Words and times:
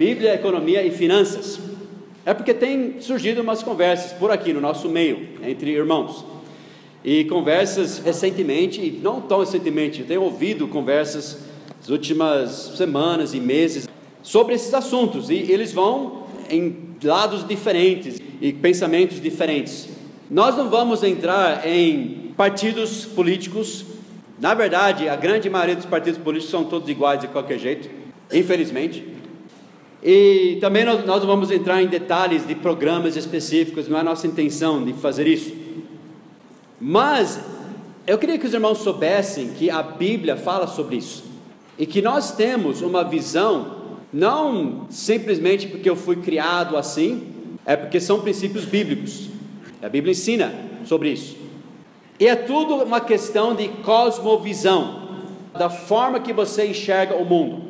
Bíblia, 0.00 0.34
economia 0.34 0.82
e 0.82 0.90
finanças. 0.90 1.60
É 2.24 2.32
porque 2.32 2.54
tem 2.54 3.02
surgido 3.02 3.42
umas 3.42 3.62
conversas 3.62 4.12
por 4.12 4.30
aqui 4.30 4.50
no 4.50 4.58
nosso 4.58 4.88
meio, 4.88 5.28
entre 5.42 5.72
irmãos. 5.72 6.24
E 7.04 7.26
conversas 7.26 7.98
recentemente, 7.98 8.98
não 9.02 9.20
tão 9.20 9.40
recentemente, 9.40 10.02
tenho 10.04 10.22
ouvido 10.22 10.66
conversas 10.68 11.40
nas 11.76 11.90
últimas 11.90 12.72
semanas 12.78 13.34
e 13.34 13.40
meses 13.40 13.86
sobre 14.22 14.54
esses 14.54 14.72
assuntos, 14.72 15.28
e 15.28 15.34
eles 15.34 15.70
vão 15.70 16.22
em 16.48 16.96
lados 17.04 17.46
diferentes 17.46 18.22
e 18.40 18.54
pensamentos 18.54 19.20
diferentes. 19.20 19.90
Nós 20.30 20.56
não 20.56 20.70
vamos 20.70 21.02
entrar 21.02 21.68
em 21.68 22.32
partidos 22.38 23.04
políticos, 23.04 23.84
na 24.38 24.54
verdade, 24.54 25.10
a 25.10 25.16
grande 25.16 25.50
maioria 25.50 25.76
dos 25.76 25.84
partidos 25.84 26.18
políticos 26.18 26.50
são 26.50 26.64
todos 26.64 26.88
iguais 26.88 27.20
de 27.20 27.28
qualquer 27.28 27.58
jeito, 27.58 27.90
infelizmente. 28.32 29.19
E 30.02 30.56
também 30.60 30.84
nós, 30.84 31.04
nós 31.04 31.24
vamos 31.24 31.50
entrar 31.50 31.82
em 31.82 31.86
detalhes 31.86 32.46
de 32.46 32.54
programas 32.54 33.16
específicos, 33.16 33.88
não 33.88 33.98
é 33.98 34.02
nossa 34.02 34.26
intenção 34.26 34.82
de 34.84 34.92
fazer 34.94 35.26
isso. 35.26 35.52
Mas 36.80 37.38
eu 38.06 38.16
queria 38.16 38.38
que 38.38 38.46
os 38.46 38.54
irmãos 38.54 38.78
soubessem 38.78 39.50
que 39.50 39.70
a 39.70 39.82
Bíblia 39.82 40.36
fala 40.36 40.66
sobre 40.66 40.96
isso 40.96 41.24
e 41.78 41.84
que 41.86 42.00
nós 42.00 42.32
temos 42.32 42.80
uma 42.80 43.04
visão, 43.04 43.76
não 44.12 44.86
simplesmente 44.90 45.66
porque 45.66 45.88
eu 45.88 45.96
fui 45.96 46.16
criado 46.16 46.76
assim, 46.76 47.28
é 47.64 47.76
porque 47.76 48.00
são 48.00 48.20
princípios 48.20 48.64
bíblicos. 48.64 49.28
A 49.82 49.88
Bíblia 49.88 50.12
ensina 50.12 50.52
sobre 50.84 51.10
isso. 51.10 51.36
E 52.18 52.26
é 52.26 52.36
tudo 52.36 52.74
uma 52.76 53.00
questão 53.00 53.54
de 53.54 53.68
cosmovisão, 53.68 55.08
da 55.58 55.70
forma 55.70 56.20
que 56.20 56.32
você 56.32 56.66
enxerga 56.66 57.14
o 57.16 57.24
mundo. 57.24 57.69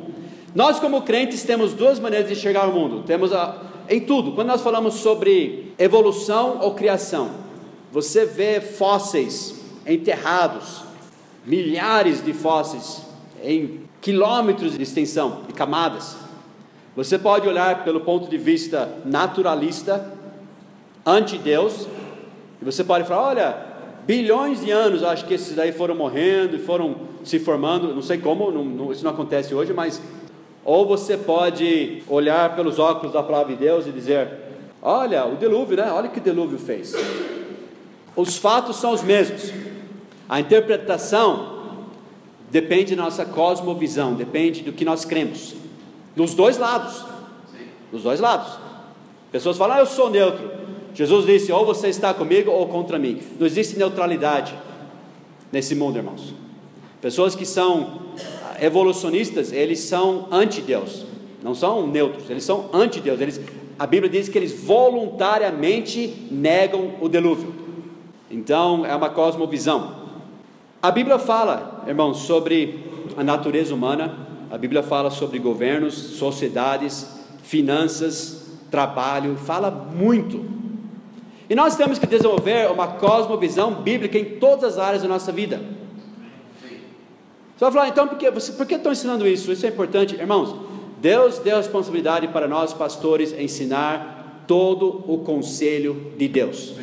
Nós, 0.53 0.79
como 0.79 1.01
crentes, 1.03 1.43
temos 1.43 1.73
duas 1.73 1.99
maneiras 1.99 2.27
de 2.27 2.33
enxergar 2.33 2.67
o 2.67 2.73
mundo. 2.73 3.03
Temos 3.05 3.31
a, 3.31 3.61
em 3.89 4.01
tudo. 4.01 4.33
Quando 4.33 4.47
nós 4.47 4.61
falamos 4.61 4.95
sobre 4.95 5.73
evolução 5.77 6.59
ou 6.61 6.73
criação, 6.73 7.31
você 7.91 8.25
vê 8.25 8.59
fósseis 8.59 9.55
enterrados, 9.85 10.83
milhares 11.45 12.23
de 12.23 12.33
fósseis 12.33 13.05
em 13.43 13.81
quilômetros 14.01 14.77
de 14.77 14.83
extensão, 14.83 15.43
de 15.47 15.53
camadas. 15.53 16.17
Você 16.95 17.17
pode 17.17 17.47
olhar 17.47 17.83
pelo 17.83 18.01
ponto 18.01 18.29
de 18.29 18.37
vista 18.37 18.97
naturalista, 19.05 20.11
anti-Deus, 21.05 21.87
e 22.61 22.65
você 22.65 22.83
pode 22.83 23.07
falar: 23.07 23.29
olha, 23.29 23.57
bilhões 24.05 24.61
de 24.63 24.71
anos, 24.71 25.03
acho 25.03 25.25
que 25.25 25.33
esses 25.33 25.55
daí 25.55 25.71
foram 25.71 25.95
morrendo 25.95 26.57
e 26.57 26.59
foram 26.59 26.95
se 27.23 27.39
formando, 27.39 27.93
não 27.93 28.01
sei 28.01 28.17
como, 28.17 28.51
não, 28.51 28.65
não, 28.65 28.91
isso 28.91 29.03
não 29.03 29.11
acontece 29.11 29.53
hoje, 29.53 29.73
mas 29.73 30.01
ou 30.63 30.85
você 30.85 31.17
pode 31.17 32.03
olhar 32.07 32.55
pelos 32.55 32.77
óculos 32.77 33.13
da 33.13 33.23
palavra 33.23 33.53
de 33.53 33.59
Deus 33.59 33.87
e 33.87 33.91
dizer: 33.91 34.29
Olha, 34.81 35.25
o 35.25 35.35
dilúvio, 35.35 35.77
né? 35.77 35.91
Olha 35.91 36.09
o 36.09 36.11
que 36.11 36.19
o 36.19 36.23
dilúvio 36.23 36.59
fez. 36.59 36.93
Os 38.15 38.37
fatos 38.37 38.77
são 38.77 38.93
os 38.93 39.01
mesmos. 39.01 39.51
A 40.29 40.39
interpretação 40.39 41.61
depende 42.49 42.95
da 42.95 43.03
nossa 43.03 43.25
cosmovisão, 43.25 44.13
depende 44.13 44.61
do 44.61 44.71
que 44.71 44.85
nós 44.85 45.05
cremos. 45.05 45.55
Dos 46.15 46.33
dois 46.33 46.57
lados. 46.57 47.05
Dos 47.91 48.03
dois 48.03 48.19
lados. 48.19 48.57
Pessoas 49.31 49.57
falam: 49.57 49.77
ah, 49.77 49.79
eu 49.79 49.85
sou 49.85 50.09
neutro. 50.09 50.51
Jesus 50.93 51.25
disse: 51.25 51.51
ou 51.51 51.65
você 51.65 51.87
está 51.87 52.13
comigo 52.13 52.51
ou 52.51 52.67
contra 52.67 52.99
mim. 52.99 53.21
Não 53.39 53.47
existe 53.47 53.77
neutralidade 53.77 54.53
nesse 55.51 55.73
mundo, 55.73 55.97
irmãos. 55.97 56.33
Pessoas 57.01 57.33
que 57.33 57.45
são 57.45 58.01
evolucionistas, 58.61 59.51
eles 59.51 59.79
são 59.79 60.27
anti-Deus, 60.31 61.03
não 61.41 61.55
são 61.55 61.87
neutros, 61.87 62.29
eles 62.29 62.43
são 62.43 62.69
anti-Deus. 62.71 63.19
Eles, 63.19 63.41
a 63.77 63.87
Bíblia 63.87 64.09
diz 64.09 64.29
que 64.29 64.37
eles 64.37 64.63
voluntariamente 64.63 66.27
negam 66.29 66.93
o 67.01 67.09
dilúvio. 67.09 67.51
Então, 68.29 68.85
é 68.85 68.95
uma 68.95 69.09
cosmovisão. 69.09 69.95
A 70.79 70.91
Bíblia 70.91 71.17
fala, 71.17 71.83
irmãos, 71.87 72.19
sobre 72.19 72.85
a 73.17 73.23
natureza 73.23 73.73
humana, 73.73 74.27
a 74.51 74.57
Bíblia 74.57 74.83
fala 74.83 75.09
sobre 75.09 75.39
governos, 75.39 75.95
sociedades, 75.95 77.19
finanças, 77.41 78.59
trabalho, 78.69 79.35
fala 79.37 79.71
muito. 79.71 80.45
E 81.49 81.55
nós 81.55 81.75
temos 81.75 81.97
que 81.97 82.05
desenvolver 82.05 82.69
uma 82.71 82.87
cosmovisão 82.87 83.73
bíblica 83.73 84.17
em 84.17 84.23
todas 84.23 84.73
as 84.73 84.77
áreas 84.77 85.01
da 85.01 85.09
nossa 85.09 85.31
vida. 85.31 85.80
Você 87.61 87.65
vai 87.65 87.73
falar, 87.73 87.89
então, 87.89 88.07
por 88.07 88.17
que, 88.17 88.31
por 88.31 88.65
que 88.65 88.73
estão 88.73 88.91
ensinando 88.91 89.27
isso? 89.27 89.51
Isso 89.51 89.67
é 89.67 89.69
importante. 89.69 90.15
Irmãos, 90.15 90.55
Deus 90.99 91.37
deu 91.37 91.53
a 91.53 91.57
responsabilidade 91.59 92.27
para 92.29 92.47
nós, 92.47 92.73
pastores, 92.73 93.33
ensinar 93.37 94.45
todo 94.47 95.03
o 95.07 95.19
conselho 95.19 96.11
de 96.17 96.27
Deus. 96.27 96.73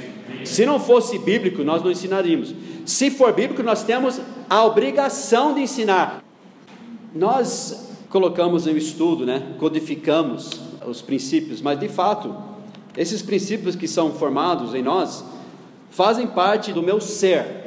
Se 0.45 0.65
não 0.65 0.79
fosse 0.79 1.19
bíblico, 1.19 1.65
nós 1.65 1.83
não 1.83 1.91
ensinaríamos. 1.91 2.55
Se 2.87 3.11
for 3.11 3.33
bíblico, 3.33 3.61
nós 3.61 3.83
temos 3.83 4.21
a 4.49 4.65
obrigação 4.65 5.53
de 5.53 5.63
ensinar. 5.63 6.23
Nós 7.13 7.89
colocamos 8.09 8.69
em 8.69 8.77
estudo, 8.77 9.27
né? 9.27 9.57
codificamos 9.59 10.61
os 10.87 11.03
princípios, 11.03 11.61
mas 11.61 11.81
de 11.81 11.89
fato, 11.89 12.33
esses 12.97 13.21
princípios 13.21 13.75
que 13.75 13.89
são 13.89 14.13
formados 14.13 14.77
em 14.77 14.83
nós 14.85 15.25
fazem 15.91 16.29
parte 16.29 16.73
do 16.73 16.85
meu 16.85 17.01
ser. 17.01 17.67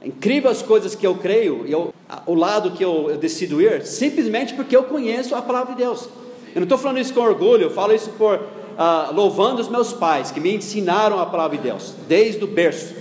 É 0.00 0.06
incrível 0.06 0.50
as 0.50 0.62
coisas 0.62 0.94
que 0.94 1.06
eu 1.06 1.16
creio 1.16 1.66
e 1.66 1.72
eu 1.72 1.92
o 2.24 2.34
lado 2.34 2.70
que 2.70 2.84
eu, 2.84 3.10
eu 3.10 3.18
decido 3.18 3.60
ir, 3.60 3.84
simplesmente 3.84 4.54
porque 4.54 4.76
eu 4.76 4.84
conheço 4.84 5.34
a 5.34 5.42
palavra 5.42 5.74
de 5.74 5.82
Deus. 5.82 6.08
Eu 6.54 6.60
não 6.60 6.62
estou 6.62 6.78
falando 6.78 6.98
isso 6.98 7.12
com 7.12 7.20
orgulho, 7.20 7.64
eu 7.64 7.70
falo 7.70 7.92
isso 7.92 8.10
por 8.10 8.36
uh, 8.36 9.14
louvando 9.14 9.60
os 9.60 9.68
meus 9.68 9.92
pais 9.92 10.30
que 10.30 10.40
me 10.40 10.54
ensinaram 10.54 11.20
a 11.20 11.26
palavra 11.26 11.56
de 11.56 11.64
Deus 11.64 11.94
desde 12.06 12.42
o 12.42 12.46
berço. 12.46 12.94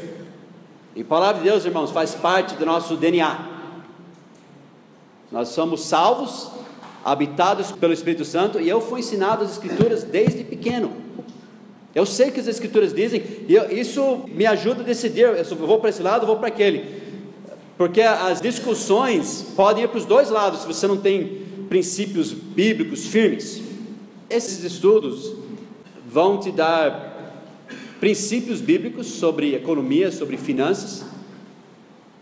E 0.95 1.01
a 1.01 1.05
palavra 1.05 1.41
de 1.41 1.49
Deus, 1.49 1.63
irmãos, 1.63 1.91
faz 1.91 2.15
parte 2.15 2.55
do 2.55 2.65
nosso 2.65 2.97
DNA. 2.97 3.39
Nós 5.31 5.49
somos 5.49 5.85
salvos, 5.85 6.49
habitados 7.05 7.71
pelo 7.71 7.93
Espírito 7.93 8.25
Santo, 8.25 8.59
e 8.59 8.67
eu 8.67 8.81
fui 8.81 8.99
ensinado 8.99 9.43
as 9.43 9.51
Escrituras 9.51 10.03
desde 10.03 10.43
pequeno. 10.43 10.96
Eu 11.97 12.05
sei 12.05 12.29
que 12.29 12.39
as 12.39 12.45
Escrituras 12.45 12.93
dizem, 12.93 13.23
e 13.47 13.55
eu, 13.55 13.75
isso 13.75 14.25
me 14.27 14.45
ajuda 14.45 14.81
a 14.81 14.85
decidir: 14.85 15.21
eu 15.23 15.43
vou 15.55 15.79
para 15.79 15.89
esse 15.89 16.03
lado, 16.03 16.27
vou 16.27 16.35
para 16.35 16.47
aquele. 16.47 16.85
Porque 17.75 18.01
as 18.01 18.39
discussões 18.39 19.47
podem 19.55 19.85
ir 19.85 19.87
para 19.87 19.97
os 19.97 20.05
dois 20.05 20.29
lados 20.29 20.61
se 20.61 20.67
você 20.67 20.85
não 20.85 20.97
tem 20.97 21.41
princípios 21.67 22.31
bíblicos 22.31 23.07
firmes. 23.07 23.63
Esses 24.29 24.63
estudos 24.63 25.33
vão 26.07 26.39
te 26.39 26.51
dar 26.51 27.41
princípios 27.99 28.61
bíblicos 28.61 29.07
sobre 29.07 29.55
economia, 29.55 30.11
sobre 30.11 30.37
finanças, 30.37 31.03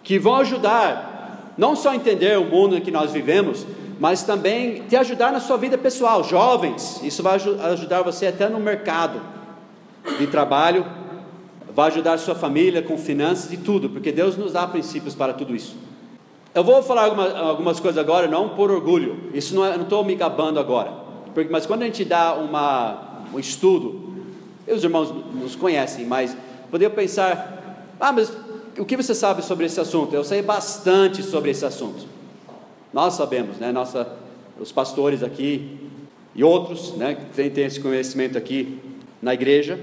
que 0.02 0.18
vão 0.18 0.36
ajudar 0.38 1.54
não 1.58 1.76
só 1.76 1.90
a 1.90 1.98
entender 1.98 2.40
o 2.40 2.46
mundo 2.46 2.78
em 2.78 2.82
que 2.82 2.92
nós 2.92 3.12
vivemos, 3.12 3.68
mas 4.00 4.24
também 4.24 4.84
te 4.88 4.96
ajudar 4.96 5.34
na 5.34 5.42
sua 5.42 5.58
vida 5.58 5.78
pessoal. 5.78 6.24
Jovens, 6.24 7.02
isso 7.04 7.22
vai 7.22 7.36
ajudar 7.36 8.04
você 8.04 8.28
até 8.28 8.48
no 8.48 8.62
mercado 8.62 9.36
de 10.18 10.28
trabalho, 10.28 10.86
vai 11.74 11.90
ajudar 11.90 12.18
sua 12.18 12.36
família 12.36 12.82
com 12.82 12.98
finanças 12.98 13.52
e 13.52 13.58
tudo, 13.58 13.90
porque 13.90 14.12
Deus 14.12 14.38
nos 14.38 14.54
dá 14.54 14.66
princípios 14.66 15.14
para 15.14 15.34
tudo 15.34 15.56
isso. 15.56 15.76
Eu 16.54 16.64
vou 16.64 16.82
falar 16.82 17.06
algumas, 17.06 17.36
algumas 17.36 17.80
coisas 17.80 17.98
agora, 17.98 18.28
não 18.28 18.50
por 18.50 18.72
orgulho, 18.72 19.30
isso 19.34 19.54
não, 19.54 19.66
é, 19.66 19.76
estou 19.76 20.04
me 20.04 20.16
gabando 20.16 20.60
agora, 20.60 20.92
porque, 21.34 21.52
mas 21.52 21.66
quando 21.66 21.82
a 21.82 21.86
gente 21.86 22.06
dá 22.06 22.34
uma, 22.34 23.26
um 23.34 23.40
estudo, 23.40 24.14
os 24.68 24.84
irmãos 24.84 25.14
nos 25.34 25.56
conhecem, 25.56 26.06
mas 26.06 26.36
poderia 26.72 26.94
pensar, 26.94 27.86
ah, 28.00 28.12
mas 28.12 28.32
o 28.78 28.86
que 28.86 28.98
você 28.98 29.14
sabe 29.14 29.42
sobre 29.42 29.66
esse 29.66 29.80
assunto? 29.80 30.14
Eu 30.14 30.24
sei 30.24 30.42
bastante 30.42 31.24
sobre 31.24 31.52
esse 31.52 31.66
assunto. 31.66 32.06
Nós 32.94 33.14
sabemos, 33.14 33.58
né? 33.58 33.72
Nossa, 33.72 34.08
os 34.60 34.72
pastores 34.72 35.24
aqui 35.24 35.78
e 36.34 36.44
outros, 36.44 36.94
né? 36.94 37.16
Que 37.34 37.50
têm 37.50 37.66
esse 37.66 37.80
conhecimento 37.80 38.38
aqui 38.38 38.80
na 39.26 39.34
igreja. 39.34 39.80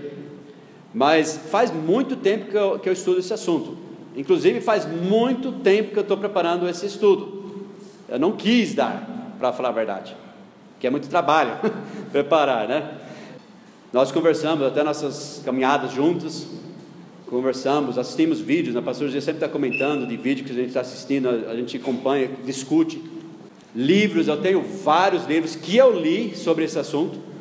Mas 0.95 1.37
faz 1.51 1.73
muito 1.73 2.15
tempo 2.15 2.51
que 2.51 2.57
eu, 2.57 2.79
que 2.79 2.89
eu 2.89 2.93
estudo 2.93 3.19
esse 3.19 3.35
assunto. 3.35 3.77
Inclusive, 4.17 4.61
faz 4.61 4.87
muito 4.87 5.51
tempo 5.53 5.91
que 5.91 5.99
eu 5.99 6.03
estou 6.03 6.17
preparando 6.17 6.69
esse 6.69 6.87
estudo. 6.87 7.67
Eu 8.09 8.19
não 8.19 8.33
quis 8.33 8.75
dar, 8.75 9.35
para 9.39 9.53
falar 9.53 9.71
a 9.71 9.73
verdade, 9.73 10.15
que 10.79 10.87
é 10.87 10.91
muito 10.91 11.09
trabalho 11.09 11.59
preparar, 12.13 12.69
né? 12.69 12.99
Nós 13.93 14.13
conversamos 14.13 14.65
até 14.65 14.83
nossas 14.83 15.43
caminhadas 15.45 15.93
juntos, 15.93 16.47
conversamos, 17.27 17.99
assistimos 17.99 18.41
vídeos, 18.41 18.75
né? 18.75 18.81
o 18.81 18.85
pastor 18.85 19.11
sempre 19.11 19.33
está 19.33 19.49
comentando 19.49 20.07
de 20.07 20.17
vídeo 20.17 20.45
que 20.45 20.53
a 20.53 20.55
gente 20.55 20.69
está 20.69 20.83
assistindo, 20.83 21.29
a 21.29 21.57
gente 21.57 21.79
acompanha, 21.79 22.31
discute. 22.45 23.03
Livros, 23.75 24.29
eu 24.29 24.37
tenho 24.41 24.63
vários 24.63 25.27
livros 25.27 25.57
que 25.57 25.77
eu 25.77 25.99
li 25.99 26.37
sobre 26.37 26.65
esse 26.65 26.79
assunto. 26.79 27.32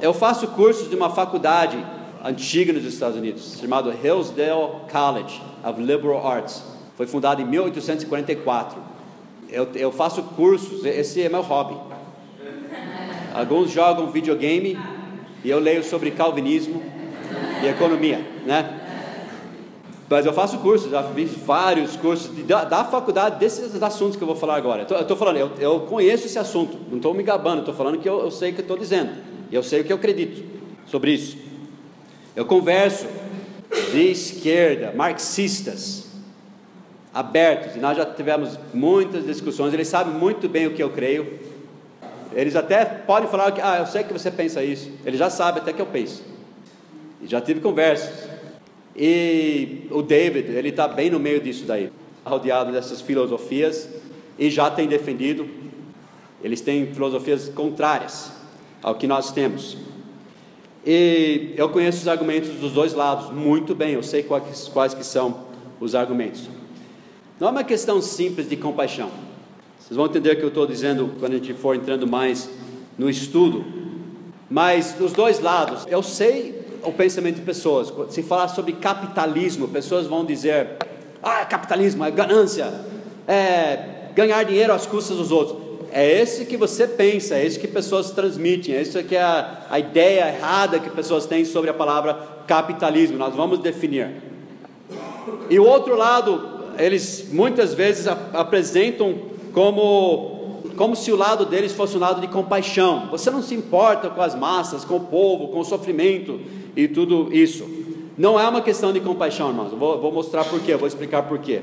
Eu 0.00 0.14
faço 0.14 0.48
cursos 0.48 0.88
de 0.88 0.96
uma 0.96 1.10
faculdade 1.10 1.76
antiga 2.24 2.72
nos 2.72 2.84
Estados 2.84 3.18
Unidos, 3.18 3.58
chamado 3.60 3.92
Hillsdale 3.92 4.72
College 4.90 5.42
of 5.62 5.80
Liberal 5.80 6.26
Arts. 6.26 6.62
Foi 6.96 7.06
fundado 7.06 7.42
em 7.42 7.44
1844. 7.44 8.78
Eu, 9.50 9.68
eu 9.74 9.92
faço 9.92 10.22
cursos, 10.22 10.86
esse 10.86 11.20
é 11.22 11.28
meu 11.28 11.42
hobby. 11.42 11.76
Alguns 13.34 13.70
jogam 13.70 14.10
videogame 14.10 14.78
e 15.44 15.50
eu 15.50 15.58
leio 15.58 15.84
sobre 15.84 16.10
calvinismo 16.12 16.82
e 17.62 17.66
economia, 17.66 18.26
né? 18.46 18.78
Mas 20.08 20.26
eu 20.26 20.32
faço 20.32 20.58
cursos, 20.58 20.90
já 20.90 21.04
fiz 21.04 21.30
vários 21.44 21.94
cursos 21.94 22.30
da, 22.44 22.64
da, 22.64 22.84
faculdade 22.84 23.38
desses 23.38 23.80
assuntos 23.80 24.16
que 24.16 24.22
eu 24.22 24.26
vou 24.26 24.34
falar 24.34 24.56
agora. 24.56 24.84
Eu 24.88 25.02
estou 25.02 25.16
falando, 25.16 25.36
eu, 25.36 25.50
eu, 25.60 25.80
conheço 25.80 26.26
esse 26.26 26.38
assunto, 26.38 26.76
não 26.88 26.96
estou 26.96 27.14
me 27.14 27.22
gabando, 27.22 27.60
estou 27.60 27.74
falando 27.74 27.98
que 27.98 28.08
eu, 28.08 28.18
eu 28.20 28.30
sei 28.30 28.50
o 28.50 28.54
que 28.54 28.60
estou 28.60 28.76
dizendo, 28.76 29.12
e 29.50 29.54
eu 29.54 29.62
sei 29.62 29.80
o 29.80 29.84
que 29.84 29.92
eu 29.92 29.96
acredito 29.96 30.42
sobre 30.86 31.12
isso. 31.12 31.36
Eu 32.36 32.44
converso 32.44 33.06
de 33.92 34.10
esquerda, 34.10 34.92
marxistas, 34.94 36.06
abertos, 37.12 37.74
e 37.74 37.80
nós 37.80 37.96
já 37.96 38.06
tivemos 38.06 38.58
muitas 38.72 39.24
discussões, 39.26 39.74
eles 39.74 39.88
sabem 39.88 40.14
muito 40.14 40.48
bem 40.48 40.66
o 40.66 40.74
que 40.74 40.82
eu 40.82 40.90
creio, 40.90 41.38
eles 42.32 42.54
até 42.54 42.84
podem 42.84 43.28
falar 43.28 43.50
que, 43.50 43.60
ah, 43.60 43.78
eu 43.80 43.86
sei 43.86 44.04
que 44.04 44.12
você 44.12 44.30
pensa 44.30 44.62
isso, 44.62 44.90
eles 45.04 45.18
já 45.18 45.28
sabem 45.28 45.60
até 45.60 45.72
que 45.72 45.82
eu 45.82 45.86
penso, 45.86 46.22
e 47.20 47.26
já 47.26 47.40
tive 47.40 47.60
conversas, 47.60 48.28
e 48.94 49.88
o 49.90 50.02
David, 50.02 50.50
ele 50.52 50.68
está 50.68 50.86
bem 50.86 51.10
no 51.10 51.18
meio 51.18 51.40
disso 51.40 51.64
daí, 51.64 51.90
rodeado 52.24 52.70
dessas 52.70 53.00
filosofias, 53.00 53.88
e 54.38 54.48
já 54.48 54.70
tem 54.70 54.86
defendido, 54.86 55.48
eles 56.42 56.60
têm 56.60 56.94
filosofias 56.94 57.48
contrárias 57.48 58.39
ao 58.82 58.94
que 58.94 59.06
nós 59.06 59.32
temos. 59.32 59.76
E 60.84 61.52
eu 61.56 61.68
conheço 61.68 61.98
os 61.98 62.08
argumentos 62.08 62.50
dos 62.50 62.72
dois 62.72 62.94
lados 62.94 63.30
muito 63.30 63.74
bem, 63.74 63.92
eu 63.92 64.02
sei 64.02 64.22
quais, 64.22 64.68
quais 64.72 64.94
que 64.94 65.04
são 65.04 65.44
os 65.78 65.94
argumentos. 65.94 66.48
Não 67.38 67.48
é 67.48 67.50
uma 67.50 67.64
questão 67.64 68.00
simples 68.00 68.48
de 68.48 68.56
compaixão. 68.56 69.10
Vocês 69.78 69.96
vão 69.96 70.06
entender 70.06 70.32
o 70.32 70.36
que 70.36 70.42
eu 70.42 70.48
estou 70.48 70.66
dizendo 70.66 71.10
quando 71.18 71.32
a 71.32 71.36
gente 71.36 71.52
for 71.54 71.74
entrando 71.74 72.06
mais 72.06 72.50
no 72.96 73.10
estudo. 73.10 73.64
Mas 74.48 74.92
dos 74.92 75.12
dois 75.12 75.40
lados, 75.40 75.86
eu 75.88 76.02
sei 76.02 76.60
o 76.82 76.92
pensamento 76.92 77.36
de 77.36 77.42
pessoas. 77.42 77.92
Se 78.12 78.22
falar 78.22 78.48
sobre 78.48 78.72
capitalismo, 78.72 79.68
pessoas 79.68 80.06
vão 80.06 80.24
dizer: 80.24 80.76
ah, 81.22 81.44
capitalismo 81.44 82.04
é 82.04 82.10
ganância, 82.10 82.72
é 83.26 84.10
ganhar 84.14 84.42
dinheiro 84.44 84.72
às 84.72 84.86
custas 84.86 85.16
dos 85.16 85.30
outros. 85.30 85.69
É 85.92 86.20
esse 86.20 86.44
que 86.44 86.56
você 86.56 86.86
pensa, 86.86 87.34
é 87.34 87.44
isso 87.44 87.58
que 87.58 87.66
pessoas 87.66 88.10
transmitem, 88.10 88.74
é 88.74 88.82
isso 88.82 89.02
que 89.02 89.16
é 89.16 89.22
a, 89.22 89.66
a 89.68 89.78
ideia 89.78 90.28
errada 90.28 90.78
que 90.78 90.90
pessoas 90.90 91.26
têm 91.26 91.44
sobre 91.44 91.70
a 91.70 91.74
palavra 91.74 92.16
capitalismo. 92.46 93.18
Nós 93.18 93.34
vamos 93.34 93.58
definir. 93.58 94.10
E 95.48 95.58
o 95.58 95.66
outro 95.66 95.96
lado, 95.96 96.60
eles 96.78 97.28
muitas 97.32 97.74
vezes 97.74 98.06
apresentam 98.06 99.18
como 99.52 100.38
como 100.76 100.96
se 100.96 101.12
o 101.12 101.16
lado 101.16 101.44
deles 101.44 101.72
fosse 101.72 101.94
um 101.96 102.00
lado 102.00 102.22
de 102.22 102.28
compaixão. 102.28 103.08
Você 103.10 103.30
não 103.30 103.42
se 103.42 103.54
importa 103.54 104.08
com 104.08 104.22
as 104.22 104.34
massas, 104.34 104.82
com 104.82 104.96
o 104.96 105.00
povo, 105.00 105.48
com 105.48 105.60
o 105.60 105.64
sofrimento 105.64 106.40
e 106.74 106.88
tudo 106.88 107.28
isso. 107.30 107.68
Não 108.16 108.40
é 108.40 108.48
uma 108.48 108.62
questão 108.62 108.90
de 108.90 108.98
compaixão, 108.98 109.48
irmãos. 109.48 109.72
Vou, 109.72 110.00
vou 110.00 110.10
mostrar 110.10 110.44
por 110.44 110.58
quê, 110.60 110.74
vou 110.76 110.88
explicar 110.88 111.24
por 111.24 111.38
quê. 111.38 111.60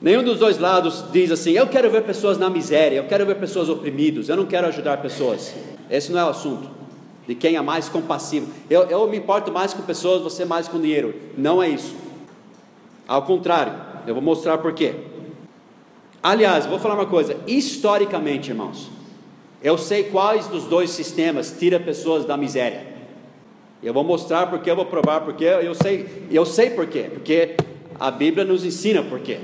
Nenhum 0.00 0.22
dos 0.22 0.38
dois 0.38 0.58
lados 0.58 1.04
diz 1.12 1.30
assim: 1.30 1.52
eu 1.52 1.66
quero 1.66 1.90
ver 1.90 2.02
pessoas 2.04 2.38
na 2.38 2.48
miséria, 2.48 2.96
eu 2.96 3.04
quero 3.04 3.26
ver 3.26 3.36
pessoas 3.36 3.68
oprimidas, 3.68 4.28
eu 4.28 4.36
não 4.36 4.46
quero 4.46 4.66
ajudar 4.68 4.96
pessoas. 5.02 5.54
Esse 5.90 6.10
não 6.10 6.20
é 6.20 6.24
o 6.24 6.28
assunto. 6.28 6.70
De 7.26 7.34
quem 7.34 7.56
é 7.56 7.60
mais 7.60 7.88
compassivo. 7.88 8.48
Eu, 8.68 8.84
eu 8.84 9.06
me 9.08 9.18
importo 9.18 9.52
mais 9.52 9.74
com 9.74 9.82
pessoas, 9.82 10.22
você 10.22 10.44
mais 10.44 10.66
com 10.66 10.80
dinheiro. 10.80 11.14
Não 11.36 11.62
é 11.62 11.68
isso. 11.68 11.94
Ao 13.06 13.22
contrário, 13.22 13.74
eu 14.06 14.14
vou 14.14 14.22
mostrar 14.22 14.58
por 14.58 14.72
quê. 14.72 14.94
Aliás, 16.22 16.64
vou 16.64 16.78
falar 16.78 16.94
uma 16.94 17.06
coisa: 17.06 17.36
historicamente, 17.46 18.50
irmãos, 18.50 18.90
eu 19.62 19.76
sei 19.76 20.04
quais 20.04 20.46
dos 20.48 20.64
dois 20.64 20.90
sistemas 20.90 21.54
tira 21.58 21.78
pessoas 21.78 22.24
da 22.24 22.36
miséria. 22.36 22.88
Eu 23.82 23.92
vou 23.92 24.04
mostrar 24.04 24.46
porque 24.46 24.70
eu 24.70 24.76
vou 24.76 24.86
provar 24.86 25.20
porque 25.20 25.44
eu 25.44 25.74
sei, 25.74 26.26
eu 26.30 26.44
sei 26.46 26.70
por 26.70 26.86
quê, 26.86 27.10
porque 27.12 27.56
a 27.98 28.10
Bíblia 28.10 28.44
nos 28.44 28.64
ensina 28.64 29.02
por 29.02 29.20
quê. 29.20 29.38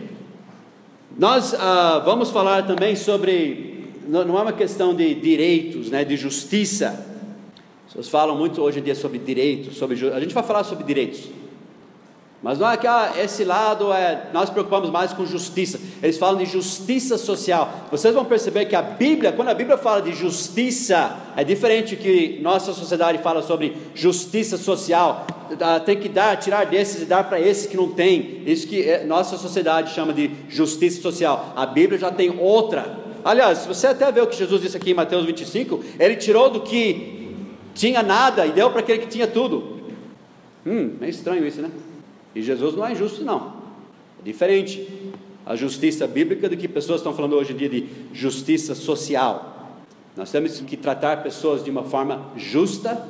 Nós 1.19 1.55
ah, 1.55 2.03
vamos 2.05 2.29
falar 2.29 2.67
também 2.67 2.95
sobre, 2.95 3.89
não 4.07 4.39
é 4.39 4.43
uma 4.43 4.53
questão 4.53 4.95
de 4.95 5.15
direitos, 5.15 5.89
né, 5.89 6.05
de 6.05 6.15
justiça. 6.15 6.89
As 7.87 7.95
pessoas 7.95 8.09
falam 8.11 8.37
muito 8.37 8.61
hoje 8.61 8.81
em 8.81 8.83
dia 8.83 8.95
sobre 8.95 9.19
direitos, 9.19 9.79
sobre 9.79 9.95
a 10.11 10.21
gente 10.21 10.35
vai 10.35 10.43
falar 10.43 10.63
sobre 10.63 10.85
direitos. 10.85 11.31
Mas 12.43 12.59
não 12.59 12.71
é 12.71 12.77
que 12.77 12.87
ah, 12.87 13.15
esse 13.17 13.45
lado 13.45 13.91
é, 13.95 14.29
nós 14.35 14.51
preocupamos 14.51 14.91
mais 14.91 15.15
com 15.15 15.25
justiça. 15.25 15.81
Eles 16.03 16.19
falam 16.19 16.37
de 16.37 16.45
justiça 16.45 17.17
social. 17.17 17.87
Vocês 17.91 18.15
vão 18.15 18.27
perceber 18.27 18.67
que 18.67 18.77
a 18.77 18.83
Bíblia, 18.83 19.33
quando 19.33 19.49
a 19.49 19.55
Bíblia 19.55 19.79
fala 19.79 20.03
de 20.03 20.13
justiça, 20.13 21.17
é 21.35 21.43
diferente 21.43 21.97
que 21.97 22.39
nossa 22.43 22.75
sociedade 22.75 23.19
fala 23.23 23.41
sobre 23.41 23.75
justiça 23.95 24.59
social. 24.59 25.27
Tem 25.85 25.99
que 25.99 26.09
dar, 26.09 26.37
tirar 26.37 26.65
desses 26.65 27.03
e 27.03 27.05
dar 27.05 27.25
para 27.25 27.41
esses 27.41 27.67
que 27.67 27.77
não 27.77 27.91
têm. 27.91 28.43
Isso 28.47 28.67
que 28.67 28.83
eh, 28.83 29.05
nossa 29.05 29.37
sociedade 29.37 29.93
chama 29.93 30.13
de 30.13 30.31
justiça 30.49 31.01
social. 31.01 31.53
A 31.57 31.67
Bíblia 31.67 31.99
já 31.99 32.11
tem 32.11 32.39
outra. 32.39 32.99
Aliás, 33.25 33.59
se 33.59 33.69
você 33.69 33.89
até 33.89 34.11
vê 34.13 34.21
o 34.21 34.27
que 34.27 34.37
Jesus 34.37 34.63
disse 34.63 34.77
aqui 34.77 34.91
em 34.91 34.95
Mateus 34.95 35.25
25, 35.27 35.83
ele 35.99 36.17
tirou 36.17 36.49
do 36.49 36.61
que 36.61 37.35
tinha 37.75 38.03
nada 38.03 38.47
e 38.47 38.53
deu 38.53 38.71
para 38.71 38.81
aquele 38.81 39.01
que 39.01 39.09
tinha 39.09 39.27
tudo. 39.27 39.81
Hum, 40.65 40.97
é 41.01 41.09
estranho 41.09 41.47
isso, 41.47 41.61
né? 41.61 41.71
E 42.35 42.43
Jesus 42.43 42.75
não 42.75 42.87
é 42.87 42.93
injusto, 42.93 43.25
não. 43.25 43.55
É 44.21 44.25
diferente 44.25 44.87
a 45.45 45.55
justiça 45.55 46.07
bíblica 46.07 46.49
do 46.49 46.57
que 46.57 46.67
pessoas 46.67 47.01
estão 47.01 47.15
falando 47.15 47.35
hoje 47.35 47.53
em 47.53 47.57
dia 47.57 47.69
de 47.69 47.87
justiça 48.13 48.75
social. 48.75 49.77
Nós 50.17 50.31
temos 50.31 50.59
que 50.61 50.77
tratar 50.77 51.23
pessoas 51.23 51.63
de 51.63 51.71
uma 51.71 51.85
forma 51.85 52.31
justa, 52.37 53.07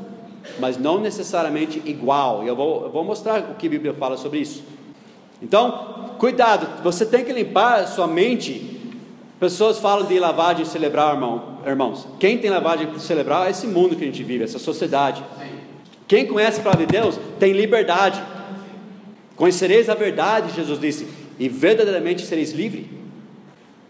mas 0.59 0.79
não 0.79 1.01
necessariamente 1.01 1.83
igual. 1.85 2.45
E 2.45 2.49
eu 2.49 2.57
vou, 2.57 2.85
eu 2.85 2.91
vou 2.91 3.05
mostrar 3.05 3.41
o 3.41 3.55
que 3.55 3.67
a 3.67 3.71
Bíblia 3.71 3.95
fala 3.95 4.17
sobre 4.17 4.41
isso. 4.41 4.63
Então, 5.43 6.15
cuidado, 6.19 6.83
você 6.83 7.05
tem 7.05 7.25
que 7.25 7.33
limpar 7.33 7.81
a 7.81 7.87
sua 7.87 8.07
mente. 8.07 8.81
Pessoas 9.39 9.79
falam 9.79 10.07
de 10.07 10.19
lavagem 10.19 10.65
cerebral, 10.65 11.15
irmão, 11.15 11.59
irmãos. 11.67 12.07
Quem 12.19 12.39
tem 12.39 12.51
lavagem 12.51 12.99
cerebral 12.99 13.45
é 13.45 13.51
esse 13.51 13.67
mundo 13.67 13.95
que 13.95 14.03
a 14.03 14.07
gente 14.07 14.23
vive, 14.23 14.45
essa 14.45 14.59
sociedade. 14.59 15.23
Quem 16.09 16.27
conhece 16.27 16.61
a 16.61 16.63
palavra 16.63 16.87
de 16.87 16.93
Deus 16.93 17.19
tem 17.39 17.53
liberdade. 17.53 18.23
Conhecereis 19.35 19.91
a 19.91 19.95
verdade, 19.95 20.55
Jesus 20.55 20.81
disse, 20.81 21.07
e 21.39 21.49
verdadeiramente 21.49 22.25
sereis 22.25 22.53
livres. 22.53 22.87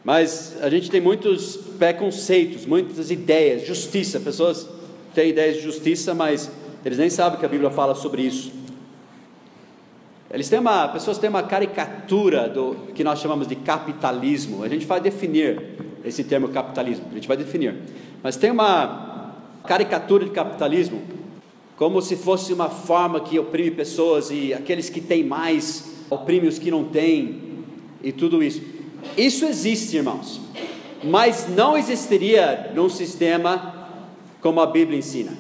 Mas 0.03 0.57
a 0.61 0.71
gente 0.71 0.91
tem 0.91 1.01
muitos 1.01 1.57
preconceitos, 1.79 2.65
muitas 2.65 3.11
ideias, 3.11 3.67
justiça. 3.67 4.19
Pessoas 4.19 4.69
têm 5.17 5.31
ideias 5.31 5.57
de 5.57 5.63
justiça, 5.63 6.15
mas 6.15 6.51
eles 6.85 6.99
nem 6.99 7.09
sabem 7.09 7.41
que 7.41 7.47
a 7.47 7.49
Bíblia 7.49 7.71
fala 7.71 7.95
sobre 7.95 8.21
isso. 8.21 8.53
Eles 10.31 10.47
têm 10.51 10.59
uma, 10.59 10.87
pessoas 10.89 11.17
têm 11.17 11.31
uma 11.31 11.43
caricatura 11.43 12.51
do 12.51 12.77
que 12.95 13.03
nós 13.03 13.19
chamamos 13.19 13.49
de 13.49 13.57
capitalismo. 13.57 14.63
A 14.63 14.69
gente 14.69 14.85
vai 14.85 15.01
definir 15.01 15.59
esse 16.05 16.23
termo 16.23 16.49
capitalismo, 16.49 17.07
a 17.11 17.15
gente 17.15 17.27
vai 17.27 17.37
definir. 17.37 17.75
Mas 18.23 18.37
tem 18.37 18.51
uma 18.51 19.33
caricatura 19.67 20.27
de 20.27 20.31
capitalismo 20.33 21.03
como 21.79 22.03
se 22.03 22.15
fosse 22.15 22.53
uma 22.53 22.69
forma 22.69 23.19
que 23.21 23.39
oprime 23.39 23.71
pessoas 23.71 24.31
e 24.31 24.53
aqueles 24.53 24.91
que 24.91 25.01
têm 25.01 25.25
mais 25.25 25.95
oprime 26.11 26.47
os 26.47 26.59
que 26.59 26.71
não 26.71 26.85
têm 26.85 27.41
e 28.03 28.13
tudo 28.13 28.43
isso. 28.43 28.61
Isso 29.17 29.47
existe, 29.47 29.97
irmãos, 29.97 30.41
mas 31.03 31.49
não 31.49 31.77
existiria 31.77 32.73
num 32.75 32.89
sistema 32.89 33.76
como 34.47 34.61
a 34.61 34.67
Bíblia 34.67 34.97
ensina 34.97 35.33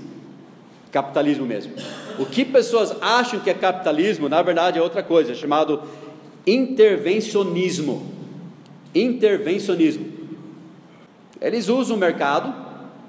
capitalismo 0.90 1.46
mesmo. 1.46 1.74
O 2.18 2.26
que 2.26 2.44
pessoas 2.44 2.96
acham 3.00 3.38
que 3.38 3.48
é 3.48 3.54
capitalismo, 3.54 4.28
na 4.28 4.42
verdade 4.42 4.80
é 4.80 4.82
outra 4.82 5.00
coisa, 5.00 5.30
é 5.30 5.34
chamado 5.36 5.80
intervencionismo. 6.44 8.10
Intervencionismo. 8.92 10.06
Eles 11.40 11.68
usam 11.68 11.96
o 11.96 12.00
mercado, 12.00 12.52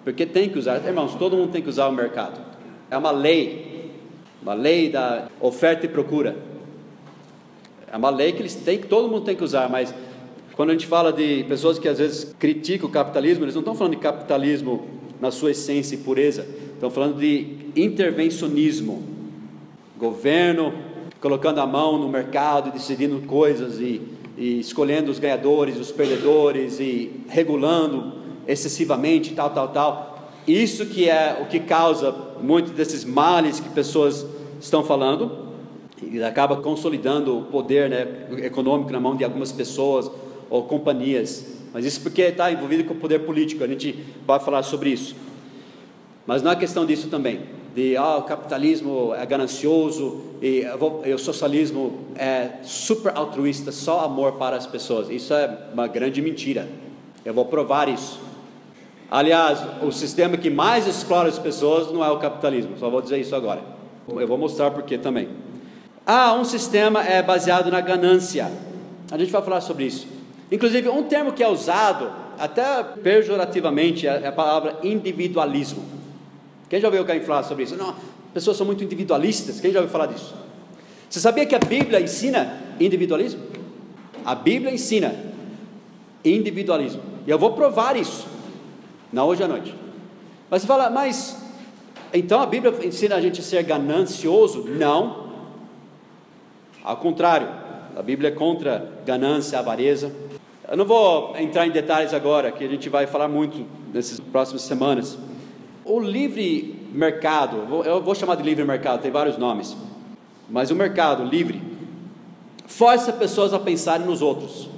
porque 0.04 0.24
tem 0.24 0.50
que 0.50 0.60
usar, 0.60 0.86
irmãos, 0.86 1.16
todo 1.16 1.36
mundo 1.36 1.52
tem 1.52 1.64
que 1.64 1.70
usar 1.70 1.88
o 1.88 1.92
mercado 1.92 2.46
é 2.92 2.98
uma 2.98 3.12
lei, 3.12 3.92
uma 4.40 4.54
lei 4.54 4.90
da 4.90 5.30
oferta 5.42 5.88
e 5.88 5.90
procura. 5.90 6.38
É 7.92 7.98
uma 7.98 8.12
lei 8.12 8.34
que 8.34 8.42
eles 8.42 8.54
têm, 8.54 8.78
que 8.78 8.88
todo 8.88 9.10
mundo 9.10 9.26
tem 9.26 9.36
que 9.36 9.44
usar, 9.44 9.68
mas 9.68 9.94
quando 10.54 10.70
a 10.70 10.74
gente 10.74 10.86
fala 10.86 11.12
de 11.12 11.44
pessoas 11.48 11.80
que 11.80 11.88
às 11.88 11.98
vezes 11.98 12.36
criticam 12.38 12.88
o 12.88 12.92
capitalismo, 12.92 13.44
eles 13.44 13.56
não 13.56 13.62
estão 13.62 13.74
falando 13.74 13.96
de 13.96 14.00
capitalismo 14.00 14.98
na 15.20 15.32
sua 15.32 15.52
essência 15.52 15.96
e 15.96 16.00
pureza, 16.00 16.48
estão 16.74 16.90
falando 16.90 17.20
de 17.20 17.58
intervencionismo. 17.76 19.04
Governo 19.98 20.74
colocando 21.20 21.60
a 21.60 21.66
mão 21.66 21.98
no 21.98 22.08
mercado, 22.08 22.72
decidindo 22.72 23.20
coisas 23.26 23.80
e, 23.80 24.02
e 24.38 24.60
escolhendo 24.60 25.12
os 25.12 25.20
ganhadores, 25.20 25.78
os 25.78 25.92
perdedores 25.92 26.80
e 26.80 27.12
regulando 27.28 28.14
excessivamente, 28.48 29.34
tal, 29.34 29.50
tal, 29.50 29.70
tal. 29.70 30.32
Isso 30.48 30.86
que 30.86 31.10
é 31.10 31.40
o 31.42 31.48
que 31.48 31.60
causa 31.60 32.16
muitos 32.42 32.72
desses 32.72 33.04
males 33.04 33.60
que 33.60 33.70
pessoas 33.70 34.26
estão 34.62 34.84
falando 34.84 35.48
e 36.02 36.24
acaba 36.24 36.58
consolidando 36.58 37.38
o 37.38 37.44
poder 37.44 37.90
né, 37.90 38.08
econômico 38.44 38.92
na 38.92 39.00
mão 39.00 39.16
de 39.16 39.24
algumas 39.24 39.52
pessoas 39.52 40.10
ou 40.50 40.64
companhias. 40.64 41.57
Mas 41.78 41.86
isso 41.86 42.02
porque 42.02 42.24
está 42.24 42.52
envolvido 42.52 42.86
com 42.86 42.96
o 42.96 42.98
poder 42.98 43.20
político. 43.20 43.64
A 43.64 43.68
gente 43.68 44.04
vai 44.26 44.40
falar 44.40 44.64
sobre 44.64 44.90
isso. 44.90 45.16
Mas 46.26 46.42
não 46.42 46.50
é 46.50 46.56
questão 46.56 46.88
disso 46.88 47.08
também, 47.08 47.42
de 47.76 47.96
ah, 47.96 48.18
o 48.18 48.24
capitalismo 48.24 49.14
é 49.14 49.24
ganancioso 49.28 50.24
e, 50.42 50.66
e 51.06 51.14
o 51.14 51.20
socialismo 51.20 52.00
é 52.16 52.54
super 52.64 53.16
altruísta, 53.16 53.72
só 53.72 54.00
amor 54.04 54.34
para 54.40 54.56
as 54.56 54.66
pessoas. 54.66 55.08
Isso 55.12 55.32
é 55.36 55.56
uma 55.72 55.86
grande 55.86 56.20
mentira. 56.20 56.68
Eu 57.24 57.36
vou 57.36 57.46
provar 57.46 57.88
isso. 57.88 58.20
Aliás, 59.12 59.60
o 59.84 59.92
sistema 59.92 60.36
que 60.36 60.50
mais 60.50 60.88
explora 60.88 61.30
as 61.30 61.38
pessoas 61.38 61.92
não 61.94 62.04
é 62.04 62.10
o 62.10 62.18
capitalismo, 62.18 62.76
só 62.80 62.90
vou 62.90 63.04
dizer 63.04 63.20
isso 63.20 63.36
agora. 63.36 63.62
Eu 64.08 64.28
vou 64.28 64.40
mostrar 64.40 64.72
por 64.72 64.82
que 64.82 64.98
também. 64.98 65.30
Ah, 66.04 66.34
um 66.34 66.44
sistema 66.44 67.04
é 67.04 67.22
baseado 67.22 67.70
na 67.70 67.82
ganância. 67.82 68.52
A 69.12 69.18
gente 69.20 69.32
vai 69.32 69.44
falar 69.44 69.62
sobre 69.62 69.86
isso. 69.86 70.17
Inclusive, 70.52 70.90
um 70.90 71.04
termo 71.04 71.34
que 71.34 71.44
é 71.44 71.50
usado, 71.50 72.12
até 72.38 72.84
pejorativamente, 72.84 74.08
é 74.08 74.28
a 74.28 74.32
palavra 74.32 74.78
individualismo. 74.84 75.84
Quem 76.70 76.80
já 76.80 76.88
ouviu 76.88 77.02
alguém 77.02 77.22
falar 77.22 77.44
sobre 77.44 77.64
isso? 77.64 77.76
Não, 77.76 77.96
pessoas 78.34 78.58
são 78.58 78.66
muito 78.66 78.84
individualistas. 78.84 79.60
Quem 79.60 79.72
já 79.72 79.80
ouviu 79.80 79.92
falar 79.92 80.08
disso? 80.08 80.34
Você 81.10 81.20
sabia 81.20 81.46
que 81.46 81.56
a 81.56 81.60
Bíblia 81.60 82.00
ensina 82.02 82.62
individualismo? 82.80 83.42
A 84.26 84.36
Bíblia 84.36 84.74
ensina 84.74 85.16
individualismo. 86.24 87.02
E 87.26 87.30
eu 87.30 87.40
vou 87.40 87.54
provar 87.54 87.96
isso. 87.96 88.28
Não 89.12 89.28
hoje 89.28 89.44
à 89.44 89.48
noite. 89.48 89.74
Mas 90.50 90.62
você 90.62 90.68
fala, 90.68 90.90
mas 90.90 91.38
então 92.14 92.42
a 92.42 92.46
Bíblia 92.46 92.74
ensina 92.86 93.16
a 93.16 93.22
gente 93.22 93.40
a 93.40 93.44
ser 93.44 93.64
ganancioso? 93.64 94.64
Não. 94.64 95.28
Ao 96.84 96.98
contrário, 96.98 97.50
a 97.96 98.02
Bíblia 98.02 98.30
é 98.30 98.34
contra 98.34 98.92
ganância, 99.06 99.60
avareza. 99.60 100.12
Eu 100.70 100.76
não 100.76 100.84
vou 100.84 101.34
entrar 101.38 101.66
em 101.66 101.72
detalhes 101.72 102.14
agora, 102.14 102.52
que 102.52 102.62
a 102.62 102.68
gente 102.68 102.90
vai 102.90 103.08
falar 103.08 103.30
muito 103.30 103.66
nessas 103.94 104.20
próximas 104.20 104.64
semanas. 104.64 105.18
O 105.86 105.98
livre 105.98 106.76
mercado, 106.92 107.84
eu 107.86 108.02
vou 108.02 108.14
chamar 108.14 108.36
de 108.36 108.44
livre 108.44 108.66
mercado, 108.66 109.02
tem 109.02 109.10
vários 109.10 109.38
nomes, 109.38 109.78
mas 110.50 110.70
o 110.70 110.76
mercado 110.76 111.24
livre 111.24 111.62
força 112.66 113.14
pessoas 113.14 113.54
a 113.54 113.60
pensarem 113.60 114.06
nos 114.06 114.22
outros, 114.22 114.70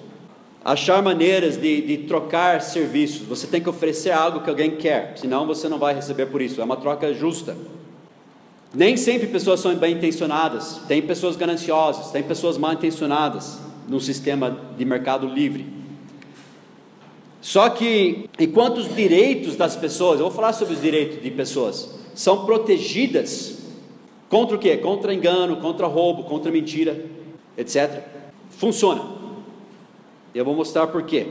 achar 0.64 1.02
maneiras 1.02 1.58
de, 1.58 1.82
de 1.82 1.98
trocar 2.06 2.62
serviços. 2.62 3.28
Você 3.28 3.48
tem 3.48 3.60
que 3.60 3.68
oferecer 3.68 4.12
algo 4.12 4.42
que 4.42 4.50
alguém 4.50 4.76
quer, 4.76 5.14
senão 5.18 5.48
você 5.48 5.68
não 5.68 5.80
vai 5.80 5.96
receber 5.96 6.28
por 6.28 6.40
isso. 6.40 6.62
É 6.62 6.64
uma 6.64 6.78
troca 6.78 7.12
justa. 7.16 7.58
Nem 8.72 8.96
sempre 8.96 9.26
pessoas 9.26 9.60
são 9.60 9.74
bem 9.74 9.96
intencionadas, 9.96 10.82
tem 10.88 11.02
pessoas 11.02 11.36
gananciosas, 11.36 12.12
tem 12.12 12.22
pessoas 12.22 12.60
mal 12.60 12.74
intencionadas 12.74 13.60
no 13.88 14.00
sistema 14.00 14.56
de 14.78 14.86
mercado 14.86 15.28
livre. 15.28 15.79
Só 17.42 17.70
que, 17.70 18.30
enquanto 18.38 18.78
os 18.80 18.94
direitos 18.94 19.56
das 19.56 19.76
pessoas, 19.76 20.20
eu 20.20 20.26
vou 20.26 20.36
falar 20.36 20.54
sobre 20.54 20.74
os 20.74 20.82
direitos 20.82 21.22
de 21.22 21.32
pessoas, 21.32 21.90
são 22.14 22.46
protegidas 22.46 23.58
contra 24.30 24.56
o 24.56 24.60
quê? 24.60 24.78
Contra 24.78 25.14
engano, 25.14 25.58
contra 25.58 25.88
roubo, 25.88 26.24
contra 26.24 26.52
mentira, 26.52 27.06
etc. 27.58 28.04
Funciona. 28.52 29.04
Eu 30.36 30.44
vou 30.44 30.54
mostrar 30.54 30.88
por 30.88 31.04
quê. 31.04 31.28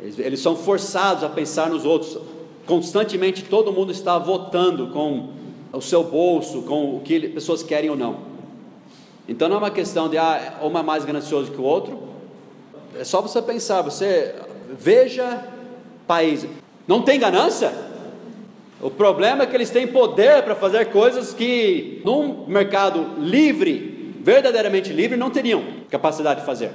Eles, 0.00 0.18
eles 0.18 0.40
são 0.40 0.56
forçados 0.56 1.22
a 1.22 1.28
pensar 1.28 1.68
nos 1.68 1.84
outros. 1.84 2.18
Constantemente 2.66 3.44
todo 3.44 3.72
mundo 3.72 3.92
está 3.92 4.18
votando 4.18 4.88
com 4.88 5.28
o 5.72 5.80
seu 5.80 6.02
bolso, 6.02 6.62
com 6.62 6.96
o 6.96 7.00
que 7.00 7.28
pessoas 7.28 7.62
querem 7.62 7.90
ou 7.90 7.96
não. 7.96 8.30
Então 9.28 9.48
não 9.48 9.56
é 9.56 9.58
uma 9.58 9.70
questão 9.70 10.08
de 10.08 10.16
ah, 10.16 10.58
um 10.62 10.76
é 10.76 10.82
mais 10.82 11.04
ganancioso 11.04 11.52
que 11.52 11.60
o 11.60 11.64
outro. 11.64 11.98
É 12.98 13.04
só 13.04 13.20
você 13.20 13.40
pensar, 13.40 13.82
você 13.82 14.34
veja 14.78 15.44
país. 16.06 16.46
Não 16.86 17.02
tem 17.02 17.18
ganância? 17.18 17.72
O 18.80 18.90
problema 18.90 19.42
é 19.42 19.46
que 19.46 19.54
eles 19.54 19.70
têm 19.70 19.86
poder 19.86 20.42
para 20.42 20.54
fazer 20.54 20.86
coisas 20.86 21.34
que 21.34 22.00
num 22.04 22.46
mercado 22.46 23.14
livre, 23.18 24.14
verdadeiramente 24.20 24.92
livre, 24.92 25.16
não 25.16 25.30
teriam 25.30 25.62
capacidade 25.90 26.40
de 26.40 26.46
fazer. 26.46 26.70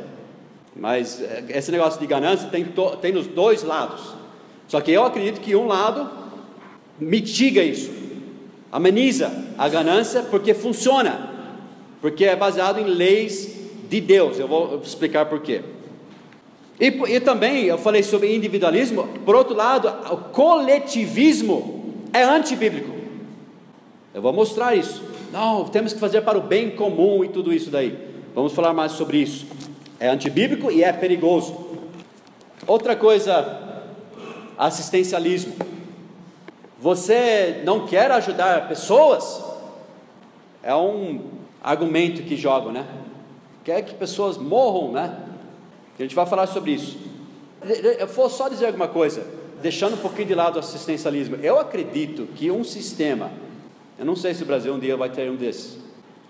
Mas 0.75 1.21
eh, 1.21 1.45
esse 1.49 1.71
negócio 1.71 1.99
de 1.99 2.05
ganância 2.05 2.47
tem, 2.49 2.65
tem 3.01 3.11
nos 3.11 3.27
dois 3.27 3.63
lados. 3.63 4.13
Só 4.67 4.81
que 4.81 4.91
eu 4.91 5.03
acredito 5.03 5.41
que 5.41 5.55
um 5.55 5.67
lado 5.67 6.09
mitiga 6.99 7.61
isso 7.61 8.05
ameniza 8.75 9.31
a 9.57 9.69
ganância 9.69 10.21
porque 10.23 10.53
funciona, 10.53 11.29
porque 12.01 12.25
é 12.25 12.35
baseado 12.35 12.77
em 12.77 12.83
leis 12.83 13.55
de 13.87 14.01
Deus. 14.01 14.37
Eu 14.37 14.49
vou 14.49 14.81
explicar 14.83 15.27
por 15.27 15.39
quê. 15.39 15.61
E, 16.79 16.87
e 16.87 17.19
também 17.19 17.65
eu 17.65 17.77
falei 17.77 18.03
sobre 18.03 18.35
individualismo, 18.35 19.07
por 19.25 19.35
outro 19.35 19.55
lado, 19.55 19.87
o 20.11 20.17
coletivismo 20.17 22.03
é 22.11 22.23
antibíblico. 22.23 22.93
Eu 24.13 24.21
vou 24.21 24.33
mostrar 24.33 24.75
isso. 24.75 25.03
Não, 25.31 25.65
temos 25.65 25.93
que 25.93 25.99
fazer 25.99 26.21
para 26.21 26.37
o 26.37 26.41
bem 26.41 26.71
comum 26.71 27.23
e 27.23 27.29
tudo 27.29 27.53
isso 27.53 27.69
daí. 27.69 27.97
Vamos 28.33 28.53
falar 28.53 28.73
mais 28.73 28.93
sobre 28.93 29.17
isso. 29.17 29.45
É 29.99 30.07
antibíblico 30.07 30.71
e 30.71 30.83
é 30.83 30.91
perigoso. 30.91 31.55
Outra 32.67 32.95
coisa, 32.95 33.81
assistencialismo. 34.57 35.55
Você 36.79 37.61
não 37.65 37.85
quer 37.85 38.11
ajudar 38.11 38.67
pessoas? 38.67 39.43
É 40.61 40.75
um 40.75 41.21
argumento 41.63 42.23
que 42.23 42.35
jogam, 42.35 42.71
né? 42.71 42.85
Quer 43.63 43.81
que 43.81 43.93
pessoas 43.95 44.37
morram, 44.37 44.91
né? 44.91 45.24
A 45.97 46.01
gente 46.01 46.15
vai 46.15 46.25
falar 46.25 46.47
sobre 46.47 46.71
isso. 46.71 46.97
Eu 47.99 48.07
vou 48.07 48.29
só 48.29 48.49
dizer 48.49 48.67
alguma 48.67 48.87
coisa, 48.87 49.25
deixando 49.61 49.95
um 49.95 49.99
pouquinho 49.99 50.27
de 50.27 50.35
lado 50.35 50.57
o 50.57 50.59
assistencialismo. 50.59 51.37
Eu 51.41 51.59
acredito 51.59 52.27
que 52.35 52.51
um 52.51 52.63
sistema, 52.63 53.31
eu 53.97 54.05
não 54.05 54.15
sei 54.15 54.33
se 54.33 54.43
o 54.43 54.45
Brasil 54.45 54.73
um 54.73 54.79
dia 54.79 54.95
vai 54.97 55.09
ter 55.09 55.29
um 55.31 55.35
desses, 55.35 55.77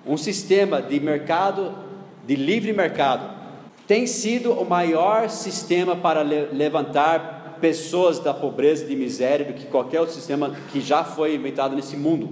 um 0.06 0.18
sistema 0.18 0.82
de 0.82 1.00
mercado, 1.00 1.74
de 2.26 2.36
livre 2.36 2.72
mercado, 2.72 3.36
tem 3.88 4.08
sido 4.08 4.52
o 4.52 4.68
maior 4.68 5.30
sistema 5.30 5.96
para 5.96 6.22
levantar 6.22 7.58
pessoas 7.60 8.20
da 8.20 8.34
pobreza 8.34 8.84
e 8.84 8.88
de 8.88 8.96
miséria 8.96 9.46
do 9.46 9.54
que 9.54 9.66
qualquer 9.66 10.00
outro 10.00 10.16
sistema 10.16 10.56
que 10.72 10.82
já 10.82 11.04
foi 11.04 11.36
inventado 11.36 11.76
nesse 11.76 11.98
mundo. 11.98 12.30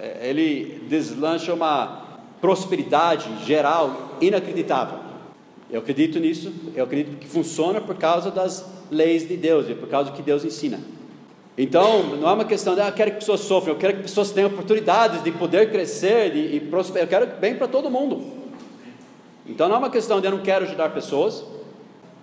É, 0.00 0.28
ele 0.28 0.84
deslancha 0.88 1.52
uma 1.52 2.02
prosperidade 2.40 3.44
geral 3.44 4.16
inacreditável. 4.20 5.07
Eu 5.70 5.80
acredito 5.80 6.18
nisso, 6.18 6.52
eu 6.74 6.84
acredito 6.84 7.18
que 7.18 7.26
funciona 7.26 7.80
por 7.80 7.96
causa 7.96 8.30
das 8.30 8.64
leis 8.90 9.28
de 9.28 9.36
Deus 9.36 9.68
e 9.68 9.74
por 9.74 9.88
causa 9.88 10.10
do 10.10 10.16
que 10.16 10.22
Deus 10.22 10.44
ensina. 10.44 10.80
Então, 11.58 12.16
não 12.16 12.28
é 12.28 12.32
uma 12.32 12.44
questão 12.44 12.74
de, 12.74 12.80
ah, 12.80 12.88
eu 12.88 12.92
quero 12.92 13.10
que 13.10 13.16
pessoas 13.18 13.40
sofram, 13.40 13.74
eu 13.74 13.78
quero 13.78 13.96
que 13.96 14.02
pessoas 14.02 14.30
tenham 14.30 14.48
oportunidades 14.48 15.22
de 15.22 15.30
poder 15.32 15.70
crescer 15.70 16.30
de, 16.30 16.56
e 16.56 16.60
prosperar, 16.60 17.04
eu 17.04 17.08
quero 17.08 17.26
bem 17.38 17.56
para 17.56 17.66
todo 17.66 17.90
mundo. 17.90 18.24
Então, 19.46 19.68
não 19.68 19.74
é 19.74 19.78
uma 19.78 19.90
questão 19.90 20.20
de 20.20 20.26
eu 20.26 20.30
não 20.30 20.38
quero 20.38 20.64
ajudar 20.64 20.90
pessoas, 20.90 21.44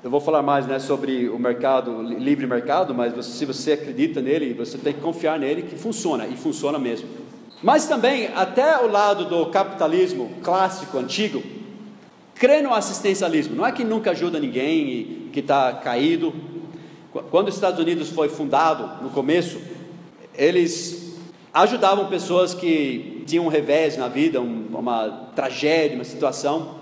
eu 0.04 0.10
vou 0.10 0.22
falar 0.22 0.42
mais 0.42 0.66
né, 0.66 0.80
sobre 0.80 1.28
o 1.30 1.38
mercado, 1.38 2.02
livre 2.02 2.48
mercado, 2.48 2.94
mas 2.94 3.14
você, 3.14 3.32
se 3.32 3.46
você 3.46 3.74
acredita 3.74 4.22
nele, 4.22 4.54
você 4.54 4.78
tem 4.78 4.94
que 4.94 5.02
confiar 5.02 5.38
nele 5.38 5.64
que 5.64 5.76
funciona, 5.76 6.26
e 6.28 6.38
funciona 6.38 6.80
mesmo. 6.80 7.10
Mas 7.62 7.88
também, 7.88 8.30
até 8.36 8.78
o 8.84 8.88
lado 8.88 9.26
do 9.26 9.48
capitalismo 9.48 10.32
clássico, 10.44 10.98
antigo, 10.98 11.42
crê 12.36 12.62
no 12.62 12.74
assistencialismo. 12.74 13.56
Não 13.56 13.66
é 13.66 13.72
que 13.72 13.84
nunca 13.84 14.12
ajuda 14.12 14.40
ninguém 14.40 14.88
e 14.90 15.30
que 15.34 15.40
está 15.40 15.74
caído. 15.74 16.34
Quando 17.32 17.48
os 17.48 17.56
Estados 17.56 17.80
Unidos 17.80 18.10
foi 18.10 18.30
fundado, 18.30 19.04
no 19.04 19.10
começo, 19.10 19.60
eles 20.38 21.16
ajudavam 21.54 22.08
pessoas 22.08 22.54
que 22.54 23.24
tinham 23.26 23.46
um 23.46 23.50
revés 23.50 23.98
na 23.98 24.10
vida, 24.10 24.42
uma 24.42 25.30
tragédia, 25.34 25.96
uma 25.96 26.04
situação. 26.04 26.76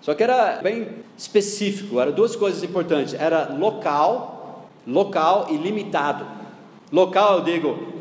Só 0.00 0.14
que 0.14 0.22
era 0.22 0.60
bem 0.62 0.88
específico, 1.16 2.00
eram 2.00 2.12
duas 2.12 2.34
coisas 2.36 2.62
importantes, 2.62 3.14
era 3.14 3.52
local, 3.52 4.68
local 4.86 5.48
e 5.50 5.56
limitado. 5.56 6.26
Local, 6.92 7.38
eu 7.38 7.44
digo, 7.44 7.92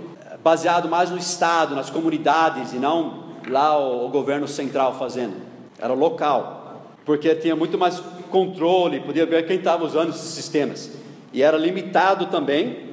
baseado 0.44 0.88
mais 0.88 1.10
no 1.10 1.18
estado, 1.18 1.76
nas 1.76 1.90
comunidades 1.90 2.74
e 2.74 2.78
não 2.78 3.22
lá 3.48 3.78
o, 3.78 4.06
o 4.06 4.10
governo 4.10 4.48
central 4.48 4.98
fazendo. 4.98 5.36
Era 5.80 5.94
local, 5.94 6.61
porque 7.06 7.34
tinha 7.36 7.56
muito 7.56 7.78
mais 7.78 8.02
controle, 8.30 9.00
podia 9.00 9.26
ver 9.26 9.46
quem 9.46 9.58
estava 9.58 9.84
usando 9.86 10.10
esses 10.10 10.30
sistemas. 10.30 10.92
E 11.34 11.42
era 11.42 11.58
limitado 11.58 12.28
também, 12.28 12.92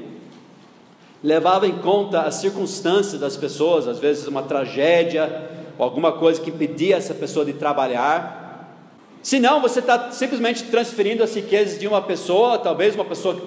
levava 1.22 1.66
em 1.66 1.78
conta 1.78 2.22
as 2.22 2.36
circunstâncias 2.36 3.20
das 3.20 3.36
pessoas, 3.36 3.86
às 3.88 3.98
vezes 3.98 4.26
uma 4.26 4.42
tragédia, 4.42 5.50
alguma 5.78 6.12
coisa 6.12 6.40
que 6.40 6.50
impedia 6.50 6.96
essa 6.96 7.14
pessoa 7.14 7.44
de 7.44 7.52
trabalhar, 7.52 8.38
Senão, 9.22 9.60
você 9.60 9.80
está 9.80 10.10
simplesmente 10.10 10.64
transferindo 10.64 11.22
as 11.22 11.34
riquezas 11.34 11.78
de 11.78 11.86
uma 11.86 12.00
pessoa, 12.00 12.58
talvez 12.58 12.94
uma 12.94 13.04
pessoa 13.04 13.38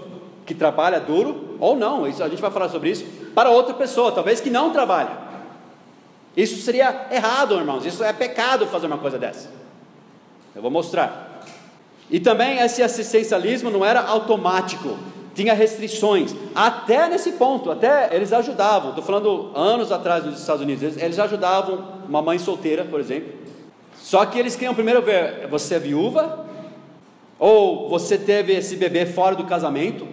que 0.45 0.53
trabalha 0.53 0.99
duro, 0.99 1.57
ou 1.59 1.75
não, 1.75 2.03
a 2.03 2.09
gente 2.09 2.41
vai 2.41 2.51
falar 2.51 2.69
sobre 2.69 2.89
isso, 2.89 3.05
para 3.33 3.49
outra 3.49 3.73
pessoa, 3.73 4.11
talvez 4.11 4.41
que 4.41 4.49
não 4.49 4.71
trabalha. 4.71 5.31
Isso 6.35 6.61
seria 6.61 7.07
errado, 7.11 7.55
irmãos, 7.55 7.85
isso 7.85 8.03
é 8.03 8.11
pecado 8.11 8.67
fazer 8.67 8.87
uma 8.87 8.97
coisa 8.97 9.17
dessa. 9.17 9.49
Eu 10.55 10.61
vou 10.61 10.71
mostrar. 10.71 11.31
E 12.09 12.19
também 12.19 12.59
esse 12.59 12.83
assistencialismo 12.83 13.69
não 13.69 13.85
era 13.85 14.01
automático. 14.01 14.97
tinha 15.33 15.53
restrições, 15.53 16.35
até 16.53 17.07
nesse 17.07 17.31
ponto, 17.33 17.71
até 17.71 18.13
eles 18.13 18.33
ajudavam. 18.33 18.89
Estou 18.89 19.03
falando 19.03 19.49
anos 19.55 19.89
atrás 19.89 20.25
nos 20.25 20.37
Estados 20.37 20.61
Unidos, 20.61 20.83
eles, 20.83 20.97
eles 20.97 21.19
ajudavam 21.19 21.85
uma 22.07 22.21
mãe 22.21 22.37
solteira, 22.37 22.83
por 22.83 22.99
exemplo. 22.99 23.31
Só 23.97 24.25
que 24.25 24.37
eles 24.37 24.55
queriam 24.55 24.75
primeiro 24.75 25.01
ver: 25.01 25.47
você 25.47 25.75
é 25.75 25.79
viúva? 25.79 26.45
Ou 27.39 27.87
você 27.87 28.17
teve 28.17 28.53
esse 28.53 28.75
bebê 28.75 29.05
fora 29.05 29.33
do 29.33 29.45
casamento? 29.45 30.05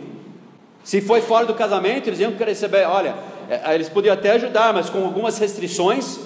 Se 0.85 1.01
foi 1.01 1.21
fora 1.21 1.45
do 1.45 1.55
casamento, 1.55 2.09
eles 2.09 2.21
iam 2.21 2.33
querer 2.33 2.55
saber: 2.55 2.87
olha, 2.87 3.17
é, 3.51 3.75
eles 3.75 3.89
podiam 3.89 4.15
até 4.15 4.31
ajudar, 4.33 4.73
mas 4.73 4.89
com 4.89 5.05
algumas 5.05 5.37
restrições. 5.39 6.21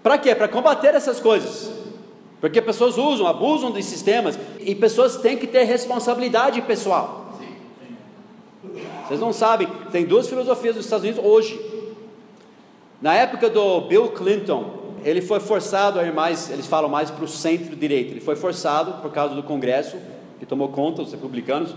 Para 0.00 0.16
quê? 0.16 0.32
Para 0.34 0.46
combater 0.46 0.94
essas 0.94 1.18
coisas. 1.18 1.83
Porque 2.44 2.60
pessoas 2.60 2.98
usam, 2.98 3.26
abusam 3.26 3.72
de 3.72 3.82
sistemas 3.82 4.38
e 4.60 4.74
pessoas 4.74 5.16
têm 5.16 5.34
que 5.34 5.46
ter 5.46 5.64
responsabilidade 5.64 6.60
pessoal. 6.60 7.38
Vocês 9.08 9.18
não 9.18 9.32
sabem, 9.32 9.66
tem 9.90 10.04
duas 10.04 10.28
filosofias 10.28 10.76
nos 10.76 10.84
Estados 10.84 11.06
Unidos 11.06 11.24
hoje. 11.24 11.58
Na 13.00 13.14
época 13.14 13.48
do 13.48 13.80
Bill 13.88 14.08
Clinton, 14.08 14.92
ele 15.02 15.22
foi 15.22 15.40
forçado 15.40 15.98
a 15.98 16.04
ir 16.04 16.12
mais, 16.12 16.50
eles 16.50 16.66
falam 16.66 16.90
mais 16.90 17.10
para 17.10 17.24
o 17.24 17.28
centro-direita. 17.28 18.10
Ele 18.10 18.20
foi 18.20 18.36
forçado 18.36 19.00
por 19.00 19.10
causa 19.10 19.34
do 19.34 19.42
Congresso, 19.42 19.96
que 20.38 20.44
tomou 20.44 20.68
conta 20.68 21.02
dos 21.02 21.12
republicanos. 21.12 21.74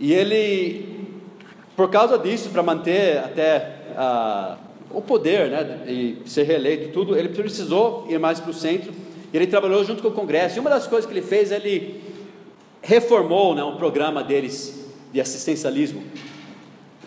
E 0.00 0.12
ele, 0.12 1.06
por 1.76 1.88
causa 1.88 2.18
disso, 2.18 2.50
para 2.50 2.64
manter 2.64 3.18
até 3.18 3.84
uh, 3.92 4.56
o 4.90 5.00
poder, 5.00 5.48
né, 5.48 5.84
e 5.86 6.22
ser 6.26 6.42
reeleito, 6.42 6.88
tudo, 6.88 7.16
ele 7.16 7.28
precisou 7.28 8.04
ir 8.10 8.18
mais 8.18 8.40
para 8.40 8.50
o 8.50 8.54
centro. 8.54 9.06
E 9.32 9.36
ele 9.36 9.46
trabalhou 9.46 9.84
junto 9.84 10.02
com 10.02 10.08
o 10.08 10.12
Congresso. 10.12 10.56
E 10.56 10.60
uma 10.60 10.70
das 10.70 10.86
coisas 10.86 11.10
que 11.10 11.16
ele 11.16 11.26
fez, 11.26 11.52
ele 11.52 12.02
reformou 12.82 13.54
né, 13.54 13.62
um 13.62 13.76
programa 13.76 14.22
deles 14.22 14.86
de 15.12 15.20
assistencialismo. 15.20 16.02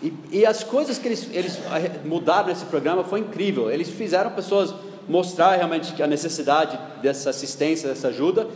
E, 0.02 0.12
e 0.30 0.46
as 0.46 0.64
coisas 0.64 0.98
que 0.98 1.08
eles, 1.08 1.28
eles 1.32 1.58
mudaram 2.04 2.48
nesse 2.48 2.64
programa 2.66 3.04
foi 3.04 3.20
incrível. 3.20 3.70
Eles 3.70 3.88
fizeram 3.88 4.30
pessoas 4.30 4.74
mostrar 5.08 5.56
realmente 5.56 6.00
a 6.02 6.06
necessidade 6.06 6.78
dessa 7.00 7.30
assistência, 7.30 7.88
dessa 7.88 8.08
ajuda. 8.08 8.48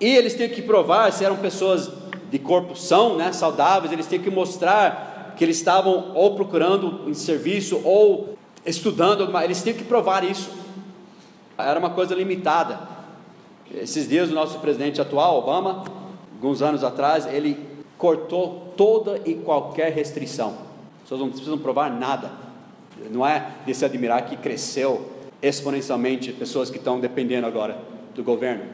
E 0.00 0.16
eles 0.16 0.34
tinham 0.34 0.48
que 0.48 0.62
provar 0.62 1.12
se 1.12 1.24
eram 1.24 1.36
pessoas 1.36 1.90
de 2.30 2.38
corpo 2.38 2.74
são, 2.74 3.16
né, 3.16 3.30
saudáveis, 3.32 3.92
eles 3.92 4.06
tinham 4.06 4.22
que 4.22 4.30
mostrar 4.30 5.34
que 5.36 5.44
eles 5.44 5.58
estavam 5.58 6.12
ou 6.14 6.34
procurando 6.34 7.02
em 7.06 7.14
serviço 7.14 7.80
ou 7.84 8.36
estudando, 8.64 9.30
eles 9.42 9.62
tinham 9.62 9.76
que 9.76 9.84
provar 9.84 10.24
isso. 10.24 10.50
Era 11.56 11.78
uma 11.78 11.90
coisa 11.90 12.14
limitada. 12.14 12.80
Esses 13.74 14.08
dias 14.08 14.30
o 14.30 14.34
nosso 14.34 14.58
presidente 14.58 15.00
atual, 15.00 15.38
Obama, 15.38 15.84
alguns 16.34 16.62
anos 16.62 16.84
atrás, 16.84 17.26
ele 17.26 17.58
cortou 17.96 18.72
toda 18.76 19.20
e 19.24 19.34
qualquer 19.34 19.92
restrição. 19.92 20.50
As 20.96 21.02
pessoas 21.02 21.20
não 21.20 21.30
precisam 21.30 21.58
provar 21.58 21.90
nada. 21.90 22.30
Não 23.10 23.26
é 23.26 23.52
de 23.64 23.74
se 23.74 23.84
admirar 23.84 24.26
que 24.26 24.36
cresceu 24.36 25.10
exponencialmente 25.40 26.32
pessoas 26.32 26.70
que 26.70 26.78
estão 26.78 27.00
dependendo 27.00 27.46
agora 27.46 27.78
do 28.14 28.22
governo. 28.22 28.64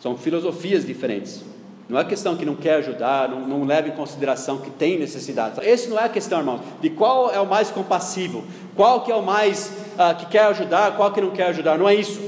São 0.00 0.16
filosofias 0.16 0.86
diferentes. 0.86 1.42
Não 1.88 1.98
é 1.98 2.04
questão 2.04 2.34
que 2.34 2.46
não 2.46 2.54
quer 2.54 2.76
ajudar, 2.76 3.28
não, 3.28 3.40
não 3.40 3.64
leva 3.64 3.88
em 3.88 3.92
consideração 3.92 4.58
que 4.58 4.70
tem 4.70 4.98
necessidade. 4.98 5.60
Esse 5.62 5.88
não 5.88 5.98
é 5.98 6.04
a 6.04 6.08
questão, 6.08 6.38
irmãos, 6.38 6.60
de 6.80 6.88
qual 6.88 7.30
é 7.30 7.38
o 7.38 7.46
mais 7.46 7.70
compassivo, 7.70 8.42
qual 8.74 9.02
que 9.02 9.12
é 9.12 9.14
o 9.14 9.22
mais 9.22 9.70
uh, 9.94 10.16
que 10.16 10.26
quer 10.26 10.46
ajudar, 10.46 10.96
qual 10.96 11.12
que 11.12 11.20
não 11.20 11.30
quer 11.30 11.48
ajudar. 11.48 11.78
Não 11.78 11.88
é 11.88 11.94
isso. 11.94 12.20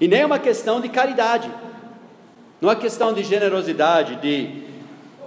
E 0.00 0.08
nem 0.08 0.20
é 0.20 0.26
uma 0.26 0.40
questão 0.40 0.80
de 0.80 0.88
caridade. 0.88 1.48
Não 2.60 2.70
é 2.70 2.74
questão 2.74 3.12
de 3.12 3.22
generosidade, 3.22 4.16
de. 4.16 4.62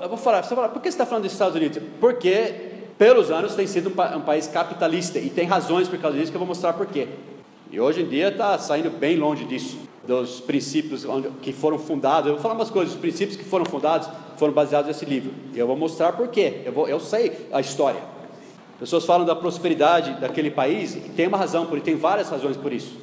Eu 0.01 0.09
vou 0.09 0.17
falar, 0.17 0.43
você 0.43 0.49
vai 0.49 0.63
falar, 0.63 0.69
por 0.69 0.81
que 0.81 0.89
você 0.89 0.95
está 0.95 1.05
falando 1.05 1.23
dos 1.23 1.31
Estados 1.31 1.55
Unidos? 1.55 1.81
Porque, 2.01 2.53
pelos 2.97 3.31
anos, 3.31 3.55
tem 3.55 3.65
sido 3.65 3.89
um, 3.89 3.93
pa 3.93 4.15
um 4.17 4.21
país 4.21 4.47
capitalista 4.47 5.19
e 5.19 5.29
tem 5.29 5.47
razões 5.47 5.87
por 5.87 5.97
causa 5.99 6.17
disso 6.17 6.31
que 6.31 6.35
eu 6.35 6.39
vou 6.39 6.47
mostrar 6.47 6.73
por 6.73 6.85
quê. 6.85 7.07
E 7.75 7.79
hoje 7.81 8.03
em 8.03 8.07
dia 8.07 8.29
está 8.29 8.57
saindo 8.57 8.89
bem 8.89 9.17
longe 9.17 9.43
disso 9.43 9.77
dos 10.07 10.39
princípios 10.39 11.05
que 11.41 11.51
foram 11.51 11.77
fundados. 11.77 12.27
Eu 12.27 12.35
vou 12.35 12.41
falar 12.41 12.55
umas 12.55 12.69
coisas, 12.69 12.93
os 12.93 12.99
princípios 13.01 13.35
que 13.35 13.43
foram 13.43 13.65
fundados 13.65 14.07
foram 14.37 14.53
baseados 14.53 14.87
nesse 14.87 15.03
livro. 15.03 15.33
E 15.53 15.59
eu 15.59 15.67
vou 15.67 15.75
mostrar 15.75 16.13
por 16.13 16.29
quê. 16.29 16.61
Eu, 16.63 16.71
vou, 16.71 16.87
eu 16.87 17.01
sei 17.01 17.49
a 17.51 17.59
história. 17.59 17.99
Pessoas 18.79 19.03
falam 19.03 19.25
da 19.25 19.35
prosperidade 19.35 20.13
daquele 20.21 20.49
país 20.49 20.95
e 20.95 21.01
tem 21.01 21.27
uma 21.27 21.37
razão 21.37 21.65
por 21.65 21.75
isso, 21.75 21.83
tem 21.83 21.97
várias 21.97 22.29
razões 22.29 22.55
por 22.55 22.71
isso. 22.71 22.95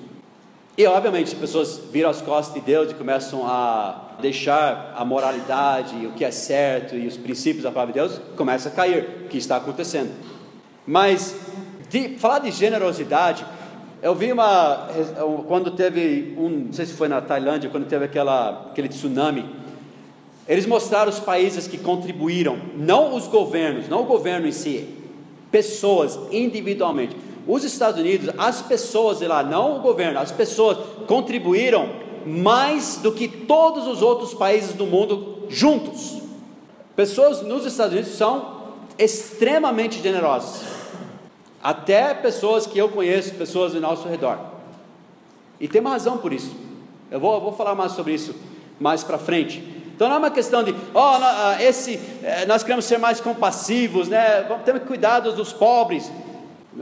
E 0.79 0.87
obviamente 0.87 1.37
pessoas 1.37 1.79
viram 1.93 2.09
as 2.09 2.23
costas 2.23 2.55
de 2.55 2.63
Deus 2.63 2.93
e 2.93 2.95
começam 2.95 3.47
a 3.47 4.15
deixar 4.23 4.95
a 4.97 5.05
moralidade, 5.05 6.07
o 6.07 6.13
que 6.13 6.25
é 6.25 6.31
certo 6.31 6.97
e 6.97 7.07
os 7.07 7.19
princípios 7.19 7.65
da 7.65 7.71
palavra 7.71 7.93
de 7.93 7.99
Deus, 7.99 8.19
começa 8.39 8.71
a 8.71 8.73
cair, 8.73 9.25
o 9.27 9.29
que 9.29 9.37
está 9.37 9.59
acontecendo. 9.59 10.13
Mas 10.87 11.37
de, 11.91 12.17
falar 12.17 12.39
de 12.39 12.51
generosidade 12.51 13.45
eu 14.03 14.17
vi 14.17 14.33
uma. 14.33 14.88
Quando 15.47 15.71
teve 15.71 16.35
um. 16.37 16.49
Não 16.67 16.73
sei 16.73 16.87
se 16.87 16.95
foi 16.95 17.07
na 17.07 17.21
Tailândia, 17.21 17.71
quando 17.71 17.87
teve 17.87 18.05
aquela, 18.05 18.67
aquele 18.71 18.88
tsunami. 18.88 19.45
Eles 20.49 20.67
mostraram 20.67 21.09
os 21.09 21.21
países 21.21 21.69
que 21.69 21.79
contribuíram, 21.79 22.59
não 22.75 23.15
os 23.15 23.29
governos, 23.29 23.88
não 23.88 24.03
o 24.03 24.05
governo 24.05 24.49
em 24.49 24.53
si, 24.53 24.88
pessoas 25.53 26.19
individualmente. 26.33 27.17
Os 27.47 27.62
Estados 27.62 28.01
Unidos, 28.01 28.35
as 28.37 28.61
pessoas 28.61 29.21
de 29.21 29.29
lá, 29.29 29.45
não 29.45 29.79
o 29.79 29.81
governo, 29.81 30.19
as 30.19 30.33
pessoas 30.33 30.79
contribuíram 31.07 31.88
mais 32.27 32.97
do 32.97 33.12
que 33.12 33.29
todos 33.29 33.87
os 33.87 34.03
outros 34.03 34.35
países 34.35 34.75
do 34.75 34.85
mundo 34.85 35.45
juntos. 35.49 36.21
Pessoas 36.97 37.41
nos 37.43 37.65
Estados 37.65 37.93
Unidos 37.93 38.12
são 38.12 38.62
extremamente 38.99 40.03
generosas. 40.03 40.72
Até 41.62 42.12
pessoas 42.14 42.66
que 42.66 42.79
eu 42.79 42.88
conheço, 42.88 43.35
pessoas 43.35 43.75
ao 43.75 43.81
nosso 43.81 44.09
redor. 44.09 44.38
E 45.61 45.68
tem 45.68 45.81
uma 45.81 45.90
razão 45.90 46.18
por 46.18 46.33
isso. 46.33 46.55
Eu 47.11 47.20
vou, 47.20 47.40
vou 47.40 47.53
falar 47.53 47.75
mais 47.75 47.92
sobre 47.92 48.14
isso 48.14 48.35
mais 48.83 49.05
para 49.05 49.16
frente. 49.16 49.62
Então 49.94 50.09
não 50.09 50.16
é 50.16 50.18
uma 50.18 50.31
questão 50.31 50.64
de, 50.64 50.75
ó, 50.92 51.18
oh, 51.18 51.62
esse, 51.62 52.01
eh, 52.22 52.44
nós 52.46 52.62
queremos 52.62 52.85
ser 52.85 52.98
mais 52.98 53.20
compassivos, 53.20 54.09
né? 54.09 54.42
Temos 54.64 54.83
que 54.83 54.88
cuidar 54.88 55.20
dos 55.20 55.53
pobres. 55.53 56.11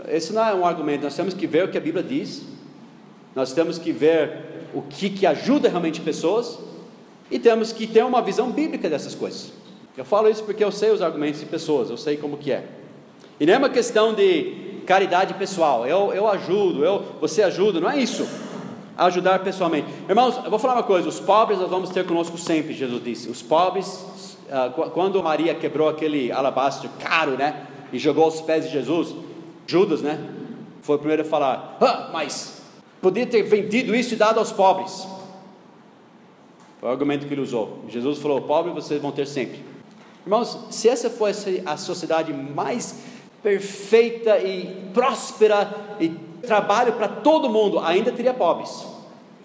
Esse 0.08 0.32
não 0.32 0.42
é 0.42 0.54
um 0.54 0.64
argumento. 0.64 1.04
Nós 1.04 1.14
temos 1.14 1.34
que 1.34 1.46
ver 1.46 1.64
o 1.64 1.68
que 1.68 1.76
a 1.76 1.80
Bíblia 1.80 2.02
diz. 2.02 2.42
Nós 3.34 3.52
temos 3.52 3.78
que 3.78 3.92
ver 3.92 4.70
o 4.72 4.80
que, 4.80 5.10
que 5.10 5.26
ajuda 5.26 5.68
realmente 5.68 6.00
pessoas 6.00 6.58
e 7.30 7.38
temos 7.38 7.72
que 7.72 7.86
ter 7.86 8.04
uma 8.04 8.22
visão 8.22 8.50
bíblica 8.50 8.88
dessas 8.88 9.14
coisas. 9.14 9.52
Eu 9.96 10.04
falo 10.04 10.28
isso 10.28 10.42
porque 10.44 10.64
eu 10.64 10.72
sei 10.72 10.90
os 10.90 11.02
argumentos 11.02 11.40
de 11.40 11.46
pessoas, 11.46 11.90
eu 11.90 11.96
sei 11.96 12.16
como 12.16 12.38
que 12.38 12.50
é. 12.50 12.64
E 13.38 13.44
não 13.44 13.54
é 13.54 13.58
uma 13.58 13.68
questão 13.68 14.14
de 14.14 14.69
caridade 14.90 15.34
pessoal. 15.34 15.86
Eu, 15.86 16.12
eu 16.12 16.26
ajudo, 16.26 16.84
eu, 16.84 17.04
você 17.20 17.44
ajuda, 17.44 17.78
não 17.78 17.88
é 17.88 17.96
isso. 17.96 18.26
Ajudar 18.96 19.38
pessoalmente. 19.38 19.86
Irmãos, 20.08 20.40
eu 20.44 20.50
vou 20.50 20.58
falar 20.58 20.74
uma 20.74 20.82
coisa: 20.82 21.08
os 21.08 21.20
pobres 21.20 21.60
nós 21.60 21.70
vamos 21.70 21.90
ter 21.90 22.04
conosco 22.04 22.36
sempre, 22.36 22.74
Jesus 22.74 23.00
disse. 23.04 23.30
Os 23.30 23.40
pobres, 23.40 24.04
uh, 24.48 24.90
quando 24.90 25.22
Maria 25.22 25.54
quebrou 25.54 25.88
aquele 25.88 26.32
alabastro 26.32 26.90
caro, 26.98 27.36
né? 27.36 27.68
E 27.92 28.00
jogou 28.00 28.24
aos 28.24 28.40
pés 28.40 28.64
de 28.64 28.72
Jesus, 28.72 29.14
Judas, 29.64 30.02
né? 30.02 30.18
Foi 30.82 30.96
o 30.96 30.98
primeiro 30.98 31.22
a 31.22 31.24
falar: 31.24 31.78
ah, 31.80 32.10
mas 32.12 32.60
podia 33.00 33.24
ter 33.24 33.44
vendido 33.44 33.94
isso 33.94 34.14
e 34.14 34.16
dado 34.16 34.40
aos 34.40 34.50
pobres. 34.50 35.06
Foi 36.80 36.88
o 36.88 36.92
argumento 36.92 37.28
que 37.28 37.32
ele 37.32 37.42
usou. 37.42 37.84
Jesus 37.88 38.18
falou: 38.18 38.40
pobre 38.40 38.72
vocês 38.72 39.00
vão 39.00 39.12
ter 39.12 39.28
sempre. 39.28 39.64
Irmãos, 40.26 40.58
se 40.70 40.88
essa 40.88 41.08
fosse 41.08 41.62
a 41.64 41.76
sociedade 41.76 42.32
mais 42.32 42.96
perfeita 43.42 44.38
e 44.38 44.90
próspera 44.92 45.96
e 45.98 46.08
trabalho 46.46 46.94
para 46.94 47.08
todo 47.08 47.48
mundo, 47.48 47.78
ainda 47.78 48.12
teria 48.12 48.34
pobres. 48.34 48.86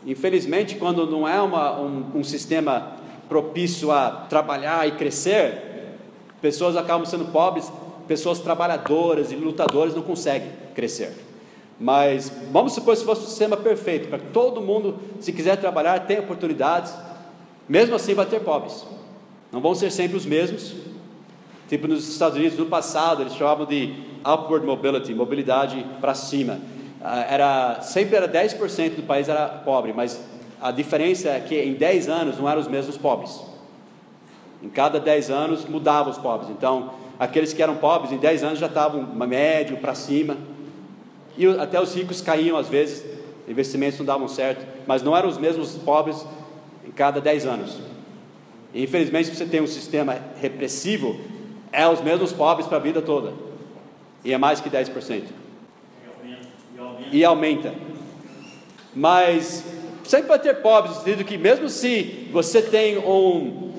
Infelizmente, 0.05 0.75
quando 0.75 1.09
não 1.09 1.27
é 1.27 1.41
uma, 1.41 1.79
um, 1.79 2.05
um 2.15 2.23
sistema 2.23 2.93
propício 3.27 3.91
a 3.91 4.11
trabalhar 4.29 4.87
e 4.87 4.91
crescer, 4.91 5.97
pessoas 6.41 6.77
acabam 6.77 7.05
sendo 7.05 7.25
pobres, 7.25 7.71
pessoas 8.07 8.39
trabalhadoras 8.39 9.31
e 9.31 9.35
lutadoras 9.35 9.95
não 9.95 10.03
conseguem 10.03 10.49
crescer. 10.75 11.11
Mas 11.79 12.31
vamos 12.51 12.73
supor 12.73 12.95
se 12.95 13.03
fosse 13.03 13.23
um 13.23 13.27
sistema 13.27 13.57
perfeito, 13.57 14.07
para 14.07 14.19
todo 14.31 14.61
mundo, 14.61 14.97
se 15.19 15.33
quiser 15.33 15.57
trabalhar, 15.57 16.05
tenha 16.05 16.21
oportunidades, 16.21 16.93
mesmo 17.67 17.95
assim 17.95 18.13
vai 18.13 18.25
ter 18.25 18.41
pobres. 18.41 18.85
Não 19.51 19.59
vão 19.59 19.73
ser 19.73 19.91
sempre 19.91 20.15
os 20.15 20.25
mesmos, 20.25 20.75
Tipo 21.67 21.87
nos 21.87 22.07
Estados 22.07 22.37
Unidos, 22.37 22.57
no 22.57 22.67
passado, 22.67 23.23
eles 23.23 23.33
chamavam 23.33 23.65
de 23.65 23.93
upward 24.23 24.65
mobility, 24.65 25.13
mobilidade 25.13 25.85
para 25.99 26.13
cima. 26.13 26.59
Ah, 27.03 27.25
era, 27.29 27.81
sempre 27.81 28.15
era 28.15 28.27
10% 28.27 28.95
do 28.95 29.03
país 29.03 29.29
era 29.29 29.47
pobre, 29.47 29.93
mas 29.93 30.19
a 30.61 30.71
diferença 30.71 31.29
é 31.29 31.39
que 31.39 31.55
em 31.55 31.73
10 31.73 32.09
anos 32.09 32.37
não 32.39 32.49
eram 32.49 32.61
os 32.61 32.67
mesmos 32.67 32.97
pobres. 32.97 33.39
Em 34.63 34.69
cada 34.69 34.99
10 34.99 35.29
anos 35.29 35.65
mudavam 35.65 36.11
os 36.11 36.17
pobres. 36.17 36.49
Então, 36.49 36.91
aqueles 37.19 37.53
que 37.53 37.61
eram 37.61 37.75
pobres 37.75 38.11
em 38.11 38.17
10 38.17 38.43
anos 38.43 38.59
já 38.59 38.65
estavam 38.65 39.03
médio 39.03 39.77
para 39.77 39.93
cima. 39.93 40.37
E 41.37 41.45
até 41.47 41.79
os 41.79 41.93
ricos 41.93 42.21
caíam 42.21 42.57
às 42.57 42.67
vezes, 42.67 43.05
investimentos 43.47 43.99
não 43.99 44.05
davam 44.05 44.27
certo, 44.27 44.65
mas 44.87 45.03
não 45.03 45.15
eram 45.15 45.29
os 45.29 45.37
mesmos 45.37 45.75
pobres 45.75 46.25
em 46.87 46.91
cada 46.91 47.21
10 47.21 47.45
anos. 47.45 47.79
E, 48.73 48.83
infelizmente, 48.83 49.35
você 49.35 49.45
tem 49.45 49.61
um 49.61 49.67
sistema 49.67 50.17
repressivo, 50.41 51.19
é 51.75 51.87
os 51.87 52.01
mesmos 52.01 52.31
pobres 52.31 52.67
para 52.67 52.77
a 52.77 52.81
vida 52.81 53.01
toda. 53.01 53.33
E 54.23 54.33
é 54.33 54.37
mais 54.37 54.61
que 54.61 54.69
10%. 54.69 55.23
E 57.11 57.23
aumenta. 57.23 57.73
Mas 58.95 59.63
sempre 60.03 60.29
vai 60.29 60.39
ter 60.39 60.55
pobres, 60.61 61.03
no 61.05 61.23
que 61.23 61.37
mesmo 61.37 61.69
se 61.69 62.29
você 62.31 62.61
tem 62.61 62.97
um. 62.97 63.73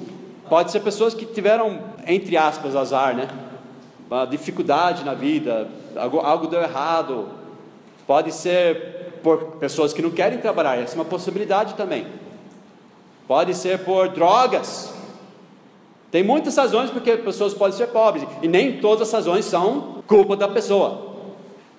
Pode 0.49 0.71
ser 0.71 0.81
pessoas 0.81 1.15
que 1.15 1.25
tiveram, 1.25 1.81
entre 2.07 2.37
aspas, 2.37 2.77
azar, 2.77 3.17
né? 3.17 3.29
Uma 4.09 4.27
dificuldade 4.27 5.03
na 5.05 5.15
vida, 5.15 5.69
algo, 5.97 6.21
algo 6.21 6.47
deu 6.47 6.63
errado. 6.63 7.29
Pode 8.07 8.31
ser 8.31 9.19
por 9.23 9.57
pessoas 9.57 9.93
que 9.93 10.03
não 10.03 10.11
querem 10.11 10.39
trabalhar, 10.39 10.77
essa 10.77 10.95
é 10.95 10.99
uma 10.99 11.05
possibilidade 11.05 11.75
também. 11.75 12.07
Pode 13.27 13.55
ser 13.55 13.81
por 13.81 14.09
drogas. 14.09 14.96
Tem 16.17 16.23
muitas 16.23 16.57
razões 16.57 16.89
porque 16.89 17.15
pessoas 17.19 17.53
podem 17.53 17.77
ser 17.77 17.89
pobres, 17.89 18.27
e 18.41 18.49
nem 18.49 18.79
todas 18.79 19.07
as 19.07 19.13
razões 19.13 19.45
são 19.45 20.03
culpa 20.07 20.35
da 20.35 20.49
pessoa. 20.49 21.15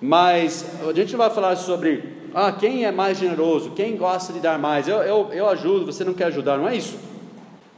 Mas 0.00 0.64
a 0.88 0.92
gente 0.92 1.16
vai 1.16 1.28
falar 1.28 1.56
sobre 1.56 2.04
ah, 2.32 2.52
quem 2.52 2.84
é 2.84 2.92
mais 2.92 3.18
generoso, 3.18 3.72
quem 3.72 3.96
gosta 3.96 4.32
de 4.32 4.38
dar 4.38 4.56
mais, 4.56 4.86
eu, 4.86 4.98
eu, 4.98 5.28
eu 5.32 5.48
ajudo, 5.48 5.86
você 5.86 6.04
não 6.04 6.14
quer 6.14 6.26
ajudar, 6.26 6.56
não 6.56 6.68
é 6.68 6.76
isso. 6.76 6.96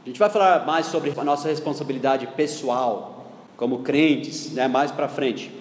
A 0.05 0.07
gente 0.07 0.19
vai 0.19 0.29
falar 0.29 0.63
mais 0.63 0.85
sobre 0.85 1.11
a 1.17 1.23
nossa 1.23 1.47
responsabilidade 1.47 2.27
pessoal, 2.27 3.25
como 3.57 3.79
crentes, 3.79 4.51
né, 4.51 4.67
mais 4.67 4.91
para 4.91 5.07
frente. 5.07 5.51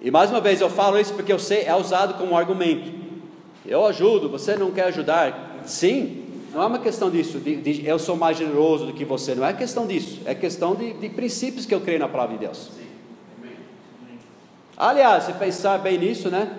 E 0.00 0.10
mais 0.10 0.30
uma 0.30 0.40
vez 0.40 0.58
eu 0.62 0.70
falo 0.70 0.98
isso 0.98 1.12
porque 1.12 1.34
eu 1.34 1.38
sei, 1.38 1.64
é 1.64 1.76
usado 1.76 2.14
como 2.14 2.34
argumento. 2.34 2.90
Eu 3.66 3.84
ajudo, 3.84 4.30
você 4.30 4.56
não 4.56 4.70
quer 4.70 4.84
ajudar? 4.84 5.60
Sim, 5.66 6.29
não 6.52 6.62
é 6.62 6.66
uma 6.66 6.78
questão 6.78 7.10
disso, 7.10 7.38
de, 7.38 7.56
de, 7.56 7.86
eu 7.86 7.98
sou 7.98 8.16
mais 8.16 8.36
generoso 8.36 8.86
do 8.86 8.92
que 8.92 9.04
você, 9.04 9.34
não 9.34 9.46
é 9.46 9.52
questão 9.52 9.86
disso, 9.86 10.20
é 10.24 10.34
questão 10.34 10.74
de, 10.74 10.94
de 10.94 11.08
princípios 11.08 11.64
que 11.64 11.74
eu 11.74 11.80
creio 11.80 12.00
na 12.00 12.08
palavra 12.08 12.36
de 12.36 12.44
Deus. 12.44 12.70
Aliás, 14.76 15.24
se 15.24 15.32
pensar 15.34 15.78
bem 15.78 15.98
nisso, 15.98 16.30
né? 16.30 16.56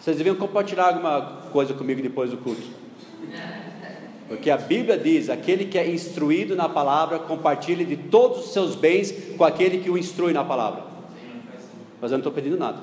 Vocês 0.00 0.16
deviam 0.16 0.34
compartilhar 0.34 0.88
alguma 0.88 1.42
coisa 1.52 1.74
comigo 1.74 2.02
depois 2.02 2.30
do 2.30 2.38
culto. 2.38 2.62
Porque 4.28 4.50
a 4.50 4.56
Bíblia 4.56 4.96
diz: 4.96 5.28
aquele 5.28 5.66
que 5.66 5.78
é 5.78 5.88
instruído 5.88 6.56
na 6.56 6.68
palavra, 6.68 7.18
compartilhe 7.18 7.84
de 7.84 7.96
todos 7.96 8.46
os 8.46 8.52
seus 8.52 8.74
bens 8.74 9.12
com 9.36 9.44
aquele 9.44 9.78
que 9.78 9.90
o 9.90 9.98
instrui 9.98 10.32
na 10.32 10.42
palavra. 10.42 10.84
Mas 12.00 12.10
eu 12.10 12.18
não 12.18 12.20
estou 12.20 12.32
pedindo 12.32 12.56
nada. 12.56 12.78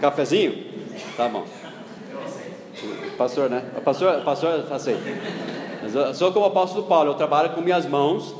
Cafezinho? 0.00 0.64
Tá 1.16 1.28
bom. 1.28 1.46
Pastor, 3.18 3.50
né? 3.50 3.64
Pastor, 3.84 4.22
pastor 4.22 4.64
aceita. 4.70 5.02
Mas 5.82 5.92
eu 5.92 6.14
sou 6.14 6.32
como 6.32 6.44
o 6.46 6.48
apóstolo 6.48 6.86
Paulo, 6.86 7.10
eu 7.10 7.14
trabalho 7.14 7.50
com 7.50 7.60
minhas 7.60 7.84
mãos 7.84 8.32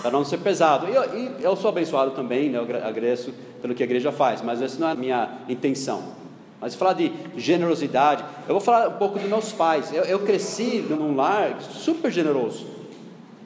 para 0.00 0.12
não 0.12 0.24
ser 0.24 0.38
pesado. 0.38 0.86
E 0.88 0.94
eu, 0.94 1.18
e 1.18 1.42
eu 1.42 1.56
sou 1.56 1.68
abençoado 1.68 2.12
também, 2.12 2.48
né? 2.48 2.58
eu 2.58 2.62
agradeço 2.62 3.34
pelo 3.60 3.74
que 3.74 3.82
a 3.82 3.86
igreja 3.86 4.12
faz, 4.12 4.40
mas 4.40 4.62
essa 4.62 4.78
não 4.78 4.88
é 4.88 4.92
a 4.92 4.94
minha 4.94 5.38
intenção. 5.48 6.14
Mas 6.60 6.76
falar 6.76 6.92
de 6.92 7.12
generosidade, 7.36 8.24
eu 8.46 8.54
vou 8.54 8.60
falar 8.60 8.88
um 8.88 8.98
pouco 8.98 9.18
dos 9.18 9.28
meus 9.28 9.50
pais. 9.50 9.92
Eu, 9.92 10.04
eu 10.04 10.20
cresci 10.20 10.78
num 10.88 11.16
lar 11.16 11.60
super 11.60 12.10
generoso. 12.10 12.66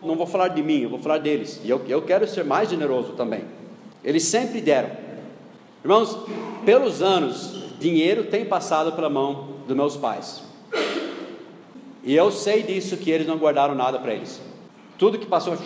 Não 0.03 0.17
vou 0.17 0.27
falar 0.27 0.49
de 0.49 0.63
mim, 0.63 0.83
eu 0.83 0.91
vou 0.91 0.99
falar 0.99 1.19
deles. 1.19 1.61
E 1.65 1.71
eu, 1.71 1.83
eu 1.89 2.03
quero 2.03 2.29
ser 2.29 2.45
mais 2.45 2.69
generoso 2.69 3.15
também. 3.15 3.45
Eles 4.05 4.25
sempre 4.25 4.61
deram. 4.61 4.91
Irmãos, 5.83 6.19
pelos 6.67 7.01
anos, 7.01 7.65
dinheiro 7.81 8.25
tem 8.25 8.45
passado 8.45 8.93
pela 8.93 9.09
mão 9.09 9.49
dos 9.67 9.75
meus 9.75 9.97
pais. 9.97 10.48
E 12.03 12.15
eu 12.15 12.31
sei 12.31 12.63
disso 12.63 12.97
que 12.97 13.11
eles 13.11 13.27
não 13.27 13.37
guardaram 13.37 13.75
nada 13.75 13.99
para 13.99 14.15
eles. 14.15 14.41
Tudo 14.97 15.19
que 15.19 15.27
passou 15.27 15.57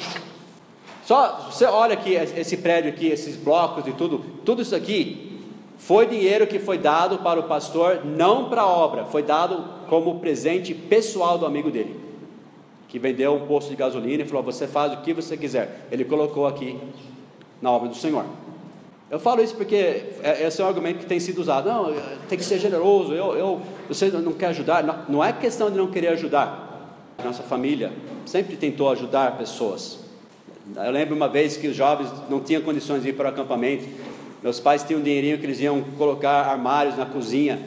só 1.05 1.49
você 1.51 1.65
olha 1.65 1.95
aqui 1.95 2.15
esse 2.15 2.57
prédio 2.57 2.91
aqui, 2.91 3.09
esses 3.09 3.37
blocos 3.37 3.87
e 3.87 3.93
tudo, 3.93 4.25
tudo 4.45 4.63
isso 4.63 4.75
aqui 4.75 5.41
foi 5.77 6.07
dinheiro 6.07 6.47
que 6.47 6.61
foi 6.61 6.79
dado 6.79 7.19
para 7.19 7.41
o 7.41 7.43
pastor, 7.43 8.05
não 8.05 8.49
para 8.49 8.63
a 8.63 8.67
obra, 8.67 9.05
foi 9.07 9.23
dado 9.23 9.65
como 9.89 10.21
presente 10.21 10.73
pessoal 10.73 11.37
do 11.37 11.45
amigo 11.45 11.73
dele, 11.73 11.99
que 12.89 13.01
vendeu 13.01 13.35
um 13.35 13.47
posto 13.47 13.71
de 13.71 13.77
gasolina 13.77 14.23
e 14.23 14.27
falou: 14.27 14.45
Você 14.45 14.69
faz 14.69 14.93
o 14.93 14.99
que 14.99 15.13
você 15.13 15.37
quiser. 15.37 15.89
Ele 15.91 16.05
colocou 16.05 16.47
aqui 16.47 16.79
na 17.61 17.71
obra 17.71 17.89
do 17.89 17.97
Senhor. 17.97 18.25
Eu 19.13 19.21
falo 19.21 19.43
isso 19.43 19.55
porque 19.55 19.77
é, 20.23 20.47
esse 20.47 20.63
é 20.63 20.65
um 20.65 20.69
argumento 20.69 21.01
que 21.01 21.05
tem 21.05 21.21
sido 21.21 21.39
usado. 21.39 21.69
Não, 21.69 21.95
tem 22.31 22.39
que 22.39 22.45
ser 22.45 22.59
generoso. 22.59 23.13
Eu, 23.13 23.35
eu, 23.37 23.61
você 23.87 24.09
não 24.09 24.33
quer 24.33 24.47
ajudar? 24.47 24.83
Não, 24.83 25.05
não 25.07 25.23
é 25.23 25.31
questão 25.35 25.71
de 25.71 25.77
não 25.77 25.89
querer 25.89 26.09
ajudar. 26.09 26.97
Nossa 27.23 27.43
família 27.43 27.93
sempre 28.25 28.57
tentou 28.57 28.91
ajudar 28.91 29.37
pessoas. 29.37 29.99
Eu 30.75 30.91
lembro 30.91 31.15
uma 31.15 31.29
vez 31.29 31.59
que 31.59 31.69
os 31.69 31.77
jovens 31.77 32.09
não 32.31 32.41
tinham 32.41 32.63
condições 32.63 33.03
de 33.03 33.11
ir 33.11 33.13
para 33.13 33.27
o 33.27 33.29
acampamento. 33.29 33.85
Meus 34.43 34.59
pais 34.59 34.83
tinham 34.83 34.99
um 34.99 35.05
dinheirinho 35.05 35.37
que 35.37 35.45
eles 35.45 35.61
iam 35.61 35.83
colocar 35.99 36.47
armários 36.47 36.97
na 36.97 37.05
cozinha. 37.05 37.61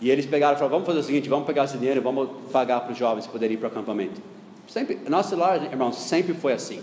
E 0.00 0.08
eles 0.08 0.24
pegaram 0.24 0.54
e 0.54 0.56
falaram: 0.56 0.76
Vamos 0.76 0.86
fazer 0.86 1.00
o 1.00 1.02
seguinte, 1.02 1.28
vamos 1.28 1.46
pegar 1.46 1.64
esse 1.64 1.78
dinheiro 1.78 1.98
e 1.98 2.02
vamos 2.02 2.28
pagar 2.52 2.82
para 2.82 2.92
os 2.92 2.96
jovens 2.96 3.26
poderem 3.26 3.54
ir 3.54 3.58
para 3.58 3.66
o 3.66 3.70
acampamento. 3.72 4.22
Sempre, 4.68 5.00
nosso 5.08 5.34
lar, 5.34 5.64
irmãos, 5.64 5.96
sempre 5.96 6.32
foi 6.32 6.52
assim. 6.52 6.80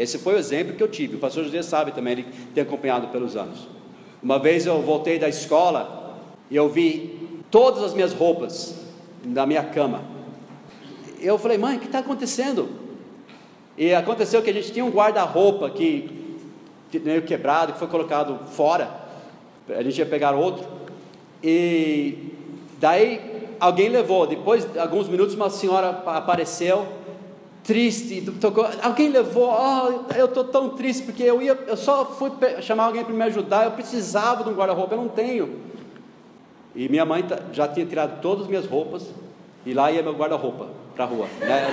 Esse 0.00 0.18
foi 0.18 0.32
o 0.32 0.38
exemplo 0.38 0.74
que 0.74 0.82
eu 0.82 0.88
tive. 0.88 1.16
O 1.16 1.18
pastor 1.18 1.44
José 1.44 1.60
sabe 1.60 1.92
também, 1.92 2.14
ele 2.14 2.26
tem 2.54 2.62
acompanhado 2.62 3.08
pelos 3.08 3.36
anos. 3.36 3.68
Uma 4.22 4.38
vez 4.38 4.64
eu 4.64 4.80
voltei 4.80 5.18
da 5.18 5.28
escola 5.28 6.16
e 6.50 6.56
eu 6.56 6.70
vi 6.70 7.38
todas 7.50 7.82
as 7.82 7.92
minhas 7.92 8.14
roupas 8.14 8.76
na 9.22 9.44
minha 9.44 9.62
cama. 9.62 10.02
Eu 11.20 11.36
falei, 11.36 11.58
mãe, 11.58 11.76
o 11.76 11.80
que 11.80 11.84
está 11.84 11.98
acontecendo? 11.98 12.70
E 13.76 13.92
aconteceu 13.92 14.40
que 14.40 14.48
a 14.48 14.54
gente 14.54 14.72
tinha 14.72 14.86
um 14.86 14.90
guarda-roupa 14.90 15.68
que 15.68 16.08
meio 16.94 17.20
quebrado, 17.20 17.74
que 17.74 17.78
foi 17.78 17.88
colocado 17.88 18.46
fora. 18.46 18.90
A 19.68 19.82
gente 19.82 19.98
ia 19.98 20.06
pegar 20.06 20.32
outro. 20.32 20.66
E 21.44 22.32
daí 22.78 23.50
alguém 23.60 23.90
levou. 23.90 24.26
Depois 24.26 24.64
de 24.64 24.78
alguns 24.78 25.10
minutos, 25.10 25.34
uma 25.34 25.50
senhora 25.50 25.90
apareceu, 26.06 26.88
triste, 27.64 28.22
tocou. 28.40 28.66
Alguém 28.82 29.08
levou. 29.08 29.50
Oh, 29.50 30.12
eu 30.14 30.26
estou 30.26 30.44
tão 30.44 30.70
triste 30.70 31.04
porque 31.04 31.22
eu 31.22 31.40
ia, 31.40 31.58
eu 31.66 31.76
só 31.76 32.04
fui 32.04 32.30
chamar 32.60 32.84
alguém 32.84 33.04
para 33.04 33.14
me 33.14 33.22
ajudar. 33.24 33.64
Eu 33.64 33.72
precisava 33.72 34.44
de 34.44 34.50
um 34.50 34.54
guarda-roupa, 34.54 34.94
eu 34.94 35.02
não 35.02 35.08
tenho. 35.08 35.60
E 36.74 36.88
minha 36.88 37.04
mãe 37.04 37.24
já 37.52 37.66
tinha 37.66 37.84
tirado 37.84 38.20
todas 38.20 38.44
as 38.44 38.48
minhas 38.48 38.66
roupas 38.66 39.06
e 39.66 39.74
lá 39.74 39.90
ia 39.90 40.02
meu 40.02 40.14
guarda-roupa 40.14 40.68
para 40.94 41.04
a 41.04 41.08
rua. 41.08 41.26
Né? 41.40 41.66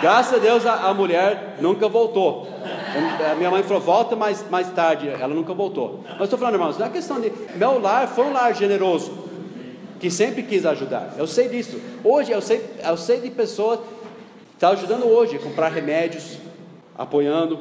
Graças 0.00 0.34
a 0.34 0.38
Deus 0.38 0.66
a, 0.66 0.88
a 0.88 0.94
mulher 0.94 1.56
nunca 1.60 1.88
voltou. 1.88 2.46
A 3.30 3.34
minha 3.34 3.50
mãe 3.50 3.62
falou, 3.62 3.82
volta 3.82 4.14
mais, 4.14 4.48
mais 4.48 4.70
tarde. 4.70 5.08
Ela 5.08 5.34
nunca 5.34 5.52
voltou. 5.52 6.04
Mas 6.10 6.22
estou 6.22 6.38
falando, 6.38 6.54
irmãos, 6.54 6.78
não 6.78 6.86
é 6.86 6.90
questão 6.90 7.20
de. 7.20 7.32
Meu 7.56 7.80
lar 7.80 8.06
foi 8.08 8.26
um 8.26 8.32
lar 8.32 8.54
generoso, 8.54 9.12
que 9.98 10.10
sempre 10.10 10.42
quis 10.42 10.64
ajudar. 10.64 11.14
Eu 11.16 11.26
sei 11.26 11.48
disso. 11.48 11.80
Hoje 12.04 12.30
eu 12.30 12.40
sei, 12.40 12.64
eu 12.84 12.96
sei 12.96 13.20
de 13.20 13.30
pessoas 13.30 13.80
estão 14.64 14.72
ajudando 14.72 15.04
hoje 15.04 15.36
a 15.36 15.38
comprar 15.38 15.68
remédios, 15.68 16.38
apoiando. 16.96 17.58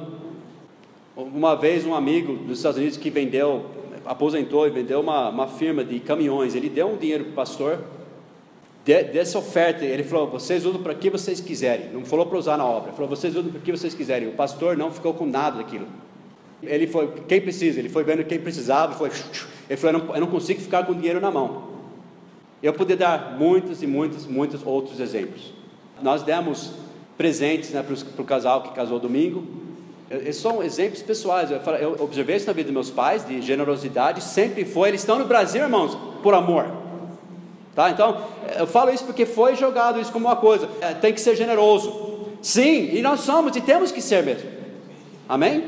Uma 1.18 1.54
vez 1.54 1.86
um 1.86 1.94
amigo 1.94 2.34
dos 2.34 2.60
Estados 2.60 2.78
Unidos 2.78 2.98
que 2.98 3.10
vendeu, 3.10 3.66
aposentou 4.06 4.66
e 4.66 4.70
vendeu 4.70 5.02
uma, 5.02 5.28
uma 5.28 5.48
firma 5.48 5.84
de 5.84 6.00
caminhões. 6.00 6.56
Ele 6.56 6.70
deu 6.70 6.88
um 6.88 6.96
dinheiro 6.96 7.26
para 7.26 7.32
o 7.32 7.36
pastor 7.36 7.80
de, 8.86 9.04
dessa 9.04 9.38
oferta, 9.38 9.84
ele 9.84 10.04
falou: 10.04 10.28
vocês 10.28 10.66
usam 10.66 10.82
para 10.82 10.96
que 10.96 11.10
vocês 11.10 11.42
quiserem. 11.42 11.89
Não 11.92 12.06
falou 12.06 12.26
para 12.26 12.38
usar 12.38 12.58
na 12.58 12.66
obra, 12.66 12.94
falou: 12.94 13.10
vocês 13.10 13.36
usam 13.36 13.52
para 13.52 13.60
que 13.60 13.72
vocês 13.72 13.94
quiserem. 13.94 14.30
O 14.30 14.34
pastor 14.34 14.78
não 14.78 14.89
ficou 14.89 15.13
com 15.13 15.26
nada 15.26 15.58
daquilo. 15.58 15.88
Ele 16.62 16.88
foi, 16.88 17.12
quem 17.28 17.42
precisa, 17.42 17.80
ele 17.80 17.89
foi 17.89 18.06
vendo 18.06 18.24
quem 18.24 18.39
precisava, 18.39 18.94
foi, 18.94 19.12
ele 19.70 19.78
falou: 19.78 20.00
eu 20.00 20.06
não, 20.08 20.16
eu 20.16 20.22
não 20.22 20.28
consigo 20.28 20.62
ficar 20.62 20.86
com 20.86 20.94
dinheiro 20.94 21.20
na 21.20 21.30
mão. 21.30 21.68
Eu 22.62 22.72
poderia 22.72 23.06
dar 23.06 23.38
muitos 23.38 23.84
e 23.84 23.88
muitos, 23.88 24.26
muitos 24.26 24.66
outros 24.66 25.02
exemplos. 25.02 25.52
Nós 26.02 26.24
demos 26.24 26.72
presentes 27.17 27.71
né, 27.71 27.84
para 27.84 28.21
o 28.21 28.26
casal 28.26 28.63
que 28.63 28.69
casou 28.69 28.99
domingo. 28.99 29.43
Esses 30.10 30.41
são 30.41 30.62
exemplos 30.62 31.02
pessoais. 31.02 31.49
Eu, 31.49 31.58
eu 31.58 31.97
observei 31.99 32.36
isso 32.36 32.45
na 32.45 32.54
vida 32.54 32.67
dos 32.67 32.73
meus 32.73 32.91
pais, 32.91 33.26
de 33.26 33.41
generosidade, 33.41 34.21
sempre 34.21 34.63
foi. 34.63 34.89
Eles 34.89 35.02
estão 35.02 35.17
no 35.17 35.26
Brasil, 35.26 35.63
irmãos, 35.63 35.97
por 36.21 36.34
amor. 36.34 36.67
Tá? 37.76 37.89
Então, 37.89 38.23
eu 38.58 38.67
falo 38.67 38.91
isso 38.91 39.04
porque 39.06 39.26
foi 39.26 39.56
jogado 39.56 39.99
isso 39.99 40.12
como 40.12 40.28
uma 40.28 40.36
coisa. 40.36 40.69
É, 40.82 40.93
tem 40.93 41.13
que 41.13 41.19
ser 41.19 41.36
generoso. 41.36 42.28
Sim, 42.41 42.89
e 42.93 43.02
nós 43.02 43.21
somos 43.21 43.56
e 43.56 43.62
temos 43.62 43.91
que 43.91 44.02
ser 44.02 44.23
mesmo. 44.23 44.49
Amém? 45.28 45.63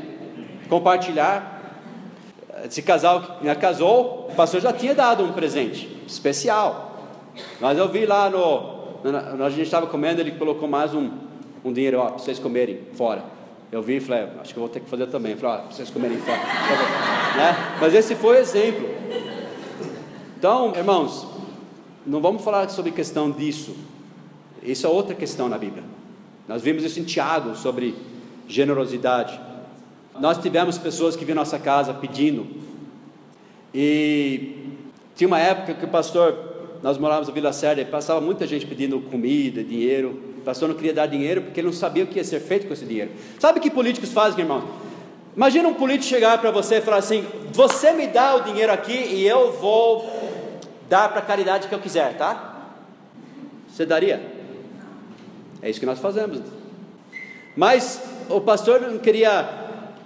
Compartilhar. 0.68 1.54
Esse 2.64 2.82
casal 2.82 3.38
que 3.40 3.54
casou, 3.56 4.28
o 4.30 4.34
pastor 4.34 4.60
já 4.60 4.72
tinha 4.72 4.94
dado 4.94 5.24
um 5.24 5.32
presente 5.32 6.02
especial. 6.06 6.86
Mas 7.60 7.78
eu 7.78 7.88
vi 7.88 8.06
lá 8.06 8.30
no. 8.30 8.76
A 9.44 9.50
gente 9.50 9.62
estava 9.62 9.86
comendo, 9.86 10.20
ele 10.20 10.32
colocou 10.32 10.68
mais 10.68 10.94
um, 10.94 11.10
um 11.66 11.72
dinheiro 11.72 11.98
para 11.98 12.12
vocês 12.12 12.38
comerem 12.38 12.78
fora. 12.94 13.24
Eu 13.72 13.82
vi 13.82 13.96
e 13.96 14.00
falei, 14.00 14.28
acho 14.40 14.54
que 14.54 14.58
eu 14.58 14.62
vou 14.62 14.68
ter 14.68 14.80
que 14.80 14.88
fazer 14.88 15.08
também. 15.08 15.34
Falei, 15.34 15.58
para 15.62 15.72
vocês 15.72 15.90
comerem 15.90 16.16
fora. 16.18 16.38
né? 16.38 17.76
Mas 17.80 17.92
esse 17.92 18.14
foi 18.14 18.36
o 18.36 18.38
exemplo. 18.38 18.88
Então, 20.38 20.72
irmãos, 20.76 21.26
não 22.06 22.20
vamos 22.20 22.44
falar 22.44 22.68
sobre 22.68 22.92
questão 22.92 23.30
disso. 23.30 23.76
Isso 24.62 24.86
é 24.86 24.88
outra 24.88 25.14
questão 25.14 25.48
na 25.48 25.58
Bíblia. 25.58 25.82
Nós 26.46 26.62
vimos 26.62 26.84
isso 26.84 27.00
em 27.00 27.04
Tiago 27.04 27.56
sobre 27.56 27.96
generosidade. 28.46 29.40
Nós 30.20 30.38
tivemos 30.38 30.78
pessoas 30.78 31.16
que 31.16 31.24
vinham 31.24 31.38
à 31.38 31.40
nossa 31.40 31.58
casa 31.58 31.92
pedindo. 31.92 32.46
E 33.74 34.76
tinha 35.16 35.26
uma 35.26 35.40
época 35.40 35.74
que 35.74 35.84
o 35.84 35.88
pastor, 35.88 36.78
nós 36.82 36.96
morávamos 36.96 37.26
na 37.26 37.34
Vila 37.34 37.52
Sérdia, 37.52 37.82
e 37.82 37.84
passava 37.84 38.20
muita 38.20 38.46
gente 38.46 38.64
pedindo 38.64 39.00
comida, 39.00 39.64
dinheiro. 39.64 40.35
Pastor 40.46 40.68
não 40.68 40.76
queria 40.76 40.94
dar 40.94 41.06
dinheiro 41.06 41.42
porque 41.42 41.58
ele 41.58 41.66
não 41.66 41.74
sabia 41.74 42.04
o 42.04 42.06
que 42.06 42.18
ia 42.18 42.24
ser 42.24 42.38
feito 42.38 42.68
com 42.68 42.72
esse 42.72 42.84
dinheiro. 42.84 43.10
Sabe 43.36 43.58
o 43.58 43.62
que 43.62 43.68
políticos 43.68 44.12
fazem, 44.12 44.42
irmão? 44.42 44.62
Imagina 45.34 45.68
um 45.68 45.74
político 45.74 46.04
chegar 46.04 46.38
para 46.38 46.52
você 46.52 46.76
e 46.76 46.80
falar 46.80 46.98
assim: 46.98 47.26
Você 47.52 47.90
me 47.90 48.06
dá 48.06 48.36
o 48.36 48.42
dinheiro 48.42 48.72
aqui 48.72 48.92
e 48.92 49.26
eu 49.26 49.54
vou 49.54 50.08
dar 50.88 51.08
para 51.08 51.18
a 51.18 51.22
caridade 51.22 51.66
que 51.66 51.74
eu 51.74 51.80
quiser, 51.80 52.16
tá? 52.16 52.68
Você 53.68 53.84
daria? 53.84 54.22
É 55.60 55.68
isso 55.68 55.80
que 55.80 55.86
nós 55.86 55.98
fazemos. 55.98 56.38
Mas 57.56 58.00
o 58.30 58.40
pastor 58.40 58.80
não 58.82 58.98
queria 58.98 59.50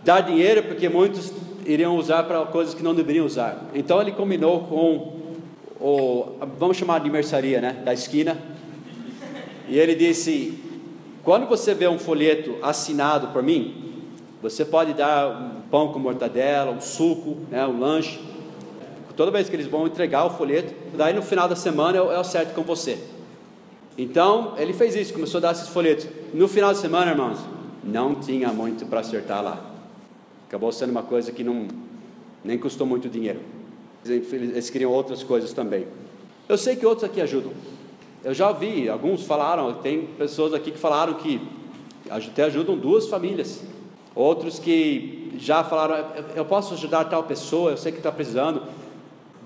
dar 0.03 0.23
dinheiro 0.23 0.63
porque 0.63 0.89
muitos 0.89 1.35
iriam 1.67 1.99
usar 1.99 2.23
para 2.23 2.47
coisas 2.47 2.73
que 2.73 2.83
não 2.83 2.95
deveriam 2.95 3.27
usar. 3.27 3.63
Então 3.75 4.01
ele 4.01 4.13
combinou 4.13 4.61
com 4.61 5.21
o, 5.79 6.33
vamos 6.59 6.79
chamar 6.79 7.01
de 7.01 7.11
mercearia, 7.11 7.61
né, 7.61 7.77
da 7.85 7.93
esquina. 7.93 8.39
E 9.71 9.79
ele 9.79 9.95
disse: 9.95 10.59
quando 11.23 11.47
você 11.47 11.73
vê 11.73 11.87
um 11.87 11.99
folheto 11.99 12.57
assinado 12.61 13.29
por 13.29 13.43
mim, 13.43 14.03
você 14.43 14.65
pode 14.65 14.93
dar 14.93 15.29
um 15.29 15.61
pão 15.71 15.93
com 15.93 15.99
mortadela, 15.99 16.73
um 16.73 16.81
suco, 16.81 17.37
né, 17.51 17.65
um 17.67 17.79
lanche. 17.79 18.21
Toda 19.17 19.31
vez 19.31 19.49
que 19.49 19.55
eles 19.55 19.67
vão 19.67 19.87
entregar 19.87 20.25
o 20.25 20.31
folheto, 20.31 20.75
daí 20.95 21.15
no 21.15 21.23
final 21.23 21.49
da 21.49 21.55
semana 21.55 21.99
é 21.99 22.19
o 22.19 22.25
certo 22.25 22.55
com 22.55 22.63
você. 22.63 22.99
Então, 23.97 24.55
ele 24.57 24.73
fez 24.73 24.97
isso, 24.97 25.13
começou 25.13 25.39
a 25.39 25.43
dar 25.43 25.53
esses 25.53 25.69
folhetos. 25.69 26.09
No 26.33 26.49
final 26.49 26.73
de 26.73 26.79
semana, 26.79 27.11
irmãos, 27.11 27.39
não 27.85 28.15
tinha 28.15 28.49
muito 28.49 28.87
para 28.87 29.01
acertar 29.01 29.43
lá. 29.43 29.61
Acabou 30.49 30.73
sendo 30.73 30.91
uma 30.91 31.03
coisa 31.03 31.31
que 31.31 31.45
não 31.45 31.69
nem 32.43 32.59
custou 32.59 32.87
muito 32.87 33.09
dinheiro. 33.09 33.41
Eles 34.05 34.71
queriam 34.71 34.91
outras 34.91 35.23
coisas 35.23 35.53
também. 35.53 35.87
Eu 36.49 36.57
sei 36.57 36.77
que 36.77 36.87
outros 36.87 37.05
aqui 37.05 37.21
ajudam. 37.21 37.53
Eu 38.23 38.35
já 38.35 38.49
ouvi, 38.49 38.89
alguns 38.89 39.25
falaram, 39.25 39.73
tem 39.75 40.03
pessoas 40.19 40.53
aqui 40.53 40.71
que 40.71 40.79
falaram 40.79 41.15
que 41.15 41.41
até 42.11 42.45
ajudam 42.45 42.77
duas 42.77 43.09
famílias. 43.09 43.63
Outros 44.15 44.59
que 44.59 45.33
já 45.39 45.65
falaram, 45.65 46.05
eu 46.37 46.45
posso 46.45 46.75
ajudar 46.75 47.05
tal 47.05 47.23
pessoa, 47.23 47.71
eu 47.71 47.77
sei 47.79 47.93
que 47.93 47.99
está 47.99 48.13
precisando. 48.13 48.63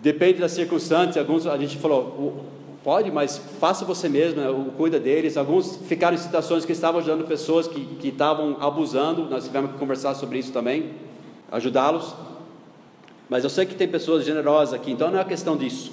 Depende 0.02 0.40
das 0.40 0.52
circunstâncias. 0.52 1.16
Alguns 1.16 1.46
a 1.46 1.56
gente 1.56 1.76
falou, 1.76 2.44
pode, 2.82 3.12
mas 3.12 3.38
faça 3.60 3.84
você 3.84 4.08
mesmo, 4.08 4.40
né, 4.40 4.72
cuida 4.76 4.98
deles. 4.98 5.36
Alguns 5.36 5.76
ficaram 5.76 6.16
em 6.16 6.18
situações 6.18 6.64
que 6.64 6.72
estavam 6.72 7.00
ajudando 7.00 7.26
pessoas 7.28 7.68
que, 7.68 7.84
que 7.96 8.08
estavam 8.08 8.56
abusando. 8.60 9.26
Nós 9.30 9.44
tivemos 9.44 9.70
que 9.72 9.78
conversar 9.78 10.14
sobre 10.14 10.38
isso 10.38 10.52
também, 10.52 10.90
ajudá-los. 11.52 12.12
Mas 13.28 13.44
eu 13.44 13.50
sei 13.50 13.66
que 13.66 13.74
tem 13.74 13.86
pessoas 13.86 14.24
generosas 14.24 14.74
aqui, 14.74 14.90
então 14.90 15.12
não 15.12 15.18
é 15.18 15.24
questão 15.24 15.56
disso. 15.56 15.92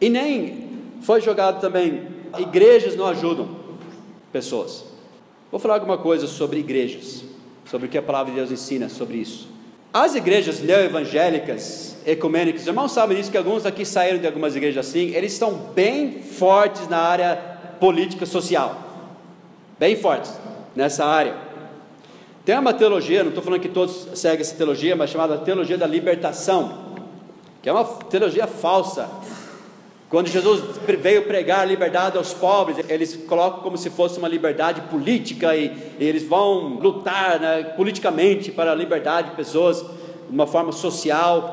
E 0.00 0.08
nem 0.08 0.67
foi 1.02 1.20
jogado 1.20 1.60
também, 1.60 2.08
igrejas 2.38 2.96
não 2.96 3.06
ajudam 3.06 3.48
pessoas. 4.32 4.84
Vou 5.50 5.58
falar 5.58 5.74
alguma 5.74 5.98
coisa 5.98 6.26
sobre 6.26 6.60
igrejas 6.60 7.24
sobre 7.68 7.86
o 7.86 7.90
que 7.90 7.98
a 7.98 8.02
palavra 8.02 8.32
de 8.32 8.38
Deus 8.38 8.50
ensina 8.50 8.88
sobre 8.88 9.18
isso. 9.18 9.48
As 9.92 10.14
igrejas 10.14 10.60
neo-evangélicas, 10.60 11.96
ecumênicas, 12.06 12.66
irmãos 12.66 12.92
sabem 12.92 13.16
disso, 13.16 13.30
que 13.30 13.36
alguns 13.36 13.66
aqui 13.66 13.84
saíram 13.84 14.18
de 14.18 14.26
algumas 14.26 14.56
igrejas 14.56 14.86
assim, 14.86 15.14
eles 15.14 15.32
estão 15.32 15.54
bem 15.74 16.22
fortes 16.22 16.88
na 16.88 16.98
área 16.98 17.36
política 17.78 18.26
social, 18.26 18.76
bem 19.78 19.96
fortes 19.96 20.32
nessa 20.74 21.04
área. 21.04 21.36
Tem 22.44 22.58
uma 22.58 22.72
teologia, 22.72 23.22
não 23.22 23.28
estou 23.28 23.44
falando 23.44 23.60
que 23.60 23.68
todos 23.68 24.08
seguem 24.14 24.40
essa 24.40 24.54
teologia, 24.54 24.96
mas 24.96 25.10
chamada 25.10 25.36
teologia 25.38 25.76
da 25.76 25.86
libertação, 25.86 26.96
que 27.62 27.68
é 27.68 27.72
uma 27.72 27.84
teologia 27.84 28.46
falsa, 28.46 29.08
quando 30.10 30.28
Jesus 30.28 30.62
veio 31.00 31.24
pregar 31.24 31.60
a 31.60 31.64
liberdade 31.66 32.16
aos 32.16 32.32
pobres, 32.32 32.78
eles 32.88 33.14
colocam 33.28 33.60
como 33.60 33.76
se 33.76 33.90
fosse 33.90 34.18
uma 34.18 34.28
liberdade 34.28 34.80
política 34.82 35.54
e, 35.54 35.66
e 35.98 36.04
eles 36.04 36.22
vão 36.22 36.78
lutar 36.78 37.38
né, 37.38 37.62
politicamente 37.76 38.50
para 38.50 38.72
a 38.72 38.74
liberdade 38.74 39.30
de 39.30 39.36
pessoas 39.36 39.80
de 39.80 40.34
uma 40.34 40.46
forma 40.46 40.72
social. 40.72 41.50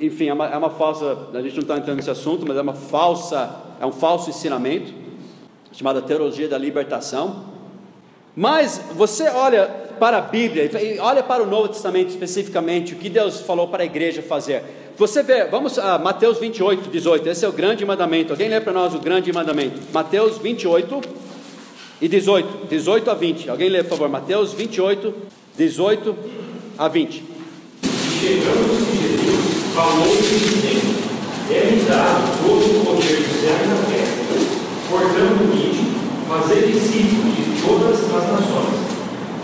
Enfim, 0.00 0.28
é 0.28 0.32
uma, 0.32 0.46
é 0.46 0.56
uma 0.56 0.70
falsa. 0.70 1.28
A 1.34 1.42
gente 1.42 1.54
não 1.54 1.62
está 1.62 1.76
entrando 1.76 1.96
nesse 1.96 2.10
assunto, 2.10 2.46
mas 2.46 2.56
é 2.56 2.62
uma 2.62 2.72
falsa, 2.72 3.54
é 3.78 3.84
um 3.84 3.92
falso 3.92 4.30
ensinamento 4.30 4.90
chamada 5.70 6.00
teologia 6.00 6.48
da 6.48 6.56
libertação. 6.56 7.44
Mas 8.34 8.80
você 8.94 9.28
olha 9.28 9.66
para 9.98 10.18
a 10.18 10.22
Bíblia 10.22 10.70
e 10.80 10.98
olha 10.98 11.22
para 11.22 11.42
o 11.42 11.46
Novo 11.46 11.68
Testamento 11.68 12.08
especificamente, 12.08 12.94
o 12.94 12.96
que 12.96 13.10
Deus 13.10 13.40
falou 13.40 13.68
para 13.68 13.82
a 13.82 13.86
igreja 13.86 14.22
fazer. 14.22 14.62
Você 14.98 15.22
vê, 15.22 15.44
vamos 15.44 15.78
a 15.78 15.96
Mateus 15.96 16.38
28, 16.38 16.90
18, 16.90 17.28
esse 17.28 17.44
é 17.44 17.48
o 17.48 17.52
grande 17.52 17.86
mandamento. 17.86 18.32
Alguém 18.32 18.48
lê 18.48 18.60
para 18.60 18.72
nós 18.72 18.92
o 18.96 18.98
grande 18.98 19.32
mandamento? 19.32 19.78
Mateus 19.94 20.38
28 20.38 21.00
e 22.02 22.08
18, 22.08 22.66
18 22.66 23.08
a 23.08 23.14
20. 23.14 23.48
Alguém 23.48 23.68
lê, 23.68 23.84
por 23.84 23.90
favor, 23.90 24.08
Mateus 24.08 24.52
28, 24.54 25.14
18 25.56 26.16
a 26.76 26.88
20. 26.88 27.24
Chegando-se 28.20 28.96
Jesus, 28.96 29.72
falou-lhe 29.72 30.16
dizendo: 30.16 30.98
É-me 31.48 31.80
dado 31.84 32.42
todo 32.42 32.64
o 32.66 32.84
poder 32.84 33.22
do 33.22 33.40
céu 33.40 33.54
e 33.54 33.68
da 33.68 33.76
terra. 33.86 34.18
Portanto, 34.90 35.54
ide, 35.54 35.94
fazer 36.28 36.72
discípulos 36.72 37.36
de 37.36 37.62
todas 37.64 38.00
as 38.02 38.32
nações, 38.32 38.74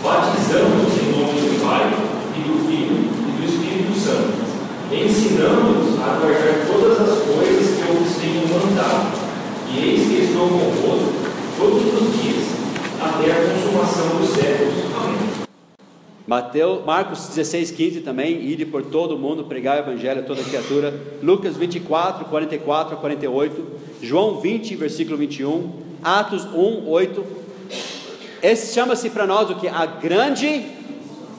batizando-os 0.03 1.01
em 1.01 1.11
nome 1.11 1.39
do 1.39 1.61
Pai, 1.63 1.93
e 2.35 2.39
do 2.41 2.67
Filho 2.67 2.97
e 2.97 3.41
do 3.41 3.45
Espírito 3.45 3.97
Santo 3.97 4.45
ensinando-os 4.91 5.99
a 5.99 6.19
guardar 6.19 6.67
todas 6.67 6.99
as 7.01 7.19
coisas 7.23 7.75
que 7.75 7.87
eu 7.87 7.95
vos 7.95 8.15
tenho 8.17 8.47
mandado. 8.47 9.25
E 9.71 9.89
eis 9.89 10.07
que 10.07 10.23
estou 10.25 10.47
convosco 10.47 11.13
todos 11.57 12.01
os 12.01 12.21
dias, 12.21 12.45
até 13.01 13.31
a 13.31 13.49
consumação 13.49 14.19
dos 14.19 14.29
séculos. 14.29 14.73
Amém. 14.95 15.45
Mateus, 16.27 16.83
Marcos 16.85 17.27
16, 17.27 17.71
15 17.71 18.01
também, 18.01 18.41
ide 18.41 18.65
por 18.65 18.83
todo 18.83 19.15
o 19.15 19.17
mundo, 19.17 19.43
pregar 19.43 19.77
o 19.77 19.79
evangelho 19.79 20.21
a 20.21 20.23
toda 20.23 20.43
criatura. 20.43 20.93
Lucas 21.21 21.55
24, 21.55 22.25
44 22.25 22.95
a 22.95 22.97
48. 22.97 23.65
João 24.01 24.39
20, 24.39 24.75
versículo 24.75 25.17
21. 25.17 25.71
Atos 26.03 26.45
1, 26.45 26.87
8. 26.87 27.25
Esse 28.41 28.73
chama-se 28.73 29.09
para 29.09 29.25
nós 29.25 29.49
o 29.49 29.55
que? 29.55 29.67
A 29.67 29.85
grande 29.85 30.65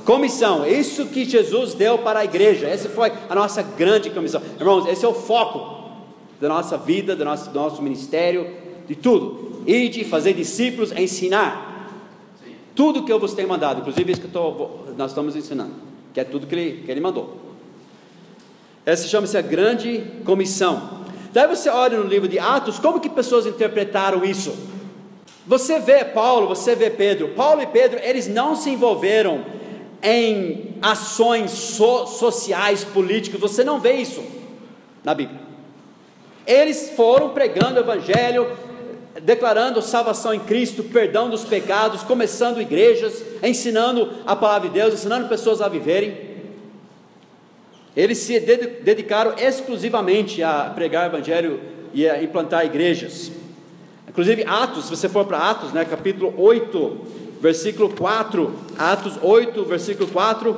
Comissão, 0.06 0.64
isso 0.64 1.06
que 1.06 1.24
Jesus 1.24 1.74
deu 1.74 1.98
para 1.98 2.20
a 2.20 2.24
igreja, 2.24 2.68
essa 2.68 2.88
foi 2.88 3.12
a 3.28 3.34
nossa 3.34 3.60
grande 3.60 4.08
comissão. 4.08 4.40
Irmãos, 4.56 4.86
esse 4.86 5.04
é 5.04 5.08
o 5.08 5.12
foco 5.12 5.90
da 6.40 6.48
nossa 6.48 6.78
vida, 6.78 7.16
do 7.16 7.24
nosso, 7.24 7.50
do 7.50 7.58
nosso 7.58 7.82
ministério, 7.82 8.54
de 8.86 8.94
tudo. 8.94 9.64
Ir 9.66 9.88
de 9.88 10.04
fazer 10.04 10.32
discípulos, 10.32 10.92
ensinar. 10.92 11.90
Tudo 12.72 13.02
que 13.02 13.12
eu 13.12 13.18
vos 13.18 13.34
tenho 13.34 13.48
mandado, 13.48 13.80
inclusive 13.80 14.12
isso 14.12 14.20
que 14.20 14.28
tô, 14.28 14.70
nós 14.96 15.10
estamos 15.10 15.34
ensinando, 15.34 15.72
que 16.14 16.20
é 16.20 16.24
tudo 16.24 16.46
que 16.46 16.54
ele, 16.54 16.82
que 16.84 16.90
ele 16.92 17.00
mandou. 17.00 17.36
Essa 18.84 19.08
chama-se 19.08 19.36
a 19.36 19.42
grande 19.42 20.04
comissão. 20.24 21.00
Daí 21.32 21.48
você 21.48 21.68
olha 21.68 21.98
no 21.98 22.06
livro 22.06 22.28
de 22.28 22.38
Atos, 22.38 22.78
como 22.78 23.00
que 23.00 23.08
pessoas 23.08 23.44
interpretaram 23.44 24.24
isso? 24.24 24.56
Você 25.48 25.80
vê 25.80 26.04
Paulo, 26.04 26.46
você 26.46 26.76
vê 26.76 26.90
Pedro. 26.90 27.30
Paulo 27.30 27.60
e 27.60 27.66
Pedro, 27.66 27.98
eles 28.00 28.28
não 28.28 28.54
se 28.54 28.70
envolveram 28.70 29.56
em 30.02 30.76
ações 30.82 31.50
so, 31.50 32.06
sociais, 32.06 32.84
políticas, 32.84 33.40
você 33.40 33.64
não 33.64 33.80
vê 33.80 33.94
isso 33.94 34.22
na 35.02 35.14
Bíblia. 35.14 35.40
Eles 36.46 36.90
foram 36.90 37.30
pregando 37.30 37.76
o 37.76 37.82
Evangelho, 37.82 38.56
declarando 39.22 39.82
salvação 39.82 40.32
em 40.32 40.40
Cristo, 40.40 40.84
perdão 40.84 41.28
dos 41.28 41.44
pecados, 41.44 42.02
começando 42.02 42.60
igrejas, 42.60 43.22
ensinando 43.42 44.12
a 44.26 44.36
palavra 44.36 44.68
de 44.68 44.74
Deus, 44.74 44.94
ensinando 44.94 45.28
pessoas 45.28 45.60
a 45.60 45.68
viverem. 45.68 46.36
Eles 47.96 48.18
se 48.18 48.38
dedicaram 48.38 49.34
exclusivamente 49.38 50.42
a 50.42 50.70
pregar 50.74 51.04
o 51.04 51.16
Evangelho 51.16 51.60
e 51.94 52.08
a 52.08 52.22
implantar 52.22 52.64
igrejas. 52.66 53.32
Inclusive, 54.06 54.44
Atos, 54.46 54.84
se 54.84 54.90
você 54.90 55.08
for 55.08 55.24
para 55.24 55.50
Atos, 55.50 55.72
né, 55.72 55.84
capítulo 55.84 56.34
8, 56.36 57.25
versículo 57.40 57.90
4, 57.94 58.52
Atos 58.78 59.18
8, 59.22 59.64
versículo 59.64 60.08
4, 60.08 60.56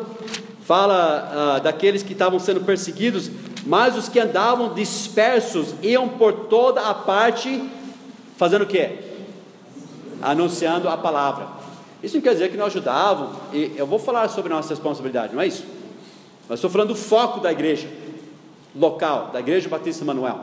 fala 0.62 1.56
ah, 1.56 1.58
daqueles 1.58 2.02
que 2.02 2.12
estavam 2.12 2.38
sendo 2.38 2.60
perseguidos, 2.60 3.30
mas 3.66 3.96
os 3.96 4.08
que 4.08 4.20
andavam 4.20 4.74
dispersos 4.74 5.74
iam 5.82 6.08
por 6.08 6.32
toda 6.46 6.82
a 6.82 6.94
parte, 6.94 7.62
fazendo 8.36 8.62
o 8.62 8.66
que? 8.66 8.90
Anunciando 10.22 10.88
a 10.88 10.96
palavra. 10.96 11.48
Isso 12.02 12.16
não 12.16 12.22
quer 12.22 12.34
dizer 12.34 12.50
que 12.50 12.56
não 12.56 12.66
ajudavam, 12.66 13.32
e 13.52 13.72
eu 13.76 13.86
vou 13.86 13.98
falar 13.98 14.28
sobre 14.28 14.52
nossa 14.52 14.70
responsabilidade, 14.70 15.34
não 15.34 15.42
é 15.42 15.46
isso? 15.46 15.64
Mas 16.48 16.58
estou 16.58 16.70
falando 16.70 16.88
do 16.88 16.94
foco 16.94 17.40
da 17.40 17.50
igreja 17.50 17.88
local, 18.74 19.30
da 19.32 19.40
Igreja 19.40 19.68
Batista 19.68 20.04
Manuel. 20.04 20.40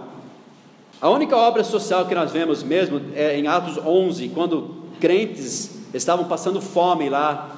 A 1.01 1.09
única 1.09 1.35
obra 1.35 1.63
social 1.63 2.05
que 2.05 2.15
nós 2.15 2.31
vemos 2.31 2.63
mesmo 2.63 3.01
é 3.13 3.37
em 3.37 3.47
Atos 3.47 3.77
11, 3.77 4.29
quando 4.29 4.75
crentes 4.99 5.74
estavam 6.03 6.25
passando 6.25 6.61
fome 6.61 7.09
lá 7.09 7.49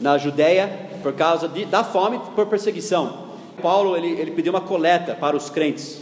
na 0.00 0.18
Judéia 0.18 0.90
por 1.02 1.12
causa 1.12 1.48
de, 1.48 1.64
da 1.64 1.84
fome 1.84 2.20
por 2.34 2.46
perseguição. 2.46 3.30
Paulo 3.60 3.96
ele, 3.96 4.08
ele 4.08 4.30
pediu 4.32 4.52
uma 4.52 4.60
coleta 4.60 5.14
para 5.14 5.36
os 5.36 5.50
crentes. 5.50 6.00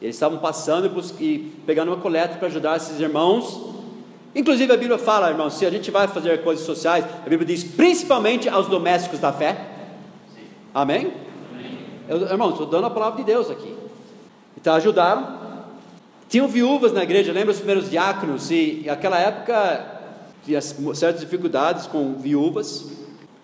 Eles 0.00 0.16
estavam 0.16 0.38
passando 0.38 0.90
e 1.20 1.38
pegando 1.64 1.88
uma 1.88 1.98
coleta 1.98 2.36
para 2.36 2.48
ajudar 2.48 2.76
esses 2.76 2.98
irmãos. 2.98 3.72
Inclusive 4.34 4.72
a 4.72 4.76
Bíblia 4.76 4.98
fala, 4.98 5.28
irmãos, 5.28 5.54
se 5.54 5.66
a 5.66 5.70
gente 5.70 5.90
vai 5.90 6.08
fazer 6.08 6.42
coisas 6.42 6.64
sociais, 6.64 7.04
a 7.04 7.28
Bíblia 7.28 7.46
diz 7.46 7.62
principalmente 7.62 8.48
aos 8.48 8.66
domésticos 8.66 9.20
da 9.20 9.32
fé. 9.32 9.56
Amém? 10.74 11.12
Amém. 11.52 11.78
Eu, 12.08 12.22
irmãos, 12.22 12.52
estou 12.52 12.66
dando 12.66 12.86
a 12.86 12.90
palavra 12.90 13.18
de 13.18 13.24
Deus 13.24 13.50
aqui. 13.50 13.76
Então 14.56 14.74
ajudaram. 14.74 15.42
Tinham 16.28 16.48
viúvas 16.48 16.92
na 16.94 17.02
igreja, 17.02 17.30
lembra 17.30 17.50
os 17.50 17.58
primeiros 17.58 17.90
diáconos? 17.90 18.50
E 18.50 18.84
naquela 18.86 19.18
época 19.18 19.52
tinha 19.54 19.91
certas 20.94 21.20
dificuldades 21.20 21.86
com 21.86 22.14
viúvas. 22.14 22.86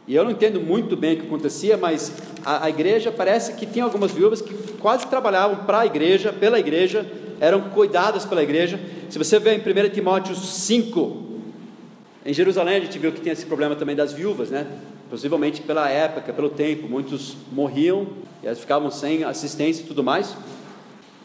E 0.07 0.15
eu 0.15 0.25
não 0.25 0.31
entendo 0.31 0.61
muito 0.61 0.97
bem 0.97 1.15
o 1.15 1.21
que 1.21 1.27
acontecia, 1.27 1.77
mas 1.77 2.13
a, 2.45 2.65
a 2.65 2.71
igreja 2.71 3.13
parece 3.13 3.53
que 3.53 3.67
tinha 3.67 3.85
algumas 3.85 4.11
viúvas 4.11 4.41
que 4.41 4.55
quase 4.79 5.07
trabalhavam 5.07 5.65
para 5.67 5.81
a 5.81 5.87
igreja, 5.87 6.33
pela 6.33 6.59
igreja, 6.59 7.07
eram 7.41 7.61
cuidadas 7.61 8.25
pela 8.25 8.43
igreja. 8.43 8.81
Se 9.11 9.19
você 9.19 9.39
vê 9.39 9.55
em 9.55 9.59
1 9.59 9.91
Timóteo 9.91 10.35
5, 10.35 11.29
em 12.25 12.33
Jerusalém 12.33 12.77
a 12.77 12.81
gente 12.81 12.99
viu 12.99 13.13
que 13.13 13.21
tinha 13.21 13.33
esse 13.33 13.47
problema 13.47 13.77
também 13.77 13.95
das 13.95 14.13
viúvas, 14.13 14.51
né? 14.51 14.67
Possivelmente 15.11 15.63
pela 15.63 15.89
época, 15.89 16.33
pelo 16.33 16.51
tempo, 16.51 16.89
muitos 16.89 17.37
morriam 17.53 18.07
e 18.43 18.47
elas 18.47 18.59
ficavam 18.59 18.91
sem 18.91 19.25
assistência 19.25 19.83
e 19.83 19.87
tudo 19.87 20.03
mais. 20.03 20.37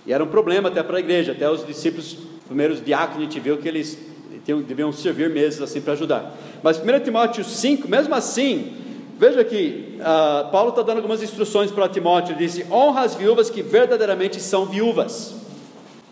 E 0.05 0.13
era 0.13 0.23
um 0.23 0.27
problema 0.27 0.69
até 0.69 0.83
para 0.83 0.97
a 0.97 0.99
igreja, 0.99 1.31
até 1.31 1.49
os 1.49 1.65
discípulos, 1.65 2.17
primeiros 2.47 2.83
diáconos, 2.83 3.19
a 3.19 3.23
gente 3.23 3.39
viu 3.39 3.57
que 3.57 3.67
eles 3.67 3.97
deviam 4.45 4.91
servir 4.91 5.29
meses 5.29 5.61
assim 5.61 5.81
para 5.81 5.93
ajudar. 5.93 6.35
Mas 6.61 6.77
1 6.77 6.99
Timóteo 7.03 7.43
5, 7.43 7.87
mesmo 7.87 8.13
assim, 8.13 8.73
veja 9.17 9.41
aqui, 9.41 9.97
uh, 9.99 10.51
Paulo 10.51 10.69
está 10.69 10.81
dando 10.81 10.97
algumas 10.97 11.23
instruções 11.23 11.71
para 11.71 11.87
Timóteo, 11.87 12.33
ele 12.33 12.45
disse, 12.45 12.65
honra 12.71 13.01
as 13.01 13.15
viúvas 13.15 13.49
que 13.49 13.61
verdadeiramente 13.61 14.41
são 14.41 14.65
viúvas, 14.65 15.33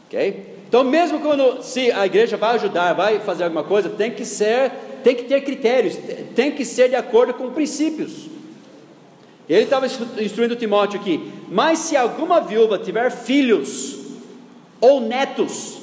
ok? 0.07 0.51
Então 0.67 0.83
mesmo 0.83 1.19
quando, 1.19 1.61
se 1.61 1.91
a 1.91 2.05
igreja 2.05 2.37
vai 2.37 2.55
ajudar, 2.55 2.93
vai 2.93 3.19
fazer 3.19 3.43
alguma 3.43 3.63
coisa, 3.63 3.89
tem 3.89 4.11
que 4.11 4.23
ser, 4.23 4.71
tem 5.03 5.15
que 5.15 5.23
ter 5.23 5.41
critérios, 5.41 5.97
tem 6.33 6.51
que 6.51 6.63
ser 6.63 6.89
de 6.89 6.95
acordo 6.95 7.33
com 7.33 7.51
princípios, 7.51 8.29
ele 9.49 9.63
estava 9.63 9.85
instruindo 9.85 10.55
Timóteo 10.55 10.99
aqui, 10.99 11.31
mas 11.49 11.79
se 11.79 11.97
alguma 11.97 12.39
viúva 12.39 12.77
tiver 12.77 13.11
filhos 13.11 13.97
ou 14.79 15.01
netos, 15.01 15.80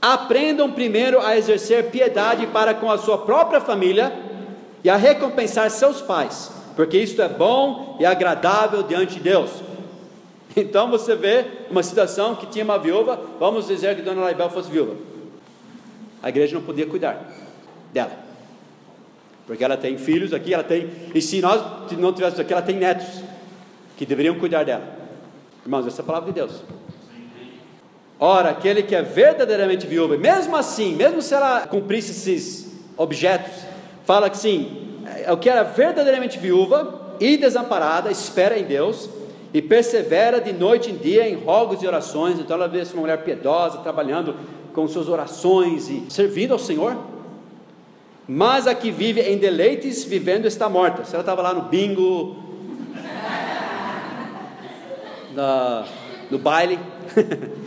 Aprendam 0.00 0.70
primeiro 0.70 1.20
a 1.20 1.36
exercer 1.36 1.90
piedade 1.90 2.46
para 2.46 2.72
com 2.72 2.90
a 2.90 2.98
sua 2.98 3.18
própria 3.18 3.60
família 3.60 4.12
e 4.84 4.88
a 4.88 4.96
recompensar 4.96 5.68
seus 5.70 6.00
pais, 6.00 6.52
porque 6.76 6.96
isto 6.96 7.20
é 7.20 7.28
bom 7.28 7.96
e 7.98 8.06
agradável 8.06 8.82
diante 8.84 9.14
de 9.14 9.20
Deus. 9.20 9.50
Então 10.56 10.88
você 10.90 11.16
vê 11.16 11.44
uma 11.70 11.82
situação 11.82 12.36
que 12.36 12.46
tinha 12.46 12.64
uma 12.64 12.78
viúva, 12.78 13.20
vamos 13.38 13.66
dizer 13.66 13.96
que 13.96 14.02
Dona 14.02 14.22
Laibel 14.22 14.50
fosse 14.50 14.70
viúva. 14.70 14.94
A 16.22 16.28
igreja 16.28 16.54
não 16.54 16.62
podia 16.62 16.86
cuidar 16.86 17.24
dela, 17.92 18.12
porque 19.46 19.64
ela 19.64 19.76
tem 19.76 19.98
filhos 19.98 20.32
aqui, 20.32 20.54
ela 20.54 20.64
tem, 20.64 20.90
e 21.14 21.20
se 21.20 21.40
nós 21.40 21.60
não 21.92 22.12
tivéssemos 22.12 22.40
aqui, 22.40 22.52
ela 22.52 22.62
tem 22.62 22.76
netos 22.76 23.22
que 23.96 24.06
deveriam 24.06 24.38
cuidar 24.38 24.64
dela. 24.64 24.84
Irmãos, 25.64 25.86
essa 25.86 26.02
é 26.02 26.04
a 26.04 26.06
palavra 26.06 26.32
de 26.32 26.34
Deus. 26.34 26.62
Ora, 28.20 28.50
aquele 28.50 28.82
que 28.82 28.94
é 28.94 29.02
verdadeiramente 29.02 29.86
viúva, 29.86 30.16
mesmo 30.16 30.56
assim, 30.56 30.94
mesmo 30.94 31.22
se 31.22 31.34
ela 31.34 31.66
cumprisse 31.66 32.10
esses 32.10 32.68
objetos, 32.96 33.62
fala 34.04 34.28
que 34.28 34.36
sim, 34.36 34.98
é 35.24 35.32
o 35.32 35.36
que 35.36 35.48
era 35.48 35.62
verdadeiramente 35.62 36.36
viúva 36.36 37.16
e 37.20 37.36
desamparada, 37.36 38.10
espera 38.10 38.58
em 38.58 38.64
Deus 38.64 39.08
e 39.54 39.62
persevera 39.62 40.40
de 40.40 40.52
noite 40.52 40.90
em 40.90 40.96
dia 40.96 41.28
em 41.28 41.36
rogos 41.36 41.82
e 41.82 41.86
orações. 41.86 42.38
Então 42.38 42.56
ela 42.56 42.68
vê 42.68 42.82
uma 42.92 43.02
mulher 43.02 43.22
piedosa, 43.22 43.78
trabalhando 43.78 44.34
com 44.74 44.86
suas 44.88 45.08
orações 45.08 45.88
e 45.88 46.04
servindo 46.08 46.52
ao 46.52 46.58
Senhor. 46.58 46.96
Mas 48.26 48.66
a 48.66 48.74
que 48.74 48.90
vive 48.90 49.22
em 49.22 49.38
deleites, 49.38 50.04
vivendo 50.04 50.46
está 50.46 50.68
morta. 50.68 51.04
Se 51.04 51.14
ela 51.14 51.22
estava 51.22 51.40
lá 51.40 51.54
no 51.54 51.62
bingo, 51.62 52.36
na, 55.34 55.86
no 56.30 56.38
baile. 56.38 56.78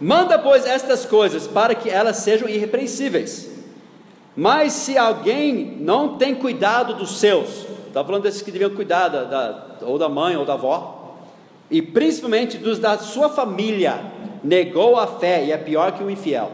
Manda, 0.00 0.38
pois, 0.38 0.66
estas 0.66 1.06
coisas 1.06 1.46
para 1.46 1.74
que 1.74 1.88
elas 1.88 2.18
sejam 2.18 2.48
irrepreensíveis. 2.48 3.50
Mas 4.36 4.74
se 4.74 4.98
alguém 4.98 5.78
não 5.80 6.18
tem 6.18 6.34
cuidado 6.34 6.94
dos 6.94 7.18
seus, 7.18 7.66
está 7.86 8.04
falando 8.04 8.24
desses 8.24 8.42
que 8.42 8.52
deviam 8.52 8.70
cuidar 8.70 9.08
da, 9.08 9.24
da, 9.24 9.66
ou 9.82 9.98
da 9.98 10.08
mãe 10.08 10.36
ou 10.36 10.44
da 10.44 10.52
avó, 10.52 11.16
e 11.70 11.80
principalmente 11.80 12.58
dos 12.58 12.78
da 12.78 12.98
sua 12.98 13.30
família, 13.30 13.98
negou 14.44 14.98
a 14.98 15.06
fé 15.06 15.44
e 15.44 15.52
é 15.52 15.56
pior 15.56 15.92
que 15.92 16.04
o 16.04 16.10
infiel. 16.10 16.52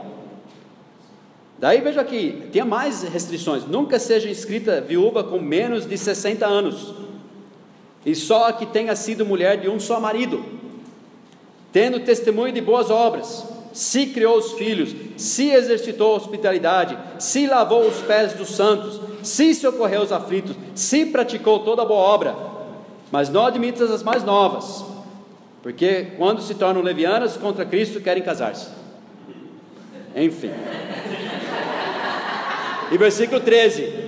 Daí 1.59 1.81
veja 1.81 2.01
aqui, 2.01 2.49
tem 2.53 2.65
mais 2.65 3.03
restrições: 3.03 3.67
nunca 3.67 3.99
seja 3.99 4.31
inscrita 4.31 4.81
viúva 4.81 5.25
com 5.25 5.41
menos 5.41 5.85
de 5.85 5.99
60 5.99 6.47
anos, 6.47 6.95
e 8.07 8.15
só 8.15 8.49
a 8.49 8.53
que 8.53 8.67
tenha 8.67 8.95
sido 8.95 9.27
mulher 9.27 9.61
de 9.61 9.69
um 9.69 9.81
só 9.81 9.99
marido 9.99 10.62
tendo 11.73 12.01
testemunho 12.01 12.53
de 12.53 12.61
boas 12.61 12.91
obras, 12.91 13.45
se 13.73 14.07
criou 14.07 14.37
os 14.37 14.53
filhos, 14.53 14.95
se 15.17 15.51
exercitou 15.51 16.13
a 16.13 16.17
hospitalidade, 16.17 16.99
se 17.19 17.47
lavou 17.47 17.87
os 17.87 17.97
pés 18.03 18.35
dos 18.35 18.51
santos, 18.51 19.01
se 19.23 19.55
socorreu 19.55 20.03
os 20.03 20.13
aflitos, 20.13 20.55
se 20.75 21.07
praticou 21.07 21.61
toda 21.61 21.85
boa 21.85 22.01
obra, 22.01 22.37
mas 23.11 23.31
não 23.31 23.47
admitas 23.47 23.91
as 23.91 24.03
mais 24.03 24.23
novas, 24.23 24.85
porque 25.63 26.09
quando 26.19 26.43
se 26.43 26.55
tornam 26.55 26.83
levianas 26.83 27.37
contra 27.37 27.65
Cristo 27.65 28.01
querem 28.01 28.23
casar-se. 28.23 28.69
Enfim. 30.15 30.51
E 32.91 32.99
versículo 32.99 33.41
13. 33.41 34.03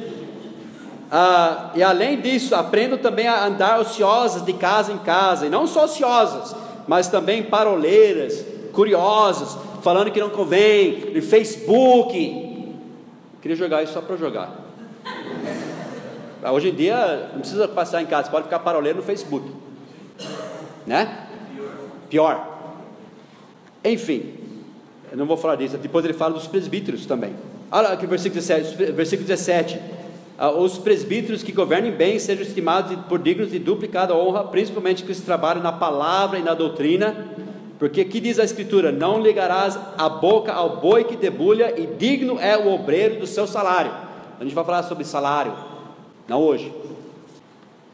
Ah, 1.10 1.70
e 1.74 1.82
além 1.82 2.20
disso, 2.20 2.54
aprendam 2.54 2.98
também 2.98 3.26
a 3.26 3.46
andar 3.46 3.80
ociosas 3.80 4.44
de 4.44 4.52
casa 4.52 4.92
em 4.92 4.98
casa, 4.98 5.46
e 5.46 5.48
não 5.48 5.66
só 5.66 5.84
ociosas, 5.84 6.54
mas 6.86 7.08
também 7.08 7.42
paroleiras, 7.42 8.44
curiosas, 8.72 9.56
falando 9.82 10.10
que 10.10 10.20
não 10.20 10.30
convém, 10.30 11.12
no 11.14 11.22
Facebook. 11.22 12.74
queria 13.40 13.56
jogar 13.56 13.82
isso 13.82 13.92
só 13.92 14.00
para 14.00 14.16
jogar. 14.16 14.64
Hoje 16.52 16.68
em 16.68 16.74
dia 16.74 17.30
não 17.32 17.40
precisa 17.40 17.66
passar 17.66 18.02
em 18.02 18.06
casa, 18.06 18.30
pode 18.30 18.44
ficar 18.44 18.58
paroleiro 18.58 18.98
no 18.98 19.04
Facebook. 19.04 19.50
Né? 20.86 21.26
Pior. 22.10 22.52
Enfim, 23.82 24.34
eu 25.10 25.16
não 25.16 25.26
vou 25.26 25.36
falar 25.36 25.56
disso. 25.56 25.78
Depois 25.78 26.04
ele 26.04 26.14
fala 26.14 26.34
dos 26.34 26.46
presbíteros 26.46 27.06
também. 27.06 27.34
Olha 27.70 27.88
aqui 27.88 28.06
versículo 28.06 28.40
17. 28.40 28.92
Versículo 28.92 29.26
17 29.26 29.80
ah, 29.80 30.03
os 30.38 30.78
presbíteros 30.78 31.42
que 31.42 31.52
governem 31.52 31.92
bem 31.92 32.18
sejam 32.18 32.42
estimados 32.42 32.96
por 33.08 33.20
dignos 33.20 33.52
de 33.52 33.58
duplicada 33.58 34.14
honra, 34.16 34.44
principalmente 34.44 35.04
que 35.04 35.14
se 35.14 35.22
trabalham 35.22 35.62
na 35.62 35.72
palavra 35.72 36.38
e 36.38 36.42
na 36.42 36.54
doutrina, 36.54 37.28
porque 37.78 38.00
aqui 38.00 38.18
diz 38.18 38.38
a 38.38 38.44
Escritura: 38.44 38.90
Não 38.90 39.20
ligarás 39.20 39.78
a 39.96 40.08
boca 40.08 40.52
ao 40.52 40.80
boi 40.80 41.04
que 41.04 41.16
debulha, 41.16 41.78
e 41.78 41.86
digno 41.86 42.38
é 42.40 42.56
o 42.56 42.72
obreiro 42.72 43.20
do 43.20 43.26
seu 43.26 43.46
salário. 43.46 43.92
A 44.40 44.42
gente 44.42 44.54
vai 44.54 44.64
falar 44.64 44.82
sobre 44.82 45.04
salário, 45.04 45.52
não 46.28 46.40
hoje. 46.40 46.72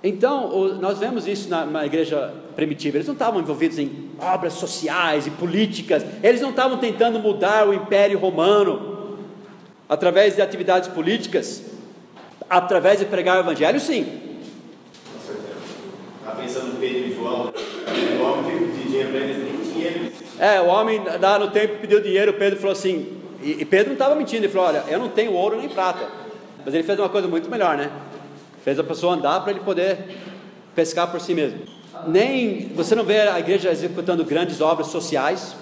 Então, 0.02 0.78
nós 0.80 0.98
vemos 0.98 1.26
isso 1.28 1.50
na, 1.50 1.66
na, 1.66 1.84
igreja 1.84 2.32
primitiva. 2.56 2.96
Eles 2.96 3.06
não 3.06 3.12
estavam 3.12 3.38
envolvidos 3.38 3.78
em 3.78 4.08
obras 4.18 4.54
sociais 4.54 5.26
e 5.26 5.30
políticas, 5.30 6.02
eles 6.22 6.40
não 6.40 6.50
estavam 6.50 6.78
tentando 6.78 7.18
mudar 7.18 7.68
o 7.68 7.74
império 7.74 8.18
romano 8.18 9.18
através 9.86 10.36
de 10.36 10.40
atividades 10.40 10.88
políticas 10.88 11.69
através 12.50 12.98
de 12.98 13.04
pregar 13.04 13.36
o 13.36 13.40
evangelho, 13.40 13.78
sim. 13.78 14.20
Está 16.18 16.32
pensando 16.32 16.74
no 16.74 16.80
Pedro 16.80 17.08
e 17.08 17.14
João, 17.14 17.52
o 17.52 18.22
homem 18.24 18.44
pediu 18.50 18.84
dinheiro 18.84 19.08
para 19.10 19.20
eles, 19.20 19.36
nem 19.38 19.72
dinheiro. 19.72 20.12
É, 20.36 20.60
o 20.60 20.66
homem 20.66 21.00
lá 21.20 21.38
no 21.38 21.50
tempo 21.52 21.78
pediu 21.80 22.00
dinheiro, 22.02 22.32
Pedro 22.34 22.58
falou 22.58 22.72
assim, 22.72 23.16
e, 23.40 23.64
Pedro 23.64 23.88
não 23.88 23.92
estava 23.92 24.16
mentindo, 24.16 24.44
ele 24.44 24.52
falou, 24.52 24.68
olha, 24.68 24.84
eu 24.88 24.98
não 24.98 25.08
tenho 25.08 25.32
ouro 25.32 25.56
nem 25.56 25.68
prata, 25.68 26.08
mas 26.64 26.74
ele 26.74 26.82
fez 26.82 26.98
uma 26.98 27.08
coisa 27.08 27.28
muito 27.28 27.48
melhor, 27.48 27.76
né? 27.76 27.88
Fez 28.64 28.78
a 28.78 28.84
pessoa 28.84 29.14
andar 29.14 29.40
para 29.40 29.52
ele 29.52 29.60
poder 29.60 30.18
pescar 30.74 31.10
por 31.10 31.20
si 31.20 31.34
mesmo. 31.34 31.60
Nem, 32.06 32.68
você 32.74 32.94
não 32.94 33.04
vê 33.04 33.20
a 33.20 33.38
igreja 33.38 33.70
executando 33.70 34.24
grandes 34.24 34.60
obras 34.60 34.88
sociais, 34.88 35.54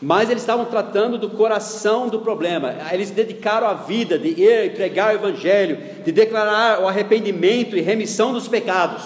mas 0.00 0.30
eles 0.30 0.42
estavam 0.42 0.64
tratando 0.64 1.18
do 1.18 1.28
coração 1.30 2.08
do 2.08 2.20
problema. 2.20 2.74
Eles 2.90 3.10
dedicaram 3.10 3.66
a 3.66 3.74
vida 3.74 4.18
de 4.18 4.28
ir 4.28 4.66
e 4.66 4.70
pregar 4.70 5.12
o 5.12 5.16
evangelho, 5.16 5.78
de 6.04 6.10
declarar 6.10 6.80
o 6.80 6.88
arrependimento 6.88 7.76
e 7.76 7.80
remissão 7.82 8.32
dos 8.32 8.48
pecados, 8.48 9.02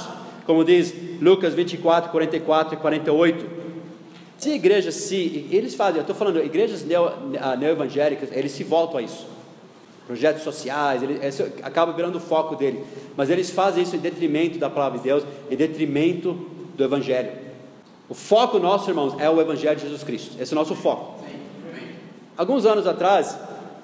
como 0.46 0.64
diz 0.64 0.94
Lucas 1.20 1.52
24, 1.52 2.10
44 2.10 2.74
e 2.74 2.76
48. 2.76 3.46
Se 4.38 4.50
igrejas 4.50 4.94
se 4.94 5.48
eles 5.50 5.74
fazem, 5.74 5.96
eu 5.96 6.02
estou 6.02 6.14
falando 6.14 6.38
igrejas 6.44 6.84
neo, 6.84 7.10
neo-evangélicas, 7.58 8.28
eles 8.30 8.52
se 8.52 8.62
voltam 8.62 8.98
a 8.98 9.02
isso. 9.02 9.26
projetos 10.06 10.42
sociais, 10.42 11.02
ele, 11.02 11.18
esse 11.26 11.42
acaba 11.62 11.92
virando 11.92 12.18
o 12.18 12.20
foco 12.20 12.54
dele. 12.54 12.84
Mas 13.16 13.30
eles 13.30 13.50
fazem 13.50 13.82
isso 13.82 13.96
em 13.96 14.00
detrimento 14.00 14.58
da 14.58 14.68
palavra 14.68 14.98
de 14.98 15.04
Deus, 15.04 15.24
em 15.50 15.56
detrimento 15.56 16.34
do 16.76 16.84
Evangelho. 16.84 17.43
O 18.14 18.16
foco 18.16 18.60
nosso, 18.60 18.88
irmãos, 18.88 19.16
é 19.18 19.28
o 19.28 19.40
Evangelho 19.40 19.74
de 19.74 19.82
Jesus 19.82 20.04
Cristo. 20.04 20.40
Esse 20.40 20.54
é 20.54 20.56
o 20.56 20.60
nosso 20.60 20.76
foco. 20.76 21.18
Alguns 22.36 22.64
anos 22.64 22.86
atrás, 22.86 23.36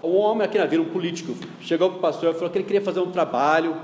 um 0.04 0.14
homem 0.14 0.44
aqui 0.44 0.56
na 0.56 0.66
vila, 0.66 0.84
um 0.84 0.88
político, 0.88 1.34
chegou 1.60 1.88
para 1.88 1.98
o 1.98 2.00
pastor 2.00 2.30
e 2.30 2.34
falou 2.34 2.48
que 2.48 2.56
ele 2.58 2.64
queria 2.64 2.80
fazer 2.80 3.00
um 3.00 3.10
trabalho 3.10 3.76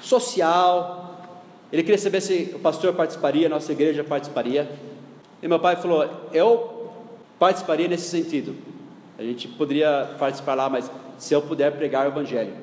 social. 0.00 1.30
Ele 1.72 1.84
queria 1.84 1.96
saber 1.96 2.20
se 2.20 2.50
o 2.56 2.58
pastor 2.58 2.92
participaria, 2.94 3.46
a 3.46 3.50
nossa 3.50 3.70
igreja 3.70 4.02
participaria. 4.02 4.68
E 5.40 5.46
meu 5.46 5.60
pai 5.60 5.76
falou: 5.76 6.10
Eu 6.32 6.90
participaria 7.38 7.86
nesse 7.86 8.08
sentido. 8.08 8.56
A 9.16 9.22
gente 9.22 9.46
poderia 9.46 10.16
participar 10.18 10.54
lá, 10.54 10.68
mas 10.68 10.90
se 11.18 11.32
eu 11.32 11.40
puder 11.40 11.70
pregar 11.70 12.04
o 12.04 12.08
evangelho. 12.08 12.54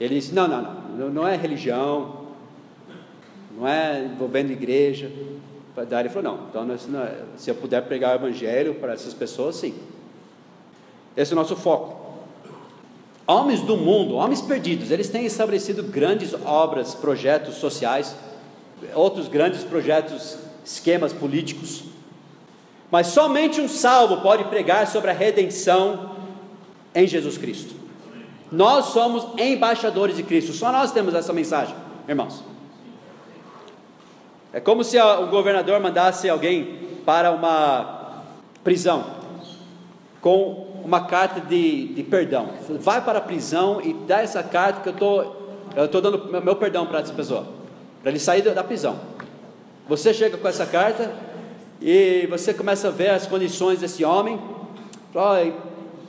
Ele 0.00 0.14
disse: 0.14 0.34
Não, 0.34 0.48
não, 0.48 0.62
não, 0.96 1.10
não 1.10 1.28
é 1.28 1.36
religião, 1.36 2.28
não 3.54 3.68
é 3.68 4.06
envolvendo 4.06 4.50
igreja. 4.50 5.12
Daí 5.88 6.02
ele 6.02 6.08
falou: 6.08 6.36
Não, 6.36 6.46
então 6.48 6.64
não, 6.64 7.02
é, 7.02 7.14
se 7.36 7.50
eu 7.50 7.54
puder 7.54 7.82
pregar 7.82 8.12
o 8.12 8.26
evangelho 8.26 8.74
para 8.74 8.92
essas 8.92 9.14
pessoas, 9.14 9.56
sim. 9.56 9.74
Esse 11.16 11.32
é 11.32 11.34
o 11.34 11.38
nosso 11.38 11.56
foco. 11.56 11.98
Homens 13.26 13.60
do 13.60 13.76
mundo, 13.76 14.16
homens 14.16 14.42
perdidos, 14.42 14.90
eles 14.90 15.08
têm 15.08 15.24
estabelecido 15.24 15.84
grandes 15.84 16.34
obras, 16.44 16.94
projetos 16.94 17.56
sociais, 17.56 18.16
outros 18.94 19.28
grandes 19.28 19.62
projetos, 19.62 20.38
esquemas 20.64 21.12
políticos. 21.12 21.84
Mas 22.90 23.08
somente 23.08 23.60
um 23.60 23.68
salvo 23.68 24.20
pode 24.20 24.44
pregar 24.44 24.86
sobre 24.88 25.10
a 25.10 25.14
redenção 25.14 26.16
em 26.92 27.06
Jesus 27.06 27.38
Cristo. 27.38 27.74
Nós 28.50 28.86
somos 28.86 29.24
embaixadores 29.38 30.16
de 30.16 30.24
Cristo, 30.24 30.52
só 30.52 30.72
nós 30.72 30.90
temos 30.90 31.14
essa 31.14 31.32
mensagem, 31.32 31.74
irmãos. 32.08 32.49
É 34.52 34.58
como 34.58 34.82
se 34.82 35.00
um 35.00 35.28
governador 35.28 35.78
mandasse 35.80 36.28
alguém 36.28 36.80
para 37.06 37.30
uma 37.30 38.24
prisão 38.64 39.04
com 40.20 40.66
uma 40.84 41.02
carta 41.02 41.40
de, 41.40 41.88
de 41.88 42.02
perdão. 42.02 42.48
Vai 42.80 43.04
para 43.04 43.18
a 43.18 43.22
prisão 43.22 43.80
e 43.80 43.92
dá 43.92 44.22
essa 44.22 44.42
carta 44.42 44.80
que 44.80 44.88
eu 44.88 44.92
tô, 44.92 45.22
estou 45.84 46.00
dando 46.00 46.42
meu 46.42 46.56
perdão 46.56 46.86
para 46.86 47.00
essa 47.00 47.12
pessoa, 47.12 47.46
para 48.02 48.10
ele 48.10 48.18
sair 48.18 48.42
da 48.42 48.64
prisão. 48.64 48.98
Você 49.88 50.12
chega 50.12 50.36
com 50.36 50.48
essa 50.48 50.66
carta 50.66 51.12
e 51.80 52.26
você 52.28 52.52
começa 52.52 52.88
a 52.88 52.90
ver 52.90 53.10
as 53.10 53.26
condições 53.26 53.78
desse 53.80 54.04
homem. 54.04 54.38
Fala, 55.12 55.46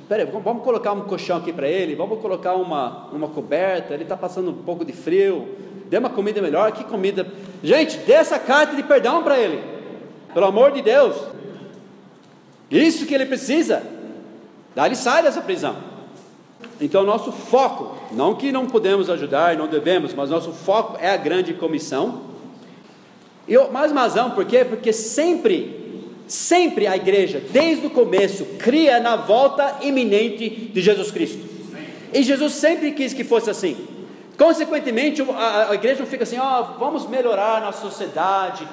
peraí, 0.09 0.25
vamos 0.25 0.63
colocar 0.63 0.93
um 0.93 1.01
colchão 1.01 1.37
aqui 1.37 1.53
para 1.53 1.67
ele, 1.67 1.95
vamos 1.95 2.19
colocar 2.19 2.55
uma, 2.55 3.07
uma 3.11 3.27
coberta, 3.27 3.93
ele 3.93 4.03
está 4.03 4.17
passando 4.17 4.51
um 4.51 4.63
pouco 4.63 4.83
de 4.83 4.93
frio, 4.93 5.47
dê 5.91 5.97
uma 5.97 6.09
comida 6.09 6.41
melhor, 6.41 6.71
que 6.71 6.85
comida. 6.85 7.27
Gente, 7.61 7.97
dê 7.97 8.13
essa 8.13 8.39
carta 8.39 8.77
de 8.77 8.81
perdão 8.81 9.21
para 9.23 9.37
ele, 9.37 9.61
pelo 10.33 10.45
amor 10.45 10.71
de 10.71 10.81
Deus. 10.81 11.17
Isso 12.71 13.05
que 13.05 13.13
ele 13.13 13.25
precisa. 13.25 13.83
Daí 14.73 14.87
ele 14.87 14.95
sai 14.95 15.21
dessa 15.21 15.41
prisão. 15.41 15.75
Então, 16.79 17.03
nosso 17.03 17.33
foco, 17.33 17.97
não 18.13 18.33
que 18.33 18.53
não 18.53 18.67
podemos 18.67 19.09
ajudar, 19.09 19.57
não 19.57 19.67
devemos, 19.67 20.13
mas 20.13 20.29
nosso 20.29 20.53
foco 20.53 20.97
é 20.97 21.09
a 21.09 21.17
grande 21.17 21.53
comissão. 21.55 22.21
E 23.45 23.57
mais 23.67 23.91
razão, 23.91 24.31
por 24.31 24.45
quê? 24.45 24.63
Porque 24.63 24.93
sempre, 24.93 26.07
sempre 26.25 26.87
a 26.87 26.95
igreja, 26.95 27.43
desde 27.51 27.87
o 27.87 27.89
começo, 27.89 28.45
cria 28.57 28.97
na 29.01 29.17
volta 29.17 29.79
iminente 29.81 30.49
de 30.73 30.81
Jesus 30.81 31.11
Cristo. 31.11 31.41
E 32.13 32.23
Jesus 32.23 32.53
sempre 32.53 32.93
quis 32.93 33.13
que 33.13 33.25
fosse 33.25 33.49
assim. 33.49 33.90
Consequentemente, 34.41 35.21
a, 35.21 35.75
igreja 35.75 35.99
não 35.99 36.07
fica 36.07 36.23
assim, 36.23 36.39
ó, 36.39 36.61
oh, 36.61 36.79
vamos 36.79 37.07
melhorar 37.07 37.57
a 37.57 37.59
nossa 37.59 37.81
sociedade, 37.81 38.67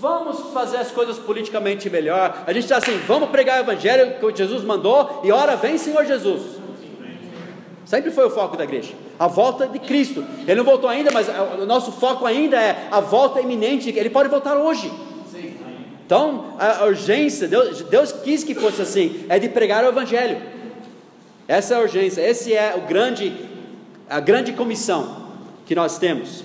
vamos 0.00 0.52
fazer 0.54 0.76
as 0.76 0.92
coisas 0.92 1.18
politicamente 1.18 1.90
melhor. 1.90 2.44
A 2.46 2.52
gente 2.52 2.62
está 2.62 2.76
assim, 2.76 2.96
vamos 2.98 3.28
pregar 3.30 3.58
o 3.58 3.64
evangelho 3.64 4.14
que 4.20 4.38
Jesus 4.38 4.62
mandou 4.62 5.20
e 5.24 5.32
ora 5.32 5.56
vem 5.56 5.76
Senhor 5.76 6.04
Jesus. 6.04 6.42
Sempre 7.84 8.12
foi 8.12 8.26
o 8.26 8.30
foco 8.30 8.56
da 8.56 8.62
igreja. 8.62 8.92
A 9.18 9.26
volta 9.26 9.66
de 9.66 9.80
Cristo. 9.80 10.24
Ele 10.46 10.54
não 10.54 10.64
voltou 10.64 10.88
ainda, 10.88 11.10
mas 11.12 11.26
o 11.60 11.66
nosso 11.66 11.90
foco 11.90 12.24
ainda 12.24 12.56
é 12.56 12.86
a 12.88 13.00
volta 13.00 13.40
iminente. 13.40 13.90
Ele 13.90 14.10
pode 14.10 14.28
voltar 14.28 14.56
hoje. 14.56 14.88
Então, 16.06 16.54
a 16.60 16.84
urgência, 16.84 17.48
Deus, 17.48 17.82
Deus 17.82 18.12
quis 18.12 18.44
que 18.44 18.54
fosse 18.54 18.82
assim, 18.82 19.26
é 19.28 19.36
de 19.36 19.48
pregar 19.48 19.82
o 19.82 19.88
evangelho. 19.88 20.40
Essa 21.48 21.74
é 21.74 21.76
a 21.76 21.80
urgência, 21.80 22.20
esse 22.20 22.54
é 22.54 22.76
o 22.76 22.82
grande, 22.82 23.57
a 24.08 24.20
grande 24.20 24.52
comissão 24.52 25.28
que 25.66 25.74
nós 25.74 25.98
temos 25.98 26.44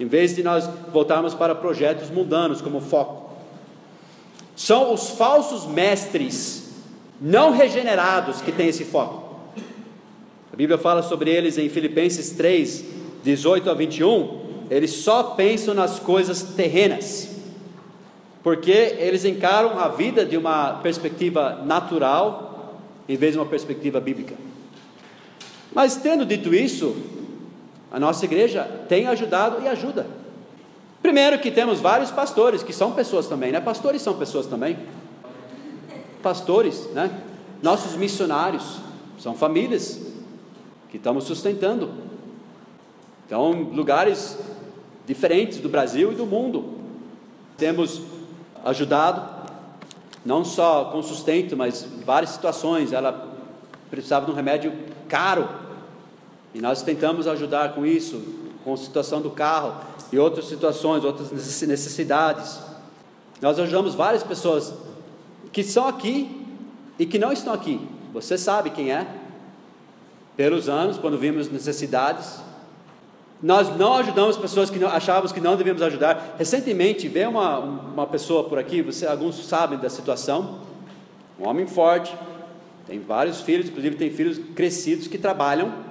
em 0.00 0.06
vez 0.06 0.34
de 0.34 0.42
nós 0.42 0.66
voltarmos 0.90 1.34
para 1.34 1.54
projetos 1.54 2.08
mundanos 2.08 2.62
como 2.62 2.80
foco. 2.80 3.34
São 4.56 4.94
os 4.94 5.10
falsos 5.10 5.66
mestres 5.66 6.70
não 7.20 7.50
regenerados 7.50 8.40
que 8.40 8.50
têm 8.50 8.68
esse 8.68 8.84
foco. 8.84 9.38
A 10.50 10.56
Bíblia 10.56 10.78
fala 10.78 11.02
sobre 11.02 11.30
eles 11.30 11.58
em 11.58 11.68
Filipenses 11.68 12.30
3, 12.30 12.82
18 13.22 13.68
a 13.68 13.74
21. 13.74 14.40
Eles 14.70 14.90
só 14.90 15.22
pensam 15.22 15.74
nas 15.74 15.98
coisas 15.98 16.42
terrenas, 16.42 17.28
porque 18.42 18.70
eles 18.70 19.26
encaram 19.26 19.78
a 19.78 19.88
vida 19.88 20.24
de 20.24 20.36
uma 20.38 20.74
perspectiva 20.82 21.60
natural 21.64 22.74
em 23.06 23.16
vez 23.16 23.32
de 23.32 23.38
uma 23.38 23.46
perspectiva 23.46 24.00
bíblica. 24.00 24.34
Mas 25.72 25.96
tendo 25.96 26.26
dito 26.26 26.54
isso, 26.54 26.96
a 27.90 27.98
nossa 27.98 28.24
igreja 28.24 28.64
tem 28.88 29.06
ajudado 29.06 29.62
e 29.62 29.68
ajuda. 29.68 30.06
Primeiro 31.02 31.38
que 31.38 31.50
temos 31.50 31.80
vários 31.80 32.10
pastores 32.10 32.62
que 32.62 32.72
são 32.72 32.92
pessoas 32.92 33.26
também, 33.26 33.52
né? 33.52 33.60
Pastores 33.60 34.02
são 34.02 34.14
pessoas 34.14 34.46
também. 34.46 34.78
Pastores, 36.22 36.86
né? 36.92 37.10
Nossos 37.62 37.96
missionários 37.96 38.78
são 39.18 39.34
famílias 39.34 40.00
que 40.90 40.96
estamos 40.96 41.24
sustentando. 41.24 41.90
Então, 43.26 43.52
lugares 43.72 44.38
diferentes 45.06 45.58
do 45.58 45.68
Brasil 45.68 46.12
e 46.12 46.14
do 46.14 46.26
mundo. 46.26 46.78
Temos 47.56 48.02
ajudado 48.64 49.40
não 50.24 50.44
só 50.44 50.86
com 50.86 51.02
sustento, 51.02 51.56
mas 51.56 51.86
várias 52.04 52.30
situações. 52.30 52.92
Ela 52.92 53.28
precisava 53.90 54.26
de 54.26 54.32
um 54.32 54.34
remédio 54.34 54.72
caro 55.08 55.48
e 56.54 56.60
nós 56.60 56.82
tentamos 56.82 57.26
ajudar 57.26 57.74
com 57.74 57.86
isso, 57.86 58.22
com 58.64 58.74
a 58.74 58.76
situação 58.76 59.20
do 59.20 59.30
carro 59.30 59.74
e 60.12 60.18
outras 60.18 60.46
situações, 60.46 61.04
outras 61.04 61.30
necessidades. 61.30 62.58
Nós 63.40 63.58
ajudamos 63.58 63.94
várias 63.94 64.22
pessoas 64.22 64.74
que 65.52 65.62
são 65.62 65.86
aqui 65.86 66.44
e 66.98 67.06
que 67.06 67.18
não 67.18 67.32
estão 67.32 67.52
aqui. 67.52 67.80
Você 68.12 68.36
sabe 68.36 68.70
quem 68.70 68.92
é? 68.92 69.06
Pelos 70.36 70.68
anos, 70.68 70.98
quando 70.98 71.18
vimos 71.18 71.50
necessidades, 71.50 72.40
nós 73.42 73.74
não 73.76 73.94
ajudamos 73.94 74.36
pessoas 74.36 74.68
que 74.68 74.82
achávamos 74.84 75.32
que 75.32 75.40
não 75.40 75.56
devíamos 75.56 75.82
ajudar. 75.82 76.34
Recentemente 76.36 77.08
veio 77.08 77.30
uma, 77.30 77.58
uma 77.58 78.06
pessoa 78.06 78.44
por 78.44 78.58
aqui, 78.58 78.82
você, 78.82 79.06
alguns 79.06 79.46
sabem 79.46 79.78
da 79.78 79.88
situação, 79.88 80.60
um 81.38 81.48
homem 81.48 81.66
forte, 81.66 82.14
tem 82.86 83.00
vários 83.00 83.40
filhos, 83.40 83.68
inclusive 83.68 83.96
tem 83.96 84.10
filhos 84.10 84.38
crescidos 84.54 85.06
que 85.06 85.16
trabalham 85.16 85.89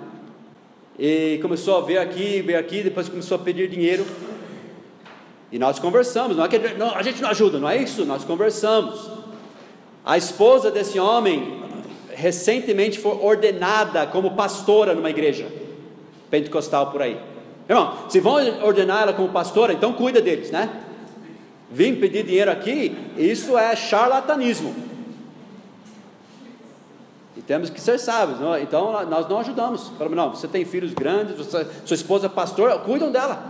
e 1.00 1.40
começou 1.42 1.78
a 1.78 1.82
ver 1.82 1.98
aqui, 1.98 2.42
ver 2.42 2.56
aqui, 2.56 2.84
depois 2.84 3.08
começou 3.08 3.36
a 3.36 3.40
pedir 3.40 3.70
dinheiro. 3.70 4.06
E 5.50 5.58
nós 5.58 5.80
conversamos, 5.80 6.36
não 6.36 6.44
é 6.44 6.50
que 6.50 6.60
não, 6.78 6.94
a 6.94 7.02
gente 7.02 7.22
não 7.22 7.30
ajuda, 7.30 7.58
não 7.58 7.70
é 7.70 7.78
isso, 7.78 8.06
nós 8.06 8.26
conversamos. 8.26 9.10
A 10.06 10.18
esposa 10.18 10.70
desse 10.70 11.00
homem 11.00 11.62
recentemente 12.14 13.00
foi 13.00 13.18
ordenada 13.22 14.06
como 14.08 14.32
pastora 14.32 14.94
numa 14.94 15.10
igreja 15.10 15.48
pentecostal 16.30 16.92
por 16.92 17.02
aí. 17.02 17.18
Irmão, 17.68 18.10
se 18.10 18.20
vão 18.20 18.36
ordenar 18.64 19.04
ela 19.04 19.14
como 19.14 19.30
pastora, 19.30 19.72
então 19.72 19.94
cuida 19.94 20.20
deles, 20.20 20.52
né? 20.52 20.70
Vim 21.72 21.96
pedir 21.96 22.26
dinheiro 22.26 22.52
aqui, 22.52 22.98
isso 23.18 23.58
é 23.58 23.74
charlatanismo. 23.74 24.76
Temos 27.50 27.72
que 27.72 27.82
ser 27.82 27.98
sábios. 27.98 28.40
Não? 28.40 28.56
Então 28.60 28.92
nós 29.08 29.28
não 29.28 29.40
ajudamos. 29.40 29.88
Falamos, 29.98 30.16
não, 30.16 30.30
você 30.30 30.48
tem 30.48 30.64
filhos 30.64 30.94
grandes, 30.94 31.36
você, 31.36 31.66
sua 31.84 31.96
esposa 31.96 32.28
é 32.28 32.30
pastora, 32.30 32.78
cuidam 32.78 33.12
dela. 33.12 33.44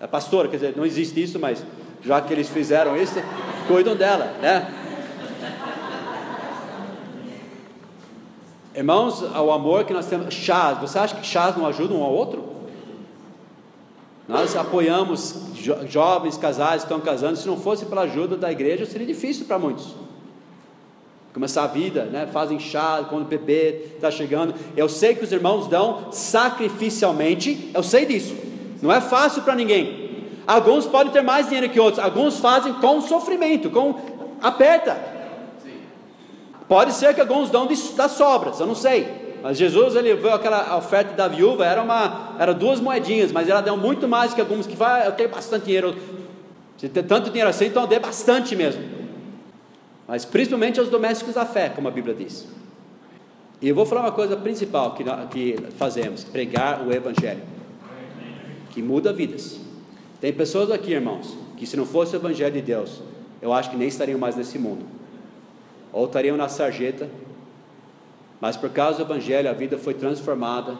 É 0.00 0.06
pastora, 0.06 0.48
quer 0.48 0.56
dizer, 0.56 0.74
não 0.74 0.86
existe 0.86 1.22
isso, 1.22 1.38
mas 1.38 1.62
já 2.02 2.22
que 2.22 2.32
eles 2.32 2.48
fizeram 2.48 2.96
isso, 2.96 3.16
cuidam 3.68 3.94
dela, 3.94 4.32
né? 4.40 4.72
Irmãos, 8.74 9.20
o 9.20 9.52
amor 9.52 9.84
que 9.84 9.92
nós 9.92 10.06
temos, 10.06 10.32
chás, 10.32 10.78
você 10.78 10.98
acha 10.98 11.16
que 11.16 11.26
chás 11.26 11.54
não 11.58 11.66
ajudam 11.66 11.98
um 11.98 12.02
ao 12.02 12.14
outro? 12.14 12.48
Nós 14.26 14.56
apoiamos 14.56 15.36
jo 15.54 15.86
jovens 15.86 16.38
casais 16.38 16.82
que 16.82 16.86
estão 16.86 16.98
casando, 16.98 17.36
se 17.36 17.46
não 17.46 17.58
fosse 17.58 17.84
pela 17.84 18.04
ajuda 18.04 18.38
da 18.38 18.50
igreja, 18.50 18.86
seria 18.86 19.06
difícil 19.06 19.44
para 19.44 19.58
muitos. 19.58 20.03
Começar 21.34 21.64
a 21.64 21.66
vida, 21.66 22.04
né? 22.04 22.28
fazem 22.32 22.60
chá 22.60 23.04
quando 23.10 23.22
o 23.22 23.26
bebê 23.26 23.86
está 23.96 24.08
chegando. 24.08 24.54
Eu 24.76 24.88
sei 24.88 25.16
que 25.16 25.24
os 25.24 25.32
irmãos 25.32 25.66
dão 25.66 26.12
sacrificialmente, 26.12 27.70
eu 27.74 27.82
sei 27.82 28.06
disso. 28.06 28.36
Não 28.80 28.92
é 28.92 29.00
fácil 29.00 29.42
para 29.42 29.56
ninguém. 29.56 30.04
Alguns 30.46 30.86
podem 30.86 31.12
ter 31.12 31.22
mais 31.22 31.46
dinheiro 31.46 31.68
que 31.68 31.80
outros, 31.80 32.02
alguns 32.02 32.38
fazem 32.38 32.72
com 32.74 33.00
sofrimento, 33.00 33.68
com 33.68 33.96
aperta. 34.40 34.96
Pode 36.68 36.92
ser 36.92 37.12
que 37.12 37.20
alguns 37.20 37.50
dão 37.50 37.66
de, 37.66 37.74
das 37.94 38.12
sobras, 38.12 38.60
eu 38.60 38.66
não 38.66 38.76
sei. 38.76 39.24
Mas 39.42 39.58
Jesus, 39.58 39.96
ele 39.96 40.14
viu 40.14 40.32
aquela 40.32 40.76
oferta 40.76 41.14
da 41.14 41.26
viúva, 41.26 41.66
era 41.66 41.82
uma, 41.82 42.36
era 42.38 42.54
duas 42.54 42.80
moedinhas, 42.80 43.32
mas 43.32 43.48
ela 43.48 43.60
deu 43.60 43.76
muito 43.76 44.06
mais 44.06 44.32
que 44.32 44.40
alguns 44.40 44.66
que 44.66 44.76
vai, 44.76 45.06
eu 45.06 45.12
tenho 45.12 45.28
bastante 45.28 45.64
dinheiro. 45.64 45.96
Se 46.78 46.88
tem 46.88 47.02
tanto 47.02 47.28
dinheiro 47.28 47.50
assim, 47.50 47.66
então 47.66 47.86
dê 47.86 47.98
bastante 47.98 48.54
mesmo. 48.54 49.03
Mas 50.06 50.24
principalmente 50.24 50.78
aos 50.78 50.88
domésticos 50.88 51.34
da 51.34 51.46
fé, 51.46 51.68
como 51.70 51.88
a 51.88 51.90
Bíblia 51.90 52.14
diz. 52.14 52.46
E 53.60 53.68
eu 53.68 53.74
vou 53.74 53.86
falar 53.86 54.02
uma 54.02 54.12
coisa 54.12 54.36
principal 54.36 54.94
que, 54.94 55.04
que 55.30 55.56
fazemos: 55.78 56.24
pregar 56.24 56.86
o 56.86 56.92
Evangelho, 56.92 57.42
que 58.70 58.82
muda 58.82 59.12
vidas. 59.12 59.58
Tem 60.20 60.32
pessoas 60.32 60.70
aqui, 60.70 60.92
irmãos, 60.92 61.36
que 61.56 61.66
se 61.66 61.76
não 61.76 61.86
fosse 61.86 62.14
o 62.14 62.18
Evangelho 62.18 62.52
de 62.52 62.62
Deus, 62.62 63.00
eu 63.40 63.52
acho 63.52 63.70
que 63.70 63.76
nem 63.76 63.88
estariam 63.88 64.18
mais 64.18 64.36
nesse 64.36 64.58
mundo, 64.58 64.84
ou 65.92 66.06
estariam 66.06 66.36
na 66.36 66.48
sarjeta, 66.48 67.08
mas 68.40 68.56
por 68.56 68.70
causa 68.70 68.98
do 68.98 69.12
Evangelho 69.12 69.48
a 69.48 69.52
vida 69.52 69.78
foi 69.78 69.94
transformada. 69.94 70.76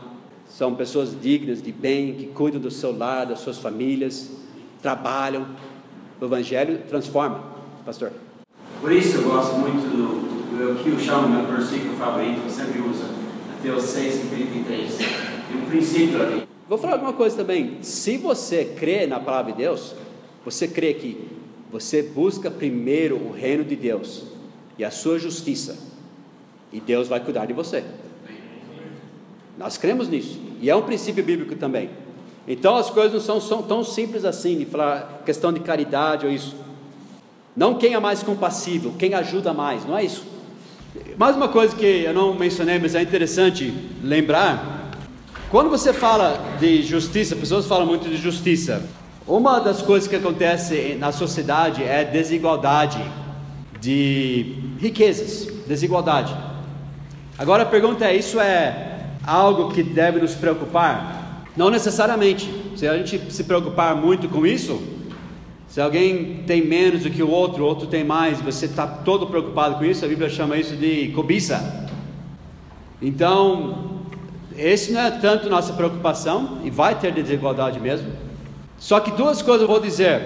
São 0.46 0.74
pessoas 0.74 1.18
dignas 1.18 1.62
de 1.62 1.72
bem, 1.72 2.12
que 2.14 2.26
cuidam 2.26 2.60
do 2.60 2.70
seu 2.70 2.94
lar, 2.94 3.24
das 3.24 3.40
suas 3.40 3.56
famílias, 3.56 4.30
trabalham. 4.82 5.46
O 6.20 6.24
Evangelho 6.26 6.82
transforma, 6.86 7.42
pastor. 7.86 8.12
Por 8.84 8.92
isso 8.92 9.16
eu 9.16 9.22
gosto 9.22 9.54
muito 9.54 9.80
do, 9.96 10.74
do, 10.74 10.82
que 10.82 10.90
eu 10.90 10.98
chamo 10.98 11.26
meu 11.26 11.46
versículo 11.46 11.96
favorito, 11.96 12.42
que 12.42 12.52
sempre 12.52 12.82
uso, 12.82 13.04
Mateus 13.56 13.82
6, 13.82 14.28
33. 14.28 14.96
Tem 14.98 15.56
um 15.56 15.64
princípio 15.70 16.22
ali. 16.22 16.46
Vou 16.68 16.76
falar 16.76 16.98
uma 16.98 17.14
coisa 17.14 17.34
também. 17.34 17.78
Se 17.80 18.18
você 18.18 18.62
crê 18.62 19.06
na 19.06 19.18
palavra 19.18 19.52
de 19.52 19.56
Deus, 19.58 19.94
você 20.44 20.68
crê 20.68 20.92
que 20.92 21.30
você 21.72 22.02
busca 22.02 22.50
primeiro 22.50 23.16
o 23.16 23.32
reino 23.32 23.64
de 23.64 23.74
Deus 23.74 24.24
e 24.76 24.84
a 24.84 24.90
sua 24.90 25.18
justiça, 25.18 25.78
e 26.70 26.78
Deus 26.78 27.08
vai 27.08 27.20
cuidar 27.20 27.46
de 27.46 27.54
você. 27.54 27.84
Nós 29.56 29.78
cremos 29.78 30.10
nisso, 30.10 30.38
e 30.60 30.68
é 30.68 30.76
um 30.76 30.82
princípio 30.82 31.24
bíblico 31.24 31.56
também. 31.56 31.88
Então 32.46 32.76
as 32.76 32.90
coisas 32.90 33.14
não 33.14 33.20
são, 33.20 33.40
são 33.40 33.62
tão 33.62 33.82
simples 33.82 34.26
assim, 34.26 34.58
de 34.58 34.66
falar 34.66 35.22
questão 35.24 35.54
de 35.54 35.60
caridade 35.60 36.26
ou 36.26 36.30
isso. 36.30 36.63
Não 37.56 37.74
quem 37.74 37.94
é 37.94 38.00
mais 38.00 38.22
compassível, 38.22 38.94
quem 38.98 39.14
ajuda 39.14 39.52
mais, 39.52 39.86
não 39.86 39.96
é 39.96 40.04
isso. 40.04 40.24
Mais 41.16 41.36
uma 41.36 41.48
coisa 41.48 41.74
que 41.74 42.02
eu 42.04 42.12
não 42.12 42.34
mencionei, 42.34 42.80
mas 42.80 42.96
é 42.96 43.02
interessante 43.02 43.72
lembrar. 44.02 44.90
Quando 45.50 45.70
você 45.70 45.92
fala 45.92 46.56
de 46.58 46.82
justiça, 46.82 47.36
pessoas 47.36 47.66
falam 47.66 47.86
muito 47.86 48.08
de 48.08 48.16
justiça. 48.16 48.82
Uma 49.26 49.60
das 49.60 49.82
coisas 49.82 50.08
que 50.08 50.16
acontece 50.16 50.96
na 50.98 51.12
sociedade 51.12 51.84
é 51.84 52.04
desigualdade 52.04 53.00
de 53.80 54.56
riquezas, 54.80 55.48
desigualdade. 55.66 56.36
Agora 57.38 57.62
a 57.62 57.66
pergunta 57.66 58.04
é: 58.04 58.16
isso 58.16 58.40
é 58.40 59.06
algo 59.24 59.72
que 59.72 59.82
deve 59.82 60.18
nos 60.18 60.34
preocupar? 60.34 61.44
Não 61.56 61.70
necessariamente. 61.70 62.50
Se 62.76 62.88
a 62.88 62.96
gente 62.96 63.32
se 63.32 63.44
preocupar 63.44 63.94
muito 63.94 64.28
com 64.28 64.44
isso, 64.44 64.82
se 65.74 65.80
alguém 65.80 66.44
tem 66.46 66.64
menos 66.64 67.02
do 67.02 67.10
que 67.10 67.20
o 67.20 67.28
outro, 67.28 67.64
o 67.64 67.66
outro 67.66 67.88
tem 67.88 68.04
mais, 68.04 68.40
você 68.40 68.66
está 68.66 68.86
todo 68.86 69.26
preocupado 69.26 69.74
com 69.74 69.84
isso, 69.84 70.04
a 70.04 70.08
Bíblia 70.08 70.30
chama 70.30 70.56
isso 70.56 70.76
de 70.76 71.08
cobiça. 71.08 71.88
Então, 73.02 74.04
esse 74.56 74.92
não 74.92 75.00
é 75.00 75.10
tanto 75.10 75.50
nossa 75.50 75.72
preocupação, 75.72 76.60
e 76.62 76.70
vai 76.70 76.96
ter 76.96 77.12
desigualdade 77.12 77.80
mesmo. 77.80 78.06
Só 78.78 79.00
que 79.00 79.10
duas 79.10 79.42
coisas 79.42 79.62
eu 79.62 79.66
vou 79.66 79.80
dizer. 79.80 80.20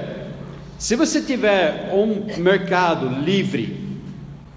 Se 0.77 0.95
você 0.95 1.23
tiver 1.23 1.95
um 1.95 2.27
mercado 2.43 3.09
livre, 3.09 4.05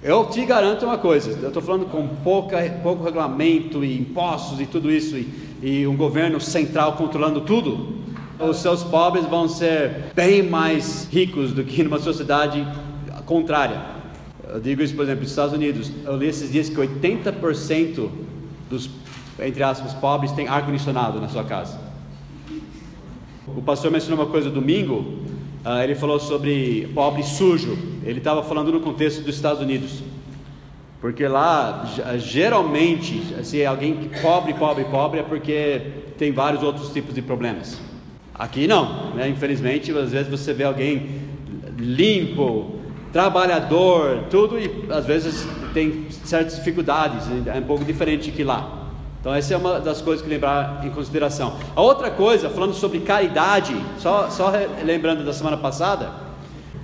eu 0.03 0.25
te 0.25 0.45
garanto 0.45 0.83
uma 0.83 0.97
coisa, 0.97 1.39
eu 1.41 1.47
estou 1.47 1.61
falando 1.61 1.85
com 1.85 2.05
pouca, 2.21 2.57
pouco 2.83 3.01
regulamento 3.01 3.85
e 3.85 3.97
impostos 3.97 4.59
e 4.59 4.65
tudo 4.65 4.91
isso, 4.91 5.15
e, 5.15 5.25
e 5.63 5.87
um 5.87 5.95
governo 5.95 6.41
central 6.41 6.97
controlando 6.97 7.39
tudo, 7.39 8.01
os 8.43 8.57
seus 8.57 8.83
pobres 8.83 9.25
vão 9.25 9.47
ser 9.47 10.11
bem 10.15 10.43
mais 10.43 11.07
ricos 11.11 11.51
do 11.51 11.63
que 11.63 11.83
numa 11.83 11.99
sociedade 11.99 12.65
contrária. 13.25 13.81
Eu 14.47 14.59
digo 14.59 14.81
isso, 14.81 14.93
por 14.95 15.03
exemplo, 15.03 15.21
nos 15.21 15.29
Estados 15.29 15.53
Unidos. 15.53 15.91
Eu 16.03 16.17
li 16.17 16.27
esses 16.27 16.51
dias 16.51 16.67
que 16.67 16.75
80% 16.75 18.09
dos, 18.69 18.89
entre 19.39 19.63
aspas, 19.63 19.93
pobres 19.93 20.31
tem 20.33 20.47
ar-condicionado 20.47 21.21
na 21.21 21.29
sua 21.29 21.43
casa. 21.43 21.79
O 23.47 23.61
pastor 23.61 23.91
mencionou 23.91 24.23
uma 24.23 24.31
coisa 24.31 24.49
domingo, 24.49 25.19
uh, 25.65 25.81
ele 25.83 25.95
falou 25.95 26.19
sobre 26.19 26.89
pobre 26.93 27.23
sujo. 27.23 27.77
Ele 28.03 28.17
estava 28.17 28.43
falando 28.43 28.71
no 28.71 28.81
contexto 28.81 29.21
dos 29.21 29.35
Estados 29.35 29.61
Unidos. 29.61 30.03
Porque 30.99 31.27
lá, 31.27 31.89
geralmente, 32.17 33.43
se 33.43 33.65
alguém 33.65 34.09
pobre, 34.21 34.53
pobre, 34.53 34.83
pobre, 34.85 35.19
é 35.19 35.23
porque 35.23 35.81
tem 36.17 36.31
vários 36.31 36.61
outros 36.61 36.93
tipos 36.93 37.15
de 37.15 37.21
problemas. 37.21 37.79
Aqui 38.41 38.65
não, 38.65 39.11
né? 39.13 39.29
infelizmente, 39.29 39.95
às 39.95 40.11
vezes 40.11 40.27
você 40.27 40.51
vê 40.51 40.63
alguém 40.63 41.21
limpo, 41.77 42.71
trabalhador, 43.13 44.23
tudo, 44.31 44.57
e 44.57 44.87
às 44.89 45.05
vezes 45.05 45.47
tem 45.75 46.07
certas 46.09 46.55
dificuldades, 46.55 47.27
é 47.45 47.59
um 47.59 47.61
pouco 47.61 47.85
diferente 47.85 48.31
que 48.31 48.43
lá. 48.43 48.87
Então, 49.19 49.31
essa 49.31 49.53
é 49.53 49.57
uma 49.57 49.79
das 49.79 50.01
coisas 50.01 50.23
que 50.23 50.27
lembrar 50.27 50.81
em 50.83 50.89
consideração. 50.89 51.53
A 51.75 51.83
outra 51.83 52.09
coisa, 52.09 52.49
falando 52.49 52.73
sobre 52.73 53.01
caridade, 53.01 53.75
só, 53.99 54.27
só 54.31 54.51
lembrando 54.83 55.23
da 55.23 55.33
semana 55.33 55.57
passada, 55.57 56.09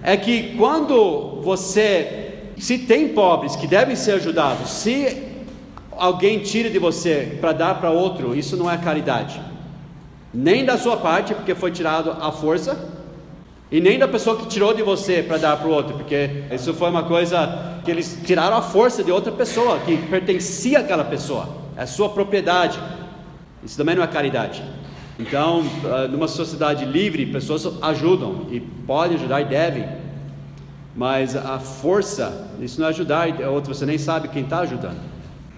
é 0.04 0.16
que 0.16 0.56
quando 0.58 1.42
você, 1.42 2.52
se 2.60 2.78
tem 2.78 3.08
pobres 3.08 3.56
que 3.56 3.66
devem 3.66 3.96
ser 3.96 4.12
ajudados, 4.12 4.70
se 4.70 5.24
alguém 5.90 6.38
tira 6.38 6.70
de 6.70 6.78
você 6.78 7.36
para 7.42 7.52
dar 7.52 7.80
para 7.80 7.90
outro, 7.90 8.36
isso 8.36 8.56
não 8.56 8.70
é 8.70 8.78
caridade 8.78 9.48
nem 10.38 10.64
da 10.64 10.78
sua 10.78 10.98
parte, 10.98 11.34
porque 11.34 11.56
foi 11.56 11.72
tirado 11.72 12.12
à 12.12 12.32
força, 12.32 12.78
e 13.72 13.82
nem 13.82 13.98
da 13.98 14.08
pessoa 14.08 14.38
que 14.38 14.46
tirou 14.46 14.72
de 14.72 14.84
você 14.84 15.24
para 15.24 15.38
dar 15.38 15.58
para 15.58 15.68
o 15.68 15.72
outro, 15.72 15.96
porque 15.96 16.44
isso 16.52 16.76
foi 16.76 16.92
uma 16.92 17.04
coisa 17.04 17.80
que 17.84 17.90
eles 17.90 18.20
tiraram 18.24 18.56
à 18.56 18.62
força 18.62 19.04
de 19.04 19.12
outra 19.12 19.32
pessoa, 19.32 19.80
que 19.80 19.98
pertencia 19.98 20.82
àquela 20.82 21.04
pessoa, 21.04 21.50
é 21.76 21.88
sua 21.88 22.10
propriedade. 22.10 22.80
Isso 23.64 23.76
também 23.76 23.96
não 23.96 24.04
é 24.04 24.08
caridade. 24.08 24.64
Então, 25.18 25.66
ah, 25.86 26.08
numa 26.08 26.28
sociedade 26.28 26.86
livre, 26.86 27.26
pessoas 27.26 27.68
ajudam 27.82 28.46
e 28.52 28.60
podem 28.60 29.18
ajudar 29.18 29.42
e 29.42 29.46
devem, 29.46 29.90
mas 30.96 31.36
a 31.36 31.58
força, 31.58 32.48
isso 32.62 32.80
não 32.80 32.86
é 32.86 32.92
ajudar, 32.92 33.28
e 33.28 33.44
outro 33.44 33.74
você 33.74 33.88
nem 33.88 33.98
sabe 33.98 34.28
quem 34.28 34.44
está 34.44 34.60
ajudando. 34.60 35.00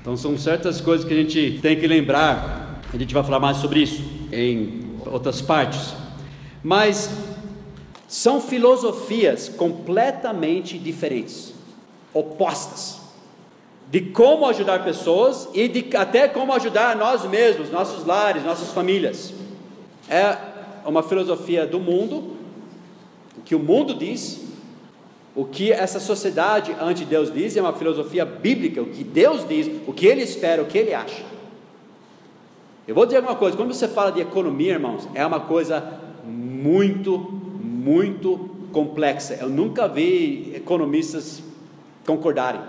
Então, 0.02 0.16
são 0.16 0.38
certas 0.38 0.80
coisas 0.80 1.06
que 1.06 1.14
a 1.14 1.18
gente 1.18 1.60
tem 1.62 1.78
que 1.78 1.86
lembrar. 1.86 2.69
A 2.92 2.98
gente 2.98 3.14
vai 3.14 3.24
falar 3.24 3.40
mais 3.40 3.58
sobre 3.58 3.82
isso 3.82 4.02
em 4.32 4.98
outras 5.06 5.42
partes. 5.42 5.94
Mas 6.64 7.10
são 8.08 8.42
filosofias 8.42 9.48
completamente 9.48 10.76
diferentes, 10.80 11.54
opostas, 12.12 13.00
de 13.92 14.02
como 14.02 14.48
ajudar 14.48 14.84
pessoas 14.84 15.48
e 15.54 15.68
de 15.68 15.96
até 15.96 16.28
como 16.28 16.52
ajudar 16.54 16.96
nós 16.96 17.24
mesmos, 17.26 17.70
nossos 17.70 18.06
lares, 18.08 18.44
nossas 18.44 18.70
famílias. 18.70 19.34
É 20.10 20.36
uma 20.84 21.04
filosofia 21.04 21.68
do 21.68 21.80
mundo, 21.80 22.38
o 23.38 23.42
que 23.46 23.54
o 23.54 23.60
mundo 23.60 23.94
diz, 23.94 24.42
o 25.36 25.46
que 25.46 25.72
essa 25.72 26.00
sociedade 26.00 26.76
ante 26.82 27.06
Deus 27.06 27.32
diz, 27.32 27.56
é 27.56 27.62
uma 27.62 27.74
filosofia 27.74 28.26
bíblica, 28.26 28.82
o 28.82 28.88
que 28.88 29.04
Deus 29.04 29.48
diz, 29.48 29.70
o 29.86 29.94
que 29.94 30.08
Ele 30.08 30.24
espera, 30.24 30.64
o 30.64 30.66
que 30.66 30.80
Ele 30.80 30.96
acha. 30.96 31.24
Eu 32.90 32.96
vou 32.96 33.06
dizer 33.06 33.20
uma 33.20 33.36
coisa: 33.36 33.56
quando 33.56 33.72
você 33.72 33.88
fala 33.88 34.12
de 34.12 34.20
economia, 34.20 34.74
irmãos, 34.74 35.08
é 35.14 35.24
uma 35.24 35.42
coisa 35.42 36.02
muito, 36.26 37.20
muito 37.20 38.50
complexa. 38.72 39.38
Eu 39.40 39.48
nunca 39.48 39.88
vi 39.88 40.54
economistas 40.56 41.44
concordarem. 42.04 42.62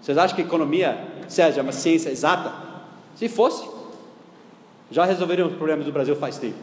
Vocês 0.00 0.16
acham 0.16 0.34
que 0.34 0.40
economia, 0.40 1.08
Sérgio, 1.28 1.60
é 1.60 1.62
uma 1.62 1.72
ciência 1.72 2.08
exata? 2.08 2.54
Se 3.14 3.28
fosse, 3.28 3.68
já 4.90 5.04
resolveriam 5.04 5.48
os 5.48 5.54
problemas 5.56 5.84
do 5.84 5.92
Brasil 5.92 6.16
faz 6.16 6.38
tempo. 6.38 6.56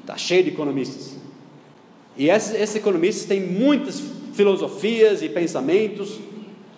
Está 0.00 0.16
cheio 0.16 0.42
de 0.42 0.50
economistas. 0.50 1.16
E 2.16 2.28
esses, 2.28 2.60
esses 2.60 2.74
economistas 2.74 3.24
têm 3.24 3.40
muitas 3.40 4.02
filosofias 4.32 5.22
e 5.22 5.28
pensamentos 5.28 6.18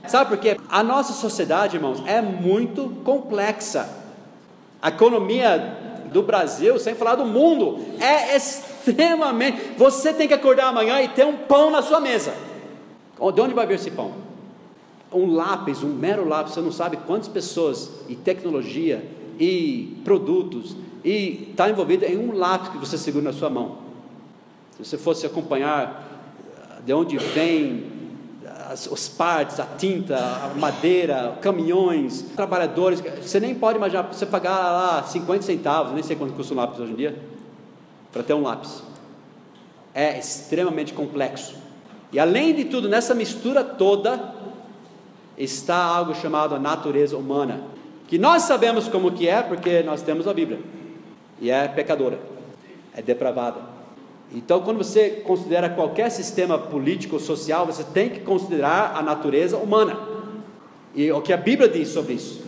Sabe 0.07 0.31
por 0.31 0.39
quê? 0.39 0.57
A 0.69 0.83
nossa 0.83 1.13
sociedade, 1.13 1.77
irmãos, 1.77 2.03
é 2.07 2.23
muito 2.23 2.89
complexa. 3.05 3.89
A 4.81 4.89
economia 4.89 6.07
do 6.13 6.23
Brasil, 6.23 6.79
sem 6.79 6.95
falar 6.95 7.17
do 7.17 7.25
mundo, 7.25 7.85
é 8.01 8.37
extremamente. 8.37 9.73
Você 9.77 10.13
tem 10.13 10.29
que 10.29 10.35
acordar 10.35 10.69
amanhã 10.69 11.03
e 11.03 11.09
ter 11.09 11.27
um 11.27 11.37
pão 11.37 11.71
na 11.71 11.83
sua 11.83 12.01
mesa. 12.01 12.35
De 13.35 13.41
onde 13.41 13.55
vai 13.55 13.67
vir 13.67 13.75
esse 13.75 13.91
pão? 13.91 14.13
Um 15.13 15.35
lápis, 15.35 15.83
um 15.83 15.89
mero 15.89 16.27
lápis, 16.27 16.55
você 16.55 16.61
não 16.61 16.73
sabe 16.73 16.99
quantas 16.99 17.29
pessoas 17.29 17.91
e 18.09 18.15
tecnologia 18.15 19.05
e 19.39 20.01
produtos 20.05 20.77
e 21.05 21.49
está 21.51 21.69
envolvido 21.69 22.05
em 22.05 22.19
um 22.19 22.37
lápis 22.37 22.69
que 22.71 22.79
você 22.79 22.99
segura 22.99 23.25
na 23.25 23.33
sua 23.33 23.51
mão. 23.51 23.79
Se 24.77 24.85
você 24.85 24.99
fosse 24.99 25.27
acompanhar 25.27 26.07
de 26.85 26.93
onde 26.93 27.17
vem 27.19 27.98
as, 28.69 28.87
os 28.87 29.09
partes, 29.09 29.59
a 29.59 29.65
tinta, 29.65 30.19
a 30.19 30.53
madeira, 30.55 31.39
caminhões, 31.41 32.21
trabalhadores, 32.37 33.01
você 33.01 33.41
nem 33.41 33.55
pode 33.55 33.79
imaginar, 33.79 34.03
você 34.03 34.27
pagar 34.27 34.71
lá 34.71 35.03
50 35.03 35.43
centavos, 35.43 35.95
nem 35.95 36.03
sei 36.03 36.15
quanto 36.15 36.35
custa 36.35 36.53
um 36.53 36.59
lápis 36.59 36.79
hoje 36.79 36.93
em 36.93 36.97
dia, 36.97 37.19
para 38.13 38.23
ter 38.23 38.35
um 38.35 38.43
lápis. 38.43 38.83
É 39.95 40.19
extremamente 40.19 40.93
complexo. 40.93 41.57
E 42.13 42.21
além 42.21 42.55
de 42.55 42.67
tudo, 42.67 42.91
nessa 42.91 43.15
mistura 43.15 43.65
toda, 43.65 44.35
está 45.37 45.83
algo 45.83 46.15
chamado 46.15 46.55
a 46.55 46.59
natureza 46.59 47.17
humana, 47.17 47.63
que 48.07 48.19
nós 48.19 48.43
sabemos 48.43 48.87
como 48.87 49.13
que 49.13 49.27
é, 49.27 49.43
porque 49.43 49.83
nós 49.83 50.03
temos 50.03 50.29
a 50.29 50.35
Bíblia, 50.35 50.61
e 51.41 51.51
é 51.51 51.67
pecadora, 51.69 52.19
é 52.95 53.01
depravada. 53.01 53.78
Então, 54.35 54.61
quando 54.61 54.79
você 54.79 55.11
considera 55.25 55.71
qualquer 55.71 56.11
sistema 56.11 56.59
político 56.59 57.15
ou 57.15 57.21
social, 57.21 57.65
você 57.65 57.83
tem 57.83 58.11
que 58.11 58.21
considerar 58.21 58.95
a 58.95 59.03
natureza 59.03 59.57
humana. 59.57 59.99
E 60.95 61.11
o 61.11 61.21
que 61.23 61.33
a 61.33 61.37
Bíblia 61.37 61.69
diz 61.69 61.89
sobre 61.89 62.15
isso. 62.15 62.43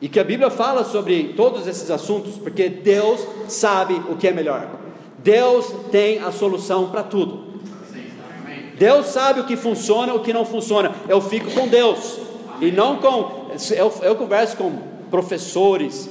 E 0.00 0.08
que 0.08 0.20
a 0.20 0.24
Bíblia 0.24 0.50
fala 0.50 0.84
sobre 0.84 1.34
todos 1.34 1.66
esses 1.66 1.90
assuntos, 1.90 2.36
porque 2.36 2.68
Deus 2.68 3.26
sabe 3.48 3.94
o 4.08 4.16
que 4.16 4.28
é 4.28 4.32
melhor. 4.32 4.68
Deus 5.18 5.72
tem 5.90 6.18
a 6.18 6.30
solução 6.30 6.90
para 6.90 7.02
tudo. 7.02 7.54
Deus 8.78 9.06
sabe 9.06 9.40
o 9.40 9.44
que 9.44 9.56
funciona, 9.56 10.14
o 10.14 10.20
que 10.20 10.32
não 10.32 10.44
funciona. 10.44 10.94
Eu 11.08 11.20
fico 11.20 11.50
com 11.52 11.66
Deus 11.66 12.18
e 12.60 12.70
não 12.70 12.96
com. 12.96 13.50
Eu, 13.70 13.92
eu 14.02 14.16
converso 14.16 14.56
com 14.56 14.70
professores, 15.10 16.10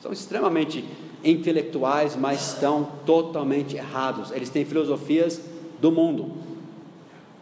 são 0.00 0.12
extremamente 0.12 0.84
intelectuais, 1.24 2.16
mas 2.16 2.52
estão 2.52 2.88
totalmente 3.06 3.76
errados. 3.76 4.30
Eles 4.30 4.50
têm 4.50 4.64
filosofias 4.64 5.40
do 5.80 5.90
mundo, 5.90 6.32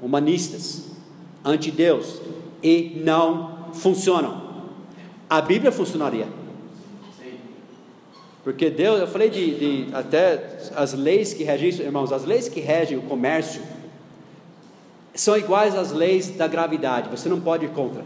humanistas, 0.00 0.90
anti-Deus, 1.44 2.20
e 2.62 3.02
não 3.04 3.72
funcionam. 3.74 4.42
A 5.28 5.40
Bíblia 5.40 5.72
funcionaria. 5.72 6.26
Porque 8.44 8.68
Deus, 8.70 9.00
eu 9.00 9.06
falei 9.06 9.30
de, 9.30 9.86
de 9.86 9.94
até 9.94 10.58
as 10.74 10.92
leis 10.94 11.32
que 11.32 11.44
regem 11.44 11.68
isso, 11.68 11.82
irmãos, 11.82 12.12
as 12.12 12.24
leis 12.24 12.48
que 12.48 12.60
regem 12.60 12.98
o 12.98 13.02
comércio 13.02 13.62
são 15.14 15.36
iguais 15.36 15.74
às 15.76 15.92
leis 15.92 16.30
da 16.30 16.46
gravidade, 16.46 17.08
você 17.08 17.28
não 17.28 17.40
pode 17.40 17.66
ir 17.66 17.70
contra. 17.70 18.04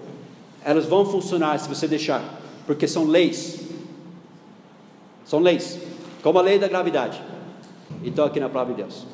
Elas 0.65 0.85
vão 0.85 1.07
funcionar 1.07 1.59
se 1.59 1.69
você 1.69 1.87
deixar, 1.87 2.23
porque 2.67 2.89
são 2.89 3.05
leis. 3.05 3.61
São 5.27 5.41
leis 5.41 5.79
como 6.23 6.39
a 6.39 6.43
lei 6.43 6.59
da 6.59 6.69
gravidade. 6.69 7.21
E 8.03 8.09
estou 8.09 8.25
aqui 8.25 8.41
na 8.41 8.49
palavra 8.49 8.75
de 8.75 8.83
Deus. 8.83 9.07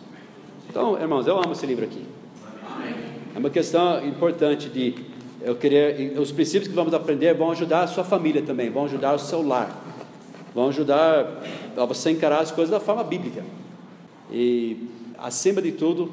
Então, 0.68 0.98
irmãos, 1.00 1.26
eu 1.26 1.36
amo 1.36 1.52
esse 1.52 1.66
livro 1.66 1.84
aqui. 1.84 2.04
É 3.34 3.38
uma 3.38 3.50
questão 3.50 4.06
importante 4.06 4.68
de 4.68 4.94
eu 5.40 5.56
querer. 5.56 6.18
Os 6.18 6.30
princípios 6.30 6.68
que 6.68 6.74
vamos 6.74 6.94
aprender 6.94 7.34
vão 7.34 7.50
ajudar 7.50 7.82
a 7.82 7.86
sua 7.86 8.04
família 8.04 8.42
também, 8.42 8.70
vão 8.70 8.84
ajudar 8.84 9.14
o 9.14 9.18
seu 9.18 9.46
lar, 9.46 9.84
vão 10.54 10.68
ajudar 10.68 11.42
a 11.76 11.84
você 11.84 12.10
encarar 12.10 12.40
as 12.40 12.50
coisas 12.50 12.70
da 12.70 12.80
forma 12.80 13.02
bíblica. 13.02 13.42
E, 14.30 14.88
acima 15.18 15.60
de 15.60 15.72
tudo, 15.72 16.12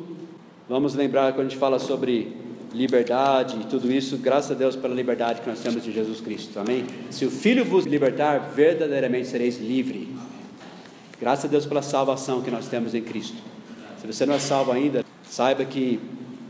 vamos 0.67 0.95
lembrar 0.95 1.33
quando 1.33 1.47
a 1.47 1.49
gente 1.49 1.59
fala 1.59 1.77
sobre 1.77 2.35
liberdade 2.73 3.57
e 3.59 3.65
tudo 3.65 3.91
isso, 3.91 4.17
graças 4.17 4.51
a 4.51 4.53
Deus 4.53 4.75
pela 4.75 4.93
liberdade 4.93 5.41
que 5.41 5.49
nós 5.49 5.59
temos 5.59 5.87
em 5.87 5.91
Jesus 5.91 6.21
Cristo, 6.21 6.59
amém? 6.59 6.85
Se 7.09 7.25
o 7.25 7.31
Filho 7.31 7.65
vos 7.65 7.85
libertar, 7.85 8.51
verdadeiramente 8.55 9.27
sereis 9.27 9.59
livre. 9.59 10.07
Graças 11.19 11.45
a 11.45 11.47
Deus 11.47 11.65
pela 11.65 11.81
salvação 11.81 12.41
que 12.41 12.51
nós 12.51 12.67
temos 12.67 12.93
em 12.93 13.01
Cristo. 13.01 13.37
Se 13.99 14.07
você 14.07 14.25
não 14.25 14.35
é 14.35 14.39
salvo 14.39 14.71
ainda, 14.71 15.03
saiba 15.23 15.65
que, 15.65 15.99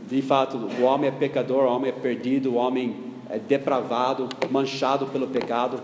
de 0.08 0.22
fato, 0.22 0.56
o 0.56 0.82
homem 0.82 1.08
é 1.08 1.10
pecador, 1.10 1.64
o 1.64 1.74
homem 1.74 1.90
é 1.90 1.92
perdido, 1.92 2.52
o 2.52 2.54
homem 2.54 2.94
é 3.28 3.38
depravado, 3.38 4.28
manchado 4.50 5.06
pelo 5.06 5.26
pecado. 5.26 5.82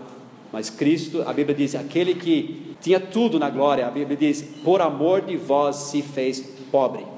Mas 0.53 0.69
Cristo, 0.69 1.23
a 1.27 1.33
Bíblia 1.33 1.55
diz, 1.55 1.75
aquele 1.75 2.15
que 2.15 2.75
tinha 2.79 2.99
tudo 2.99 3.37
na 3.37 3.49
glória, 3.49 3.85
a 3.85 3.91
Bíblia 3.91 4.15
diz, 4.15 4.41
por 4.63 4.81
amor 4.81 5.21
de 5.21 5.35
vós 5.35 5.75
se 5.75 6.01
fez 6.01 6.39
pobre. 6.71 7.16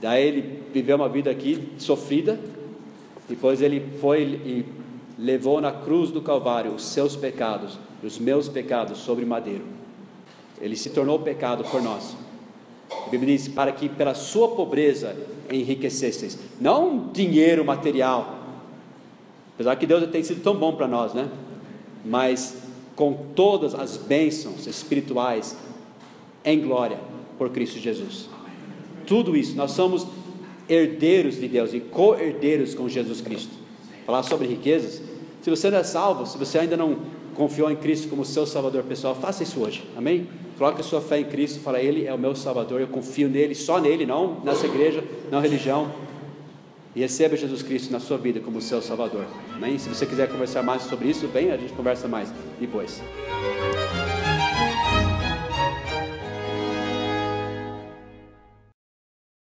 Daí 0.00 0.26
ele 0.26 0.62
viveu 0.72 0.96
uma 0.96 1.08
vida 1.08 1.30
aqui 1.30 1.68
sofrida, 1.78 2.38
depois 3.28 3.62
ele 3.62 3.80
foi 4.00 4.22
e 4.22 4.64
levou 5.18 5.60
na 5.60 5.72
cruz 5.72 6.10
do 6.10 6.20
Calvário 6.20 6.72
os 6.72 6.84
seus 6.84 7.16
pecados, 7.16 7.78
os 8.02 8.18
meus 8.18 8.48
pecados 8.48 8.98
sobre 8.98 9.24
madeiro. 9.24 9.64
Ele 10.60 10.76
se 10.76 10.90
tornou 10.90 11.18
pecado 11.18 11.64
por 11.64 11.82
nós. 11.82 12.16
A 13.06 13.08
Bíblia 13.08 13.36
diz: 13.36 13.48
para 13.48 13.72
que 13.72 13.88
pela 13.88 14.14
sua 14.14 14.48
pobreza 14.48 15.16
enriquecesseis, 15.50 16.38
não 16.60 17.10
dinheiro 17.12 17.64
material, 17.64 18.38
apesar 19.54 19.76
que 19.76 19.86
Deus 19.86 20.08
tem 20.10 20.22
sido 20.22 20.42
tão 20.42 20.56
bom 20.56 20.74
para 20.74 20.86
nós, 20.86 21.14
né? 21.14 21.28
Mas 22.04 22.56
com 22.94 23.12
todas 23.34 23.74
as 23.74 23.96
bênçãos 23.96 24.66
espirituais 24.66 25.56
em 26.44 26.60
glória 26.60 26.98
por 27.36 27.50
Cristo 27.50 27.78
Jesus. 27.78 28.35
Tudo 29.06 29.36
isso, 29.36 29.56
nós 29.56 29.70
somos 29.72 30.06
herdeiros 30.68 31.36
de 31.36 31.48
Deus 31.48 31.72
e 31.72 31.80
co-herdeiros 31.80 32.74
com 32.74 32.88
Jesus 32.88 33.20
Cristo. 33.20 33.52
Falar 34.04 34.22
sobre 34.22 34.46
riquezas, 34.46 35.00
se 35.42 35.50
você 35.50 35.70
não 35.70 35.78
é 35.78 35.84
salvo, 35.84 36.26
se 36.26 36.36
você 36.36 36.58
ainda 36.58 36.76
não 36.76 36.98
confiou 37.34 37.70
em 37.70 37.76
Cristo 37.76 38.08
como 38.08 38.24
seu 38.24 38.46
Salvador 38.46 38.82
pessoal, 38.84 39.14
faça 39.14 39.42
isso 39.42 39.60
hoje, 39.60 39.84
amém? 39.96 40.26
Coloque 40.58 40.80
a 40.80 40.84
sua 40.84 41.00
fé 41.00 41.20
em 41.20 41.24
Cristo, 41.24 41.60
fala, 41.60 41.80
Ele 41.80 42.06
é 42.06 42.12
o 42.12 42.18
meu 42.18 42.34
Salvador, 42.34 42.80
eu 42.80 42.88
confio 42.88 43.28
nele, 43.28 43.54
só 43.54 43.78
nele, 43.78 44.06
não 44.06 44.40
nessa 44.42 44.66
igreja, 44.66 45.04
não 45.30 45.40
religião. 45.40 45.92
E 46.94 47.00
receba 47.00 47.36
Jesus 47.36 47.62
Cristo 47.62 47.92
na 47.92 48.00
sua 48.00 48.16
vida 48.16 48.40
como 48.40 48.60
seu 48.62 48.80
Salvador. 48.80 49.26
Amém? 49.54 49.78
Se 49.78 49.86
você 49.86 50.06
quiser 50.06 50.30
conversar 50.30 50.62
mais 50.62 50.82
sobre 50.84 51.08
isso, 51.08 51.28
bem, 51.28 51.50
a 51.50 51.56
gente 51.58 51.74
conversa 51.74 52.08
mais 52.08 52.32
depois. 52.58 53.02